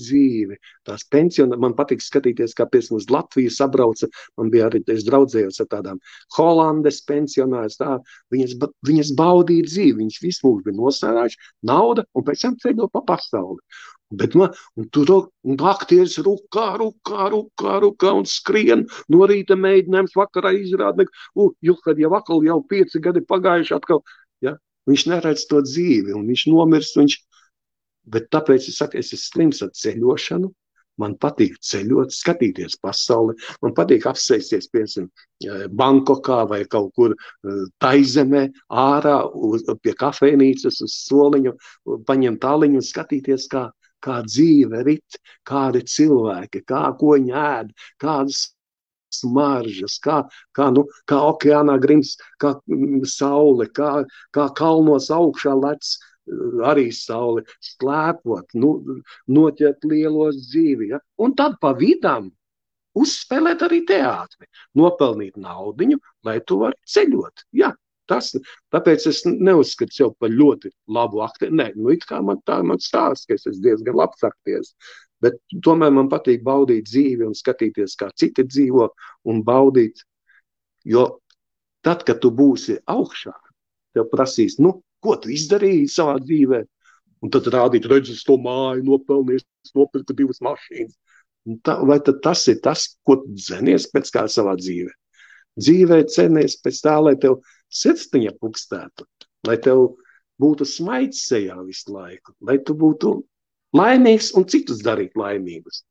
dzīvi. 0.00 0.58
Tās 0.86 1.04
pensionāri, 1.12 1.60
man 1.62 1.74
patīk 1.78 2.04
skatīties, 2.04 2.54
kā 2.56 2.68
pēc 2.70 2.90
mums 2.92 3.08
Latvija 3.12 3.52
sabrauca. 3.52 4.08
Man 4.38 4.52
bija 4.52 4.70
arī, 4.70 4.82
draudzējos 4.86 5.62
ar 5.64 5.70
tādām 5.72 6.00
Holandes 6.36 7.02
pensionāriem. 7.08 7.74
Tā, 7.76 7.98
viņas, 8.34 8.56
viņas 8.86 9.12
baudīja 9.18 9.66
dzīvi, 9.68 9.98
viņas 10.04 10.22
visu 10.22 10.46
mūžu 10.46 10.68
bija 10.68 10.78
nosērājuši 10.80 11.52
nauda 11.70 12.06
un 12.14 12.26
pēc 12.26 12.46
tam 12.46 12.56
ceļo 12.62 12.90
pa 12.92 13.04
pasauli. 13.08 13.60
Bet 14.14 14.36
man, 14.38 14.52
tur 14.94 15.10
un 15.42 15.56
aktieris 15.66 16.14
rukā, 16.22 16.76
rukā, 16.78 17.26
rukā, 17.32 17.78
rukā 17.82 18.12
un 18.14 18.28
skrien 18.30 18.84
no 19.10 19.26
rīta 19.26 19.56
mēģinājums 19.58 20.14
vakarā 20.14 20.52
izrādīt, 20.60 21.10
kad 21.82 21.98
jau 21.98 22.12
atkal 22.14 22.44
jau 22.46 22.60
pieci 22.70 23.02
gadi 23.02 23.24
pagājuši 23.26 23.74
atkal, 23.74 24.04
ja, 24.46 24.54
viņš 24.86 25.06
neredz 25.10 25.48
to 25.50 25.58
dzīvi 25.66 26.14
un 26.14 26.30
viņš 26.30 26.46
nomirst, 26.52 27.00
viņš, 27.00 27.18
Bet 28.12 28.30
tāpēc 28.34 28.68
es 28.70 28.78
saku, 28.80 29.00
es 29.00 29.12
esmu 29.12 29.24
slims 29.24 29.62
ar 29.66 29.74
ceļošanu. 29.74 30.52
Man 31.02 31.12
patīk 31.20 31.58
ceļot, 31.60 32.14
skatīties 32.16 32.78
pasauli. 32.80 33.34
Man 33.60 33.74
patīk 33.76 34.06
apsēsties, 34.08 34.70
piemēram, 34.72 35.10
Bankokā 35.76 36.38
vai 36.48 36.62
kaut 36.72 36.94
kur 36.96 37.12
e, 37.12 37.18
taizemē, 37.84 38.46
ārā, 38.72 39.18
uz, 39.28 39.66
pie 39.84 39.92
kafejnīcas, 40.00 40.80
uz 40.86 40.96
soliņa, 41.02 41.52
paņemt 42.08 42.40
tāliņu 42.46 42.80
un 42.80 42.88
skatīties, 42.88 43.44
kā, 43.52 43.66
kā 44.00 44.22
dzīve 44.24 44.80
rit, 44.88 45.20
kādi 45.44 45.84
cilvēki, 45.84 46.64
kā 46.64 46.86
ko 46.96 47.12
viņi 47.18 47.36
ēd, 47.44 47.76
kādas 48.00 48.46
smaržas, 49.12 50.00
kā, 50.02 50.22
kā, 50.56 50.70
nu, 50.72 50.86
kā 51.08 51.20
okeānā 51.28 51.76
grims, 51.82 52.16
kā 52.42 52.56
mm, 52.64 53.04
saule, 53.10 53.68
kā, 53.76 54.00
kā 54.34 54.48
kalnos 54.56 55.12
augšā 55.14 55.54
lec 55.60 55.96
arī 56.66 56.88
sauli 56.94 57.44
slēpot, 57.62 58.56
nu, 58.58 58.72
noķert 59.30 59.86
lielos 59.86 60.40
dzīvi. 60.50 60.90
Ja? 60.94 61.00
Un 61.22 61.34
tad 61.38 61.58
pa 61.62 61.72
vidam 61.76 62.30
uzspēlēt 62.96 63.64
arī 63.66 63.82
teātri, 63.88 64.48
nopelnīt 64.78 65.36
naudu, 65.36 65.98
lai 66.26 66.38
tu 66.46 66.62
varētu 66.62 66.94
ceļot. 66.96 67.44
Ja? 67.60 67.72
Tas, 68.06 68.30
tāpēc 68.70 69.08
es 69.10 69.24
neuzskatu 69.26 69.94
sevi 69.94 70.14
par 70.22 70.30
ļoti 70.30 70.70
labu 70.94 71.24
aktieru. 71.24 71.56
Nē, 71.58 71.72
nu, 71.74 71.90
it 71.90 72.06
kā 72.06 72.20
man 72.22 72.38
tā 72.46 72.60
man 72.62 72.78
stāsta, 72.78 73.32
ka 73.32 73.38
es 73.38 73.48
esmu 73.50 73.64
diezgan 73.64 73.98
labs 73.98 74.22
aktieris. 74.26 74.76
Bet 75.24 75.40
tomēr 75.64 75.90
man 75.96 76.10
patīk 76.12 76.44
baudīt 76.46 76.86
dzīvi 76.86 77.26
un 77.26 77.34
skatīties, 77.34 77.96
kā 77.98 78.12
citi 78.14 78.44
dzīvo 78.46 78.90
un 79.32 79.42
baudīt. 79.42 80.04
Jo 80.86 81.06
tad, 81.82 82.04
kad 82.06 82.20
tu 82.22 82.30
būsi 82.30 82.78
augšā, 82.86 83.34
tev 83.96 84.06
prasīs, 84.12 84.60
nu, 84.62 84.76
ko 85.04 85.16
tu 85.20 85.32
izdarīji 85.34 85.88
savā 85.92 86.16
dzīvē. 86.22 86.62
Un 87.24 87.32
tad 87.32 87.48
rādīt, 87.52 87.88
redzes 87.90 88.22
to 88.26 88.36
māju, 88.40 88.84
nopelnījis, 88.86 89.46
nopirka 89.76 90.14
divas 90.16 90.42
mašīnas. 90.44 90.94
Tā, 91.64 91.78
vai 91.86 91.96
tas 92.02 92.42
ir 92.50 92.58
tas, 92.62 92.88
ko 93.06 93.20
tu 93.22 93.36
dzenies 93.38 93.86
pēc 93.92 94.10
kā 94.14 94.26
savā 94.30 94.56
dzīvē? 94.58 94.92
Dzīvē 95.56 96.02
cenies 96.12 96.58
pēc 96.60 96.80
tā, 96.84 96.96
lai 97.00 97.14
tev 97.22 97.38
sirsniņa 97.72 98.34
pukstētu, 98.42 99.06
lai 99.48 99.56
tev 99.62 99.86
būtu 100.42 100.66
smaids 100.68 101.24
sejā 101.30 101.56
visu 101.64 101.94
laiku, 101.94 102.34
lai 102.44 102.58
tu 102.60 102.76
būtu 102.76 103.14
laimīgs 103.76 104.32
un 104.36 104.44
citus 104.50 104.82
darīt 104.84 105.16
laimīgus. 105.16 105.84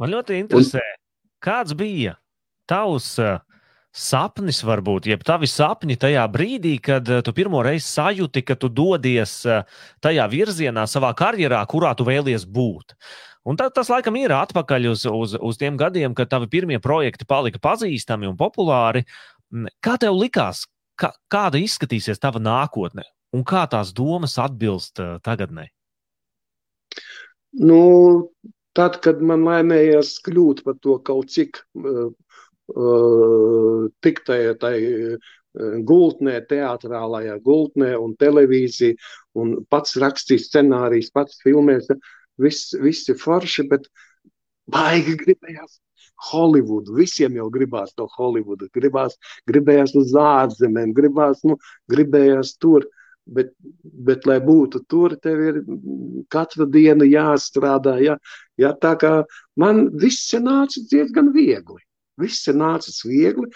Man 0.00 0.14
ļoti 0.14 0.38
interesē, 0.40 0.80
un, 0.80 1.00
kāds 1.44 1.76
bija 1.78 2.16
tavs 2.70 3.12
sapnis, 3.92 4.62
varbūt, 4.64 5.06
jeb 5.12 5.22
tavi 5.26 5.48
sapņi 5.50 5.98
tajā 6.00 6.24
brīdī, 6.32 6.78
kad 6.82 7.08
uh, 7.12 7.20
tu 7.24 7.34
pirmo 7.36 7.60
reizi 7.64 7.86
sajūti, 7.90 8.42
ka 8.48 8.56
tu 8.56 8.70
dodies 8.72 9.34
uh, 9.46 9.66
tajā 10.04 10.24
virzienā 10.32 10.86
savā 10.88 11.12
karjerā, 11.16 11.60
kurā 11.68 11.92
tu 11.96 12.08
vēlies 12.08 12.48
būt. 12.48 12.96
Un 13.48 13.58
tā, 13.58 13.68
tas, 13.74 13.90
laikam, 13.90 14.16
ir 14.20 14.32
atpakaļ 14.36 14.88
uz, 14.92 15.04
uz, 15.10 15.34
uz 15.36 15.58
tiem 15.58 15.76
gadiem, 15.76 16.14
kad 16.14 16.30
tavi 16.30 16.48
pirmie 16.50 16.78
projekti 16.82 17.26
palika 17.28 17.60
pazīstami 17.62 18.30
un 18.30 18.38
populāri. 18.38 19.04
Mm, 19.52 19.68
kā 19.84 19.98
tev 20.00 20.16
likās, 20.16 20.64
kā, 20.98 21.10
kāda 21.32 21.60
izskatīsies 21.60 22.22
tava 22.22 22.40
nākotne 22.42 23.04
un 23.36 23.44
kā 23.48 23.66
tās 23.70 23.92
domas 23.96 24.38
atbilst 24.40 25.02
uh, 25.02 25.16
tagadnē? 25.24 25.66
Nu, 27.60 27.82
tad, 28.76 29.00
kad 29.04 29.20
man 29.24 29.44
laimējās 29.44 30.14
kļūt 30.24 30.62
par 30.64 30.78
to 30.84 30.96
kaut 31.04 31.32
cik 31.34 31.60
tik 34.02 34.22
tajā, 34.26 34.56
tajā 34.60 35.18
gultnē, 35.84 36.38
teātrālajā 36.48 37.36
gultnē 37.44 37.92
un 38.00 38.14
televīzija, 38.16 38.96
un 39.36 39.58
pats 39.70 39.96
rakstīs 40.00 40.48
scenārijus, 40.48 41.12
pats 41.12 41.40
filmēs. 41.44 41.90
Viss, 42.40 42.72
viss 42.80 43.10
ir 43.12 43.18
forši, 43.20 43.66
bet 43.68 43.88
baigi 44.72 45.18
gribējās 45.20 45.80
Holivudu. 46.30 46.94
Visiem 46.96 47.36
jau 47.36 47.48
gribās 47.50 47.92
to 47.98 48.06
Holivudu. 48.16 48.68
Gribās, 48.74 49.18
gribējās 49.50 49.94
uz 49.98 50.14
ārzemēm, 50.16 50.94
gribās, 50.96 51.42
nu, 51.44 51.58
gribējās 51.92 52.56
tur. 52.62 52.88
Bet, 53.22 53.52
bet, 53.82 54.24
lai 54.26 54.40
būtu 54.42 54.80
tur, 54.90 55.12
tev 55.22 55.42
ir 55.46 55.58
katru 56.32 56.66
dienu 56.66 57.06
jāstrādā. 57.06 58.00
Jā, 58.02 58.16
jā, 58.58 58.72
tā 58.82 58.96
kā 58.98 59.12
man 59.62 59.84
viss 59.94 60.32
nāca 60.42 60.82
diezgan 60.90 61.30
viegli. 61.30 61.78
Viss 62.20 62.48
ir 62.50 62.58
nācis 62.60 63.02
viegli, 63.08 63.48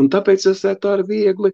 un 0.00 0.10
tāpēc 0.12 0.44
es 0.50 0.64
tā 0.64 0.74
ar 0.92 1.04
viegli, 1.08 1.52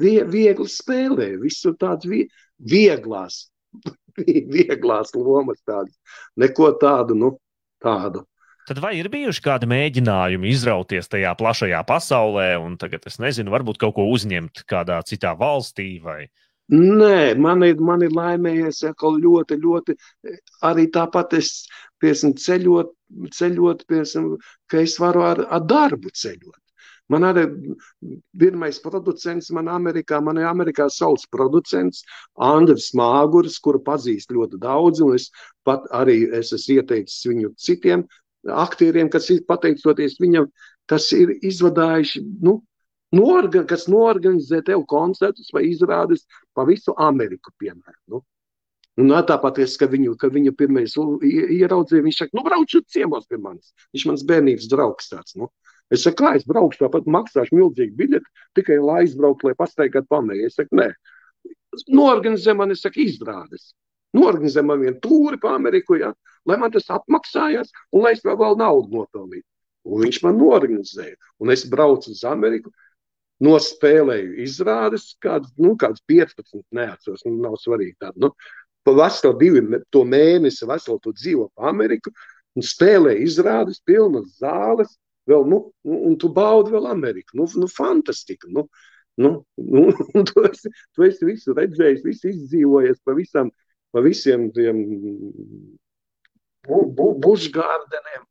vie, 0.00 0.20
viegli 0.30 0.68
spēlēju. 0.70 1.40
Viss 1.42 1.64
ir 1.66 1.74
tāds 1.80 2.06
vie, 2.08 2.26
vieglās, 2.58 3.48
vieglās 4.56 5.14
lomas 5.18 5.60
tādas. 5.66 5.96
Neko 6.38 6.70
tādu, 6.80 7.18
nu, 7.18 7.34
tādu. 7.82 8.24
Tad 8.64 8.78
vai 8.80 8.94
ir 8.96 9.10
bijuši 9.12 9.42
kādi 9.44 9.68
mēģinājumi 9.68 10.48
izrauties 10.48 11.10
tajā 11.12 11.34
plašajā 11.36 11.82
pasaulē, 11.84 12.54
un 12.56 12.78
tagad 12.80 13.04
es 13.10 13.18
nezinu, 13.20 13.52
varbūt 13.52 13.76
kaut 13.82 13.98
ko 13.98 14.06
uzņemt 14.14 14.62
kādā 14.70 15.02
citā 15.04 15.34
valstī 15.36 15.98
vai? 16.00 16.22
Nē, 16.72 17.36
man 17.36 17.62
ir, 17.62 17.80
man 17.80 18.02
ir 18.02 18.14
laimējies 18.16 18.82
ļoti, 18.96 19.56
ļoti. 19.60 19.96
Arī 20.64 20.86
tāpat 20.90 21.34
es 21.36 21.66
piesam, 22.00 22.32
ceļot, 22.32 22.92
ceļot 23.36 23.84
piesam, 23.86 24.36
ka 24.70 24.80
es 24.80 24.98
varu 24.98 25.22
ar, 25.22 25.44
ar 25.50 25.60
darbu 25.60 26.08
ceļot. 26.08 26.60
Man 27.12 27.22
arī 27.28 27.44
pirmais 28.40 28.78
producents, 28.80 29.50
man 29.52 29.68
Amerikā, 29.68 30.22
man 30.24 30.38
ir 30.40 30.48
Amerikā 30.48 30.88
savs 30.88 31.26
producents, 31.28 32.02
Andris 32.40 32.94
Māguris, 32.96 33.58
kuru 33.60 33.82
pazīst 33.84 34.32
ļoti 34.32 34.56
daudz, 34.62 35.02
un 35.04 35.14
es 35.18 35.28
pat 35.68 35.84
arī 35.92 36.22
es 36.32 36.54
esmu 36.56 36.78
ieteicis 36.80 37.26
viņu 37.28 37.52
citiem 37.60 38.06
aktieriem, 38.48 39.10
kas 39.12 39.28
ir 39.30 39.44
pateicoties 39.48 40.16
viņam, 40.20 40.48
kas 40.88 41.10
ir 41.12 41.36
izvadājuši, 41.44 42.24
nu, 42.44 42.62
norga, 43.14 43.66
kas 43.68 43.86
norganizē 43.88 44.62
tev 44.64 44.84
koncertus 44.90 45.52
vai 45.54 45.66
izrādes 45.68 46.24
pa 46.56 46.64
visu 46.68 46.94
Ameriku, 47.00 47.52
piemēram. 47.60 48.00
Nu. 48.12 48.22
Un 49.00 49.10
tāpat, 49.26 49.58
ka 49.78 49.88
viņu, 49.90 50.14
ka 50.18 50.30
viņu 50.30 50.52
pirmais 50.54 50.94
ieraudzīja, 50.94 52.04
viņš 52.06 52.18
saka, 52.20 52.36
nu, 52.38 52.44
brauc 52.46 52.74
ciemos 52.94 53.26
pie 53.26 53.40
manis. 53.42 53.72
Viņš 53.94 54.04
mans 54.10 54.26
bērnības 54.28 54.68
draugs 54.70 55.10
tāds. 55.10 55.34
Nu. 55.38 55.50
Es 55.92 56.04
saku, 56.06 56.22
kā 56.22 56.34
es 56.38 56.46
braukšu, 56.48 56.84
tāpat 56.84 57.08
maksāšu 57.10 57.58
milzīgu 57.58 57.98
biļeti, 57.98 58.30
tikai 58.56 58.78
lai 58.80 59.02
aizbrauktu, 59.02 59.50
lai 59.50 59.58
pastaigātu 59.58 60.08
pamēģinājumu. 60.14 60.52
Es 60.52 60.60
saku, 60.60 60.78
nē, 60.78 60.86
norganizē 61.98 62.54
man, 62.56 62.72
es 62.74 62.84
saku, 62.86 63.02
izrādes. 63.04 63.72
Norganizē 64.14 64.62
man 64.62 64.80
vienu 64.80 65.00
tūri 65.02 65.40
pa 65.42 65.56
Ameriku, 65.58 65.98
ja, 65.98 66.12
lai 66.46 66.56
man 66.62 66.72
tas 66.74 66.86
apmaksājās 66.94 67.74
un 67.90 68.06
lai 68.06 68.14
es 68.14 68.22
vēl 68.24 68.56
naudu 68.60 68.94
nopelnītu. 68.94 69.46
Un 69.84 70.00
viņš 70.06 70.22
man 70.24 70.38
norganizēja. 70.40 71.18
Un 71.42 71.52
es 71.52 71.66
braucu 71.68 72.14
uz 72.14 72.22
Ameriku, 72.24 72.72
nospēlēju 73.42 74.36
izrādes, 74.44 75.14
kādas 75.22 75.50
nu, 75.58 75.74
15, 75.78 76.60
neatceros, 76.74 77.24
nu, 77.26 77.34
nav 77.42 77.56
svarīgi. 77.62 77.96
Tāda, 78.02 78.14
nu, 78.26 78.30
pa 78.86 78.94
veselu 78.94 79.36
divu 79.40 79.80
to 79.92 80.04
mēnesi, 80.06 80.68
veselu 80.68 81.00
to 81.02 81.14
dzīvo 81.16 81.48
pa 81.56 81.70
Ameriku, 81.72 82.12
un 82.54 82.66
spēlēju 82.66 83.24
izrādes, 83.26 83.82
pilnas 83.86 84.36
zāles, 84.38 84.94
vēl, 85.30 85.46
nu, 85.50 85.60
un 85.84 86.18
tu 86.20 86.30
baudi 86.32 86.74
vēl 86.74 86.86
Ameriku. 86.92 87.38
Nu, 87.40 87.48
nu 87.60 87.68
fantastika. 87.70 88.48
Nu, 88.52 88.68
nu, 89.20 89.34
nu, 89.56 89.86
tu, 90.30 90.44
esi, 90.50 90.70
tu 90.94 91.06
esi 91.08 91.28
visu 91.28 91.56
redzējis, 91.56 92.04
visu 92.06 92.30
izdzīvojies 92.30 93.00
pa, 93.04 93.16
visam, 93.18 93.50
pa 93.94 94.04
visiem 94.04 94.50
tiem 94.54 94.84
bu, 96.68 96.84
bu, 96.94 97.10
bušgārdeniem. 97.24 98.24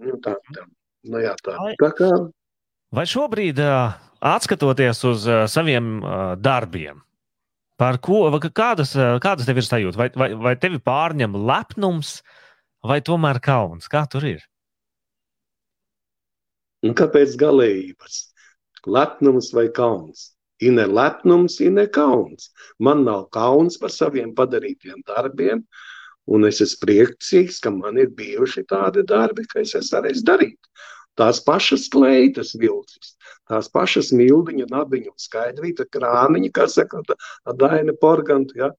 Nu, 0.00 0.18
tā, 0.24 0.36
tā, 0.54 0.66
nu, 1.12 1.22
jā, 1.22 1.34
tā. 1.44 1.56
tā 1.80 1.94
kā... 1.96 2.12
Vai 2.90 3.04
šobrīd 3.06 3.60
atskatoties 4.20 5.04
uz 5.06 5.28
saviem 5.52 6.00
darbiem, 6.42 6.98
Par 7.80 7.96
ko, 8.04 8.26
kādas, 8.52 8.92
kādas 9.24 9.46
tev 9.48 9.56
ir 9.56 9.64
sajūta? 9.64 9.96
Vai, 9.96 10.08
vai, 10.12 10.28
vai 10.36 10.52
tevi 10.60 10.76
pārņem 10.84 11.38
lepnums, 11.48 12.18
vai 12.84 12.98
tomēr 13.00 13.40
kauns? 13.40 13.88
Kā 13.88 14.02
tur 14.12 14.26
ir? 14.28 14.42
Un 16.84 16.92
kāpēc 16.96 17.38
galējības? 17.40 18.18
Lepnums 18.84 19.48
vai 19.56 19.70
kauns? 19.72 20.34
Ir 20.60 20.74
ne 20.76 20.84
lepnums, 20.84 21.56
ir 21.64 21.72
ne 21.72 21.86
kauns. 21.88 22.50
Man 22.76 23.06
nav 23.06 23.30
kauns 23.32 23.80
par 23.80 23.92
saviem 23.94 24.34
padarītiem 24.36 25.00
darbiem, 25.08 25.64
un 26.28 26.44
es 26.48 26.60
esmu 26.60 26.84
priecīgs, 26.84 27.62
ka 27.64 27.72
man 27.72 27.96
ir 28.00 28.12
bijuši 28.16 28.66
tādi 28.68 29.06
darbi, 29.08 29.46
ka 29.48 29.64
es 29.64 29.72
esmu 29.72 30.02
varējis 30.02 30.26
darīt. 30.28 30.60
Tās 31.18 31.40
pašas 31.44 31.88
kleitas 31.92 32.52
vilcis, 32.58 33.16
tās 33.50 33.68
pašas 33.72 34.12
mildiņa, 34.16 34.68
nabiņu, 34.70 35.12
skaidrīta 35.18 35.88
krāniņa, 35.90 36.52
kā 36.54 36.68
saka 36.70 37.02
Daina 37.58 37.96
Porganta, 38.00 38.56
ja? 38.56 38.70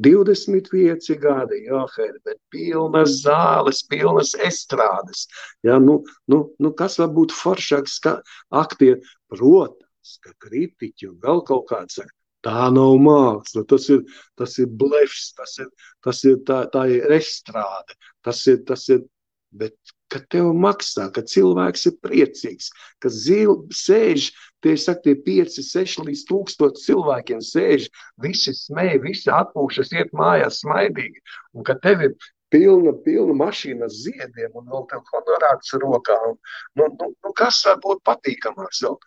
25 0.00 1.16
gadi, 1.20 1.64
jā, 1.66 1.80
Herbert, 1.96 2.38
pilnas 2.52 3.18
zāles, 3.24 3.82
pilnas 3.90 4.32
estrādes. 4.46 5.26
Ja, 5.66 5.76
nu, 5.82 6.00
nu, 6.30 6.40
nu, 6.62 6.72
kas 6.76 6.96
var 7.00 7.10
būt 7.16 7.34
foršāks 7.36 7.98
kā 8.04 8.14
aktieri? 8.62 9.02
Protams, 9.32 10.16
ka 10.24 10.32
kritiķi 10.46 11.10
un 11.10 11.18
vēl 11.24 11.44
kaut 11.48 11.68
kāds 11.68 12.00
saka, 12.00 12.14
tā 12.46 12.70
nav 12.72 12.96
māksla, 13.04 13.66
tas 13.68 13.90
ir, 13.92 14.04
tas 14.40 14.56
ir 14.62 14.70
blefs, 14.80 15.32
tas 15.36 15.58
ir, 15.60 15.68
tas 16.06 16.24
ir 16.24 16.40
tā, 16.48 16.62
tā 16.72 16.86
ir 16.96 17.16
estrāde, 17.18 17.98
tas 18.24 18.40
ir, 18.48 18.62
tas 18.68 18.88
ir, 18.88 19.04
bet 19.52 19.76
ka 20.12 20.20
tev 20.32 20.50
maksā, 20.64 21.08
ka 21.14 21.22
cilvēks 21.32 21.86
ir 21.90 21.96
priecīgs, 22.04 22.70
ka 23.02 23.12
zil, 23.14 23.60
sēž, 23.74 24.30
tie 24.64 24.74
saka, 24.80 25.04
tie 25.06 25.14
5, 25.28 25.60
6 25.66 26.04
līdz 26.08 26.26
1000 26.30 26.82
cilvēkiem 26.84 27.40
sēž, 27.44 27.88
visi 28.24 28.54
smēja, 28.56 28.98
visi 29.06 29.32
atpūšas, 29.34 29.94
iet 29.96 30.12
mājās 30.16 30.60
smaidīgi, 30.64 31.22
un 31.54 31.66
ka 31.66 31.78
tev 31.84 32.04
ir 32.08 32.14
pilna, 32.50 32.92
pilna 33.06 33.36
mašīna 33.44 33.86
ar 33.86 33.94
ziediem 33.94 34.58
un 34.58 34.68
vēl 34.72 34.86
tev 34.90 35.02
honorāts 35.14 35.74
rokā. 35.82 36.18
Un, 36.30 36.38
nu, 36.78 36.90
nu, 36.98 37.10
nu, 37.14 37.34
kas 37.38 37.62
var 37.68 37.80
būt 37.84 38.02
patīkamāks? 38.08 38.82
Vēl? 38.86 38.98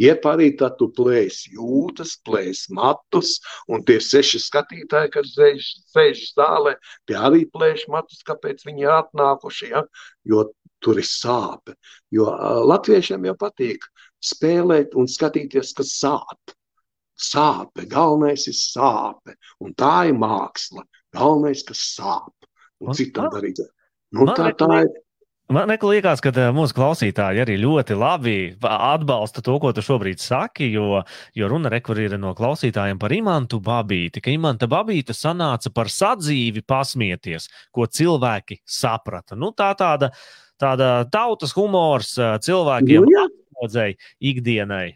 Jeb 0.00 0.24
arī 0.28 0.50
tad 0.60 0.78
tu 0.80 0.88
plēsi 0.96 1.54
jūtas, 1.56 2.14
plēsi 2.24 2.72
matus, 2.76 3.36
un 3.68 3.84
tie 3.84 3.98
seši 4.00 4.40
skatītāji, 4.46 5.12
kas 5.16 5.34
sēž, 5.34 5.66
sēž 5.92 6.22
zālē, 6.38 6.76
tie 7.08 7.18
arī 7.20 7.44
plēš 7.52 7.84
matus, 7.92 8.22
kāpēc 8.26 8.64
viņi 8.68 8.88
atnākuši, 8.96 9.72
ja? 9.74 9.84
jo 10.24 10.46
tur 10.80 11.00
ir 11.00 11.08
sāpe. 11.08 11.76
Jo 12.14 12.30
latviešiem 12.70 13.28
jau 13.28 13.36
patīk 13.40 13.84
spēlēt 14.24 14.96
un 14.96 15.10
skatīties, 15.10 15.74
kas 15.76 15.92
sāp. 15.98 16.56
Sāpe, 17.20 17.84
galvenais 17.84 18.46
ir 18.48 18.56
sāpe, 18.56 19.34
un 19.60 19.74
tā 19.76 20.08
ir 20.08 20.16
māksla. 20.16 20.86
Galvenais, 21.12 21.60
kas 21.68 21.82
sāp, 21.98 22.48
un 22.80 22.96
citam 22.96 23.28
darīt. 23.34 23.60
Nu, 24.16 24.24
tā, 24.32 24.48
tā 24.56 24.84
ir 24.86 24.92
Man 25.50 25.66
liekas, 25.66 26.20
ka 26.22 26.30
eh, 26.30 26.52
mūsu 26.54 26.76
klausītāji 26.76 27.40
arī 27.42 27.56
ļoti 27.58 27.96
labi 27.98 28.34
atbalsta 28.62 29.42
to, 29.42 29.56
ko 29.58 29.72
tu 29.74 29.82
šobrīd 29.82 30.22
saki, 30.22 30.68
jo, 30.70 31.00
jo 31.34 31.48
runa 31.50 31.72
ir 31.74 32.14
no 32.22 32.30
klausītājiem 32.38 33.00
par 33.02 33.10
imantu 33.10 33.58
babīti, 33.58 34.22
ka 34.22 34.30
imanta 34.30 34.68
babīta 34.70 35.10
sanāca 35.10 35.72
par 35.74 35.90
sadzīvi 35.90 36.62
pasmieties, 36.62 37.48
ko 37.74 37.88
cilvēki 37.90 38.60
saprata. 38.62 39.34
Nu, 39.34 39.50
tā 39.50 39.72
tāda, 39.74 40.12
tāda 40.54 41.04
tautas 41.10 41.56
humors 41.58 42.14
eh, 42.14 42.38
cilvēkiem 42.46 43.10
nu, 43.10 43.26
atmodzēja 43.26 43.98
ikdienai. 44.22 44.88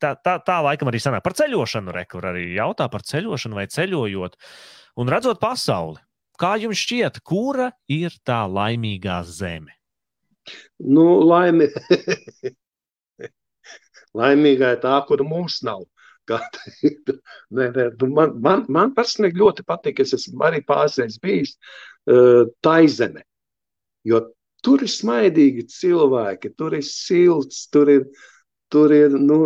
Tā, 0.00 0.14
tā, 0.16 0.40
tā 0.40 0.62
laikam 0.64 0.88
arī 0.88 1.00
sanāk 1.00 1.28
par 1.28 1.36
ceļošanu, 1.36 1.92
rekur 1.92 2.32
arī 2.32 2.54
jautā 2.56 2.88
par 2.88 3.04
ceļošanu 3.04 3.60
vai 3.60 3.68
ceļojot 3.68 4.40
un 4.96 5.12
redzot 5.12 5.44
pasauli. 5.44 6.00
Kā 6.40 6.54
jums 6.56 6.80
šķiet, 6.80 7.20
kura 7.26 7.68
ir 7.92 8.14
tā 8.24 8.40
laimīgā 8.48 9.20
zeme? 9.28 9.74
Nu, 10.80 11.20
laimi... 11.28 11.68
Laimīgā 14.16 14.72
ir 14.74 14.80
tā, 14.82 14.96
kur 15.06 15.22
mums 15.22 15.60
nav. 15.66 15.84
Nē, 17.56 17.64
nē, 17.74 17.84
nu, 18.00 18.08
man, 18.14 18.34
man, 18.42 18.64
man 18.70 18.92
personīgi 18.94 19.40
ļoti 19.40 19.64
patīk, 19.66 20.02
es 20.04 20.14
esmu 20.14 20.44
arī 20.46 20.60
pārsteigts 20.66 21.18
bijis 21.22 21.56
uh, 21.56 22.46
Taizeme. 22.62 23.24
Jo 24.06 24.20
tur 24.64 24.84
ir 24.84 24.92
smaidīgi 24.92 25.66
cilvēki, 25.72 26.52
tur 26.58 26.76
ir 26.78 26.86
silts, 26.86 27.64
tur 27.72 27.90
ir, 27.92 28.06
tur 28.70 28.94
ir 28.94 29.16
nu, 29.18 29.40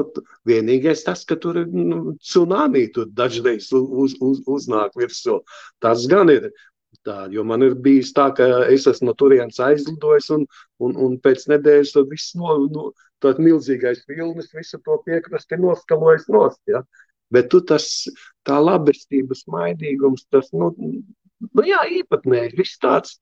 vienīgais 0.49 1.05
tas, 1.07 1.25
ka 1.25 1.39
tur 1.41 1.63
ir 1.63 1.73
nu, 1.73 2.17
tsunami, 2.21 2.87
tur 2.95 3.09
dažreiz 3.17 3.71
uz, 3.73 4.17
uz, 4.21 4.43
uznāk 4.45 4.97
virsū. 5.01 5.41
Tas 5.83 6.05
gan 6.11 6.33
ir, 6.35 6.51
Tā, 7.05 7.17
jo 7.33 7.45
man 7.47 7.65
ir 7.67 7.75
bijis 7.85 8.13
tā, 8.17 8.29
ka 8.37 8.47
es 8.73 8.87
esmu 8.91 9.11
no 9.11 9.15
turienes 9.19 9.59
aizlidojis, 9.63 10.31
un, 10.37 10.45
un, 10.85 10.95
un 11.07 11.17
pēc 11.25 11.47
nedēļas 11.51 11.95
tas 11.97 12.07
viss 12.11 12.35
no, 12.39 12.57
no 12.73 12.91
tāds 13.25 13.43
milzīgais 13.43 14.05
vilnis, 14.09 14.53
visu 14.55 14.81
to 14.85 14.99
piekrasti 15.07 15.59
noskalojis 15.61 16.29
nost. 16.33 16.61
Ja? 16.71 16.85
Bet 17.35 17.51
tu 17.53 17.63
tas, 17.67 17.89
tā 18.47 18.61
labestības 18.61 19.47
maidīgums, 19.51 20.27
tas, 20.33 20.53
nu, 20.55 20.71
nu 20.79 21.67
jā, 21.67 21.83
īpatnēji, 22.01 22.55
viss 22.61 22.81
tāds. 22.83 23.19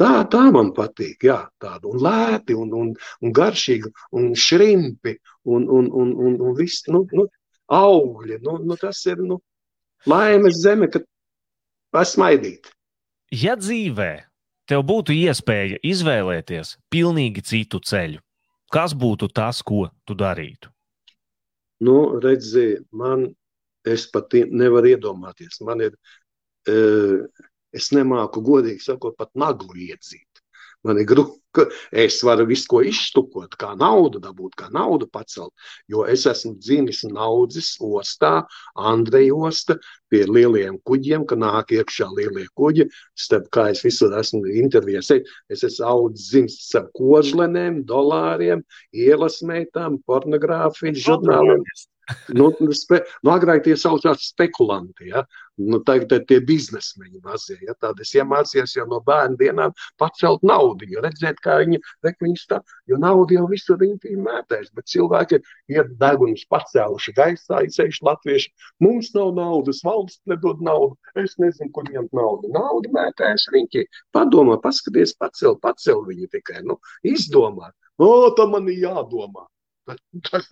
Tā, 0.00 0.24
tā 0.32 0.46
man 0.54 0.70
patīk, 0.72 1.26
jā, 1.28 1.36
tāda 1.60 1.90
un 1.90 2.00
lēti, 2.02 2.56
un, 2.56 2.70
un, 2.74 2.92
un 3.20 3.34
garšīgi, 3.36 3.90
un 4.16 4.30
šrimpi, 4.32 5.18
un, 5.44 5.68
un, 5.68 5.90
un, 5.92 6.14
un, 6.16 6.38
un 6.40 6.56
viss, 6.56 6.88
nu, 6.88 7.04
nu, 7.12 7.26
augļi, 7.76 8.40
nu, 8.42 8.56
nu 8.64 8.78
tas 8.80 9.04
ir, 9.06 9.20
nu, 9.20 9.36
laimes 10.08 10.62
zeme, 10.64 10.88
kad 11.92 11.98
pasmaidīt. 12.00 12.72
Ja 13.32 13.56
dzīvē 13.56 14.24
tev 14.68 14.84
būtu 14.84 15.12
iespēja 15.12 15.78
izvēlēties 15.82 16.78
pilnīgi 16.90 17.42
citu 17.42 17.80
ceļu, 17.80 18.20
kas 18.72 18.94
būtu 18.94 19.28
tas, 19.28 19.62
ko 19.62 19.90
tu 20.04 20.14
darītu? 20.14 20.70
Nu, 21.82 22.20
redziet, 22.20 22.86
man 22.92 23.34
es 23.84 24.06
pat 24.06 24.32
nevaru 24.32 24.92
iedomāties. 24.92 25.60
Man 25.66 25.80
ir, 25.80 25.96
e, 26.68 26.74
es 27.74 27.90
nemāku 27.90 28.40
godīgi 28.40 28.80
sakot, 28.80 29.16
pat 29.18 29.32
naglu 29.34 29.74
iedzīt. 29.74 30.42
Man 30.84 30.98
ir 30.98 31.08
grūti, 31.10 31.41
es 31.92 32.20
varu 32.24 32.46
visu 32.48 32.68
ko 32.70 32.80
izštukot, 32.86 33.56
kā 33.60 33.72
naudu 33.78 34.20
dabūt, 34.22 34.54
kā 34.58 34.68
naudu 34.72 35.08
pacelt. 35.12 35.52
Jo 35.90 36.04
es 36.08 36.24
esmu 36.30 36.54
dzimis 36.58 37.02
un 37.08 37.18
audzis 37.20 37.74
ostā, 37.82 38.32
Andreja 38.76 39.36
osta, 39.36 39.76
pie 40.12 40.24
lieliem 40.28 40.78
kuģiem, 40.88 41.26
ka 41.28 41.36
nāk 41.36 41.74
iekšā 41.76 42.08
lielie 42.16 42.48
kuģi. 42.58 42.88
Starp 43.18 43.48
kā 43.54 43.68
es 43.72 43.84
visur 43.84 44.14
esmu 44.18 44.44
intervijās, 44.64 45.12
es 45.52 45.64
esmu 45.68 45.88
audzis 45.92 46.58
ar 46.78 46.88
kožlenēm, 46.96 47.82
dolāriem, 47.88 48.64
ielas 48.92 49.40
meitām, 49.46 50.00
pornogrāfijas 50.08 51.04
žurnāliem. 51.06 51.64
Nu, 52.38 52.50
spe, 52.76 53.02
nu, 53.22 53.32
agrāk 53.34 53.64
tie 53.66 53.74
saucās 53.78 54.28
spekulanti, 54.32 55.10
ja? 55.12 55.22
nu, 55.60 55.78
tagad 55.84 56.24
tie 56.28 56.38
biznesmeņi 56.44 57.20
mazie. 57.24 57.58
Ja? 57.66 57.74
Tādi 57.80 58.04
es 58.06 58.12
iemācījos 58.16 58.74
jau 58.76 58.86
no 58.88 59.00
bērnu 59.04 59.38
dienām 59.40 59.74
pacelt 60.00 60.44
naudu, 60.46 60.88
jo 60.90 61.02
redzēt, 61.04 61.40
kā 61.44 61.58
viņi, 61.62 61.80
re, 62.06 62.14
viņi 62.22 62.40
stā, 62.40 62.60
jo 62.90 62.98
naudu 63.02 63.36
jau 63.36 63.44
visur 63.50 63.80
viņi 63.80 64.16
mētēs, 64.22 64.72
bet 64.76 64.88
cilvēki 64.92 65.42
ir 65.74 65.92
degunus 66.00 66.46
pacēluši 66.52 67.14
gaisā, 67.18 67.62
izsējuši 67.68 68.06
latvieši. 68.08 68.52
Mums 68.84 69.12
nav 69.16 69.34
naudas, 69.38 69.82
valsts 69.86 70.22
nedod 70.30 70.62
naudu, 70.64 70.96
es 71.20 71.36
nezinu, 71.42 71.70
kur 71.76 71.88
ņemt 71.90 72.16
naudu. 72.16 72.52
Naudu 72.56 72.92
mētēs 72.96 73.48
viņi. 73.52 73.86
Padomā, 74.16 74.58
paskaties, 74.62 75.14
pacel, 75.20 75.58
pacel 75.62 76.04
viņi 76.08 76.28
tikai, 76.32 76.64
nu, 76.66 76.80
izdomā. 77.06 77.72
O, 78.00 78.32
tam 78.36 78.56
man 78.56 78.68
ir 78.72 78.86
jādomā. 78.86 79.46
Tas, 80.30 80.46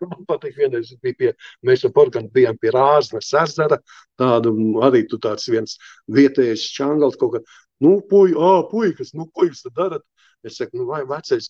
man 0.00 0.24
patīk, 0.28 0.56
vienreiz 0.56 0.92
bija 1.02 1.18
pie, 1.18 1.32
mēs 1.68 1.84
ar 1.84 1.92
Porganu 1.96 2.32
bijām 2.34 2.56
pie 2.60 2.72
Rāznas 2.74 3.32
ezera, 3.42 3.78
tādu 4.20 4.54
arī 4.86 5.04
tu 5.10 5.18
tāds 5.20 5.48
viens 5.52 5.76
vietējais 6.16 6.64
čangals 6.76 7.18
kaut 7.20 7.36
kā, 7.36 7.42
nu, 7.84 7.98
puj, 8.10 8.32
ā, 8.32 8.54
puikas, 8.70 9.12
nu, 9.18 9.28
ko 9.34 9.48
jūs 9.48 9.64
tad 9.66 9.76
darat? 9.80 10.06
Es 10.44 10.58
saku, 10.60 10.76
nu, 10.76 10.86
vai 10.88 11.02
vecais, 11.08 11.48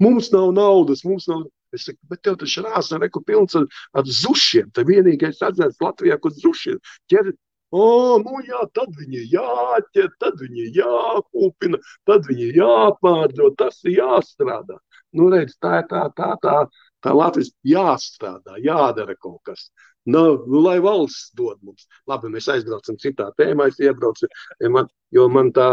mums 0.00 0.30
nav 0.32 0.52
naudas, 0.56 1.04
mums 1.04 1.28
nav, 1.28 1.46
es 1.76 1.88
saku, 1.88 2.00
bet 2.12 2.22
tev 2.24 2.38
taču 2.40 2.64
Rāzna 2.64 3.00
reku 3.02 3.24
pilns 3.24 3.56
ar, 3.60 3.66
ar 3.96 4.08
zušiem, 4.20 4.70
te 4.76 4.84
vienīgais 4.88 5.42
ezers 5.48 5.80
Latvijā, 5.84 6.20
kur 6.20 6.36
zuši 6.36 6.78
ķer, 7.12 7.34
O, 7.72 8.20
nu 8.20 8.42
jā, 8.44 8.58
tad 8.76 8.90
viņi 8.98 9.22
jāķer, 9.32 10.10
tad 10.20 10.34
viņi 10.42 10.66
jākūpina, 10.76 11.78
tad 12.04 12.26
viņi 12.28 12.50
jāpārdod, 12.58 13.54
tas 13.56 13.78
ir 13.86 13.94
jāstrādā. 13.96 14.76
Nu, 15.18 15.28
redz, 15.32 15.56
tā 15.62 15.82
ir 15.82 15.88
tā, 15.90 16.06
tā, 16.16 16.32
tā, 16.42 16.58
tā 17.04 17.14
Latvijas 17.16 17.52
jāstrādā, 17.66 18.58
jādara 18.64 19.16
kaut 19.20 19.40
kas. 19.48 19.68
Nu, 20.04 20.22
nu, 20.50 20.62
lai 20.64 20.78
valsts 20.82 21.30
dod 21.38 21.60
mums. 21.62 21.86
Labi, 22.10 22.30
mēs 22.32 22.48
aizbraucam 22.50 22.98
citā 22.98 23.28
tēmā, 23.38 23.68
es 23.70 23.78
iebraucu, 23.82 24.26
man, 24.74 24.88
jo 25.14 25.28
man 25.30 25.52
tā 25.54 25.68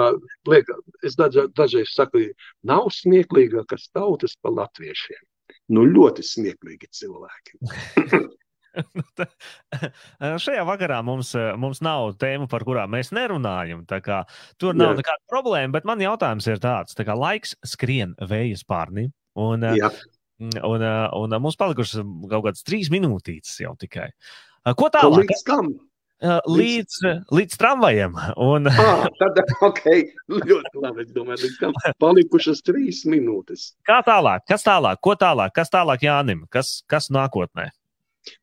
liek, 0.50 0.70
es 1.06 1.18
daža, 1.18 1.48
dažreiz 1.58 1.96
saku, 1.96 2.28
nav 2.62 2.92
smieklīgākas 2.94 3.90
tautas 3.96 4.38
par 4.44 4.54
latviešiem. 4.60 5.24
Nu, 5.74 5.88
ļoti 5.90 6.26
smieklīgi 6.26 6.92
cilvēki. 7.00 7.58
Nu, 8.94 9.04
šajā 10.44 10.64
vakarā 10.68 11.00
mums, 11.06 11.32
mums 11.60 11.82
nav 11.86 12.14
tēma, 12.22 12.46
par 12.52 12.66
kurām 12.68 12.94
mēs 12.94 13.12
nerunājam. 13.16 13.82
Tur 13.90 14.78
nav 14.78 14.94
Jā. 14.94 15.00
nekāda 15.02 15.32
problēma, 15.32 15.74
bet 15.74 15.88
man 15.90 16.04
jautājums 16.04 16.48
ir 16.52 16.62
tāds: 16.64 16.98
tā 16.98 17.06
kā 17.08 17.18
laiks 17.18 17.56
skrien 17.68 18.16
vējas 18.22 18.66
pārnī. 18.70 19.10
Un, 19.40 19.66
Jā. 19.78 19.92
un, 20.68 20.88
un 21.20 21.36
mums 21.40 21.60
palikušas 21.60 22.02
kaut 22.02 22.48
kādas 22.48 22.66
trīs 22.68 22.90
minūtītes 22.94 23.62
jau 23.64 23.76
tikai. 23.80 24.10
Ko 24.76 24.90
tālāk? 24.92 25.30
Līdz 25.30 25.46
kam? 25.48 25.72
Līdz, 26.20 26.96
līdz 27.32 27.58
tramvajam. 27.60 28.18
Un... 28.44 28.68
ah, 28.84 29.06
tad, 29.22 29.40
okay. 29.64 30.10
ļoti 30.28 30.82
labi. 30.84 31.06
Es 31.06 31.14
domāju, 31.16 31.46
līdz 31.46 31.60
tam 31.62 31.76
palikušas 32.04 32.64
trīs 32.68 33.06
minūtes. 33.08 33.70
Kā 33.88 34.02
tālāk? 34.08 34.44
Kas 34.50 34.68
tālāk? 34.68 35.00
Ko 35.06 35.16
tālāk? 35.20 35.54
Kas 35.56 35.72
tālāk 35.72 36.04
Jānim? 36.04 36.44
Kas, 36.52 36.82
kas 36.92 37.08
nākotnē? 37.16 37.70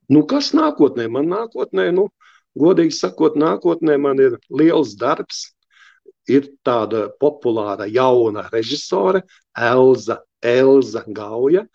Nu, 0.09 0.25
kas 0.25 0.55
nākotnē? 0.57 1.05
Man 1.13 1.29
nākotnē, 1.29 1.91
nu, 1.93 2.09
godīgi 2.57 2.97
sakot, 2.97 3.37
nākotnē 3.37 3.99
man 4.01 4.25
ir 4.25 4.39
liels 4.49 4.97
darbs. 4.97 5.51
Ir 6.33 6.49
tāda 6.67 7.07
populāra 7.23 7.87
jauna 7.87 8.49
režisore, 8.51 9.23
Elza, 9.55 10.19
Elza 10.43 11.05
Gauja, 11.07 11.67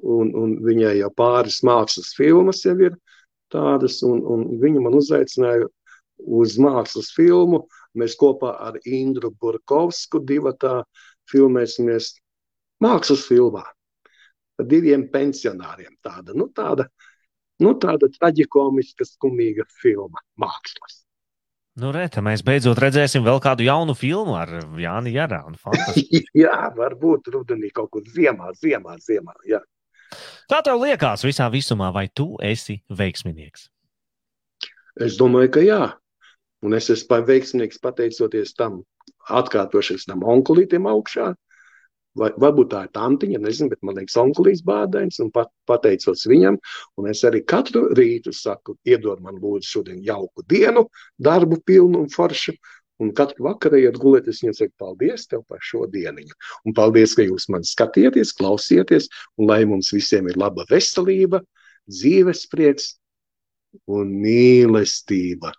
un, 0.00 0.32
un 0.32 0.54
viņai 0.64 0.94
jau 1.02 1.10
pāris 1.16 1.60
mākslas 1.66 2.14
filmas 2.16 2.64
jau 2.64 2.76
ir 2.80 2.96
tādas, 3.52 4.00
un, 4.06 4.22
un 4.24 4.46
viņa 4.62 4.84
man 4.84 4.96
uzaicināja 4.96 5.68
uz 6.40 6.56
mākslas 6.60 7.10
filmu. 7.16 7.66
Mēs 7.98 8.14
kopā 8.16 8.54
ar 8.68 8.78
Indru 8.86 9.32
Burkovsku 9.34 10.22
divatā 10.24 10.80
filmēsimies 11.30 12.14
mākslas 12.82 13.26
filmā 13.26 13.64
par 14.56 14.68
diviem 14.68 15.08
pensionāriem. 15.10 15.96
Tāda, 16.04 16.36
nu, 16.36 16.46
tāda, 16.54 16.86
nu, 17.64 17.74
tāda 17.82 18.10
traģikomiska, 18.16 19.06
skumīga 19.08 19.66
filma 19.80 20.22
mākslas. 20.40 20.99
Nu, 21.78 21.92
reta, 21.94 22.18
mēs 22.24 22.42
beidzot 22.42 22.80
redzēsim 22.82 23.22
vēl 23.22 23.38
kādu 23.42 23.62
jaunu 23.62 23.94
filmu 23.94 24.34
ar 24.40 24.50
Jānu 24.80 25.12
Jārānu. 25.14 25.60
jā, 26.42 26.56
varbūt 26.74 27.30
rudenī 27.30 27.70
kaut 27.74 27.92
kur 27.94 28.02
ziemā, 28.10 28.50
ziemā, 28.58 28.96
ziemā. 29.04 29.36
Jā. 29.46 29.60
Kā 30.50 30.58
tev 30.66 30.80
liekas 30.82 31.22
visā 31.22 31.46
visumā, 31.52 31.92
vai 31.94 32.08
tu 32.10 32.32
esi 32.42 32.80
veiksminieks? 32.90 33.68
Es 35.00 35.14
domāju, 35.20 35.52
ka 35.54 35.62
jā. 35.62 35.82
Un 36.66 36.74
es 36.76 36.90
esmu 36.92 37.22
veiksmīgs 37.28 37.78
pateicoties 37.80 38.52
tam, 38.58 38.82
atkārtošies 39.30 40.08
tam 40.10 40.26
onkulītam 40.26 40.90
augšā. 40.90 41.30
Vai, 42.18 42.32
varbūt 42.42 42.72
tā 42.72 42.80
ir 42.86 42.90
tantiņa, 42.96 43.38
nezinu, 43.38 43.70
bet 43.70 43.84
man 43.86 43.94
liekas, 44.00 44.16
onkulīs 44.18 44.64
bādens, 44.66 45.20
un 45.22 45.28
pat, 45.30 45.52
pateicos 45.70 46.24
viņam, 46.26 46.56
un 46.98 47.06
es 47.06 47.20
arī 47.28 47.44
katru 47.46 47.84
rītu 47.94 48.32
saku, 48.34 48.74
iedod 48.82 49.22
man 49.22 49.38
lūdzu 49.38 49.76
šodien 49.76 50.00
jauku 50.02 50.42
dienu, 50.50 50.88
darbu 51.22 51.60
pilnu 51.70 52.02
un 52.02 52.10
foršu, 52.10 52.56
Un 53.00 53.14
katru 53.16 53.46
vakaru, 53.46 53.78
ejot 53.78 53.96
gulēt, 53.96 54.26
es 54.28 54.42
viņiem 54.42 54.56
saku, 54.58 54.74
paldies 54.82 55.22
tev 55.28 55.40
par 55.48 55.62
šo 55.64 55.86
dienu. 55.88 56.26
Un 56.68 56.74
paldies, 56.76 57.14
ka 57.16 57.24
jūs 57.24 57.46
man 57.52 57.64
skatieties, 57.64 58.34
klausieties, 58.36 59.08
un 59.40 59.48
lai 59.48 59.62
mums 59.68 59.88
visiem 59.94 60.28
ir 60.28 60.36
laba 60.40 60.66
veselība, 60.68 61.40
dzīves 61.88 62.44
prieks 62.52 62.90
un 63.88 64.12
mīlestība. 64.20 65.54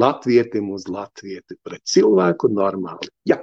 Latvietim 0.00 0.68
uz 0.74 0.84
latvieti 0.90 1.56
pret 1.64 1.80
cilvēku 1.88 2.50
normāli. 2.52 3.08
Jā. 3.30 3.40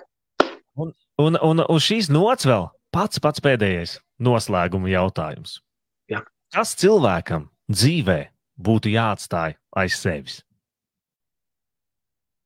Un, 0.77 0.91
un, 1.21 1.37
un 1.41 1.63
uz 1.69 1.85
šīs 1.85 2.09
nots 2.13 2.47
vēl 2.49 2.69
pats 2.95 3.21
pats 3.23 3.43
pēdējais 3.43 3.97
noslēguma 4.21 4.91
jautājums. 4.91 5.59
Jā. 6.11 6.21
Kas 6.53 6.75
cilvēkam 6.79 7.49
dzīvē 7.71 8.19
būtu 8.61 8.91
jāatstāj 8.93 9.55
aiz 9.81 9.97
sevis? 9.99 10.41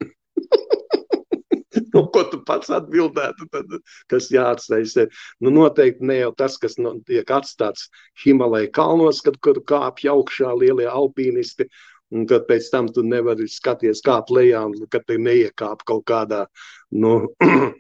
nu, 1.93 2.03
ko 2.13 2.23
tu 2.31 2.41
pats 2.47 2.69
atbildētu, 2.73 3.47
tad, 3.53 3.73
kas 4.11 4.29
jāatstāj. 4.33 5.07
Nu, 5.41 5.51
noteikti 5.55 6.05
ne 6.05 6.21
jau 6.21 6.31
tas, 6.37 6.59
kas 6.61 6.77
nu, 6.81 6.97
tiek 7.07 7.31
atstāts 7.31 7.89
Himalaya 8.23 8.69
kalnos, 8.75 9.21
kad 9.25 9.39
kur 9.43 9.59
kāpj 9.73 10.09
augšā 10.13 10.53
lielie 10.59 10.87
alpīnisti. 10.91 11.69
Un 12.13 12.27
kad 12.29 12.45
pēc 12.45 12.67
tam 12.69 12.85
tu 12.93 13.01
nevari 13.01 13.47
skatīties, 13.49 14.03
kā 14.05 14.19
plējā, 14.27 14.61
kad 14.93 15.07
te 15.09 15.17
neiekāp 15.17 15.81
kaut 15.89 16.03
kādā, 16.05 16.45
nu, 16.93 17.33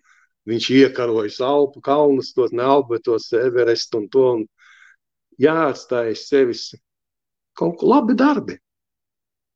viņš 0.49 0.69
iekarojas 0.79 1.39
Alpu 1.43 1.81
kalnus, 1.81 2.33
tos 2.35 2.53
ne 2.53 2.63
Alpu, 2.63 2.95
bet 2.95 3.05
tos 3.07 3.31
Everest 3.33 3.95
un 3.97 4.09
to. 4.09 4.25
Un 4.39 4.45
jāatstāj 5.41 6.13
sevis 6.19 6.69
kaut 7.57 7.79
ko 7.79 7.89
labi 7.91 8.15
darbi, 8.17 8.57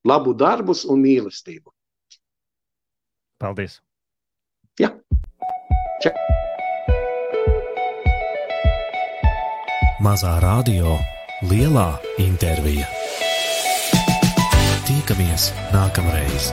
labu 0.08 0.34
darbus 0.34 0.86
un 0.86 1.04
mīlestību. 1.04 1.72
Paldies! 3.40 3.80
Jā. 4.80 4.92
Čak. 6.04 6.16
Mazā 10.04 10.38
radio, 10.44 10.96
lielā 11.52 11.92
intervija. 12.24 12.88
Tikamies 14.88 15.52
nākamreiz! 15.76 16.50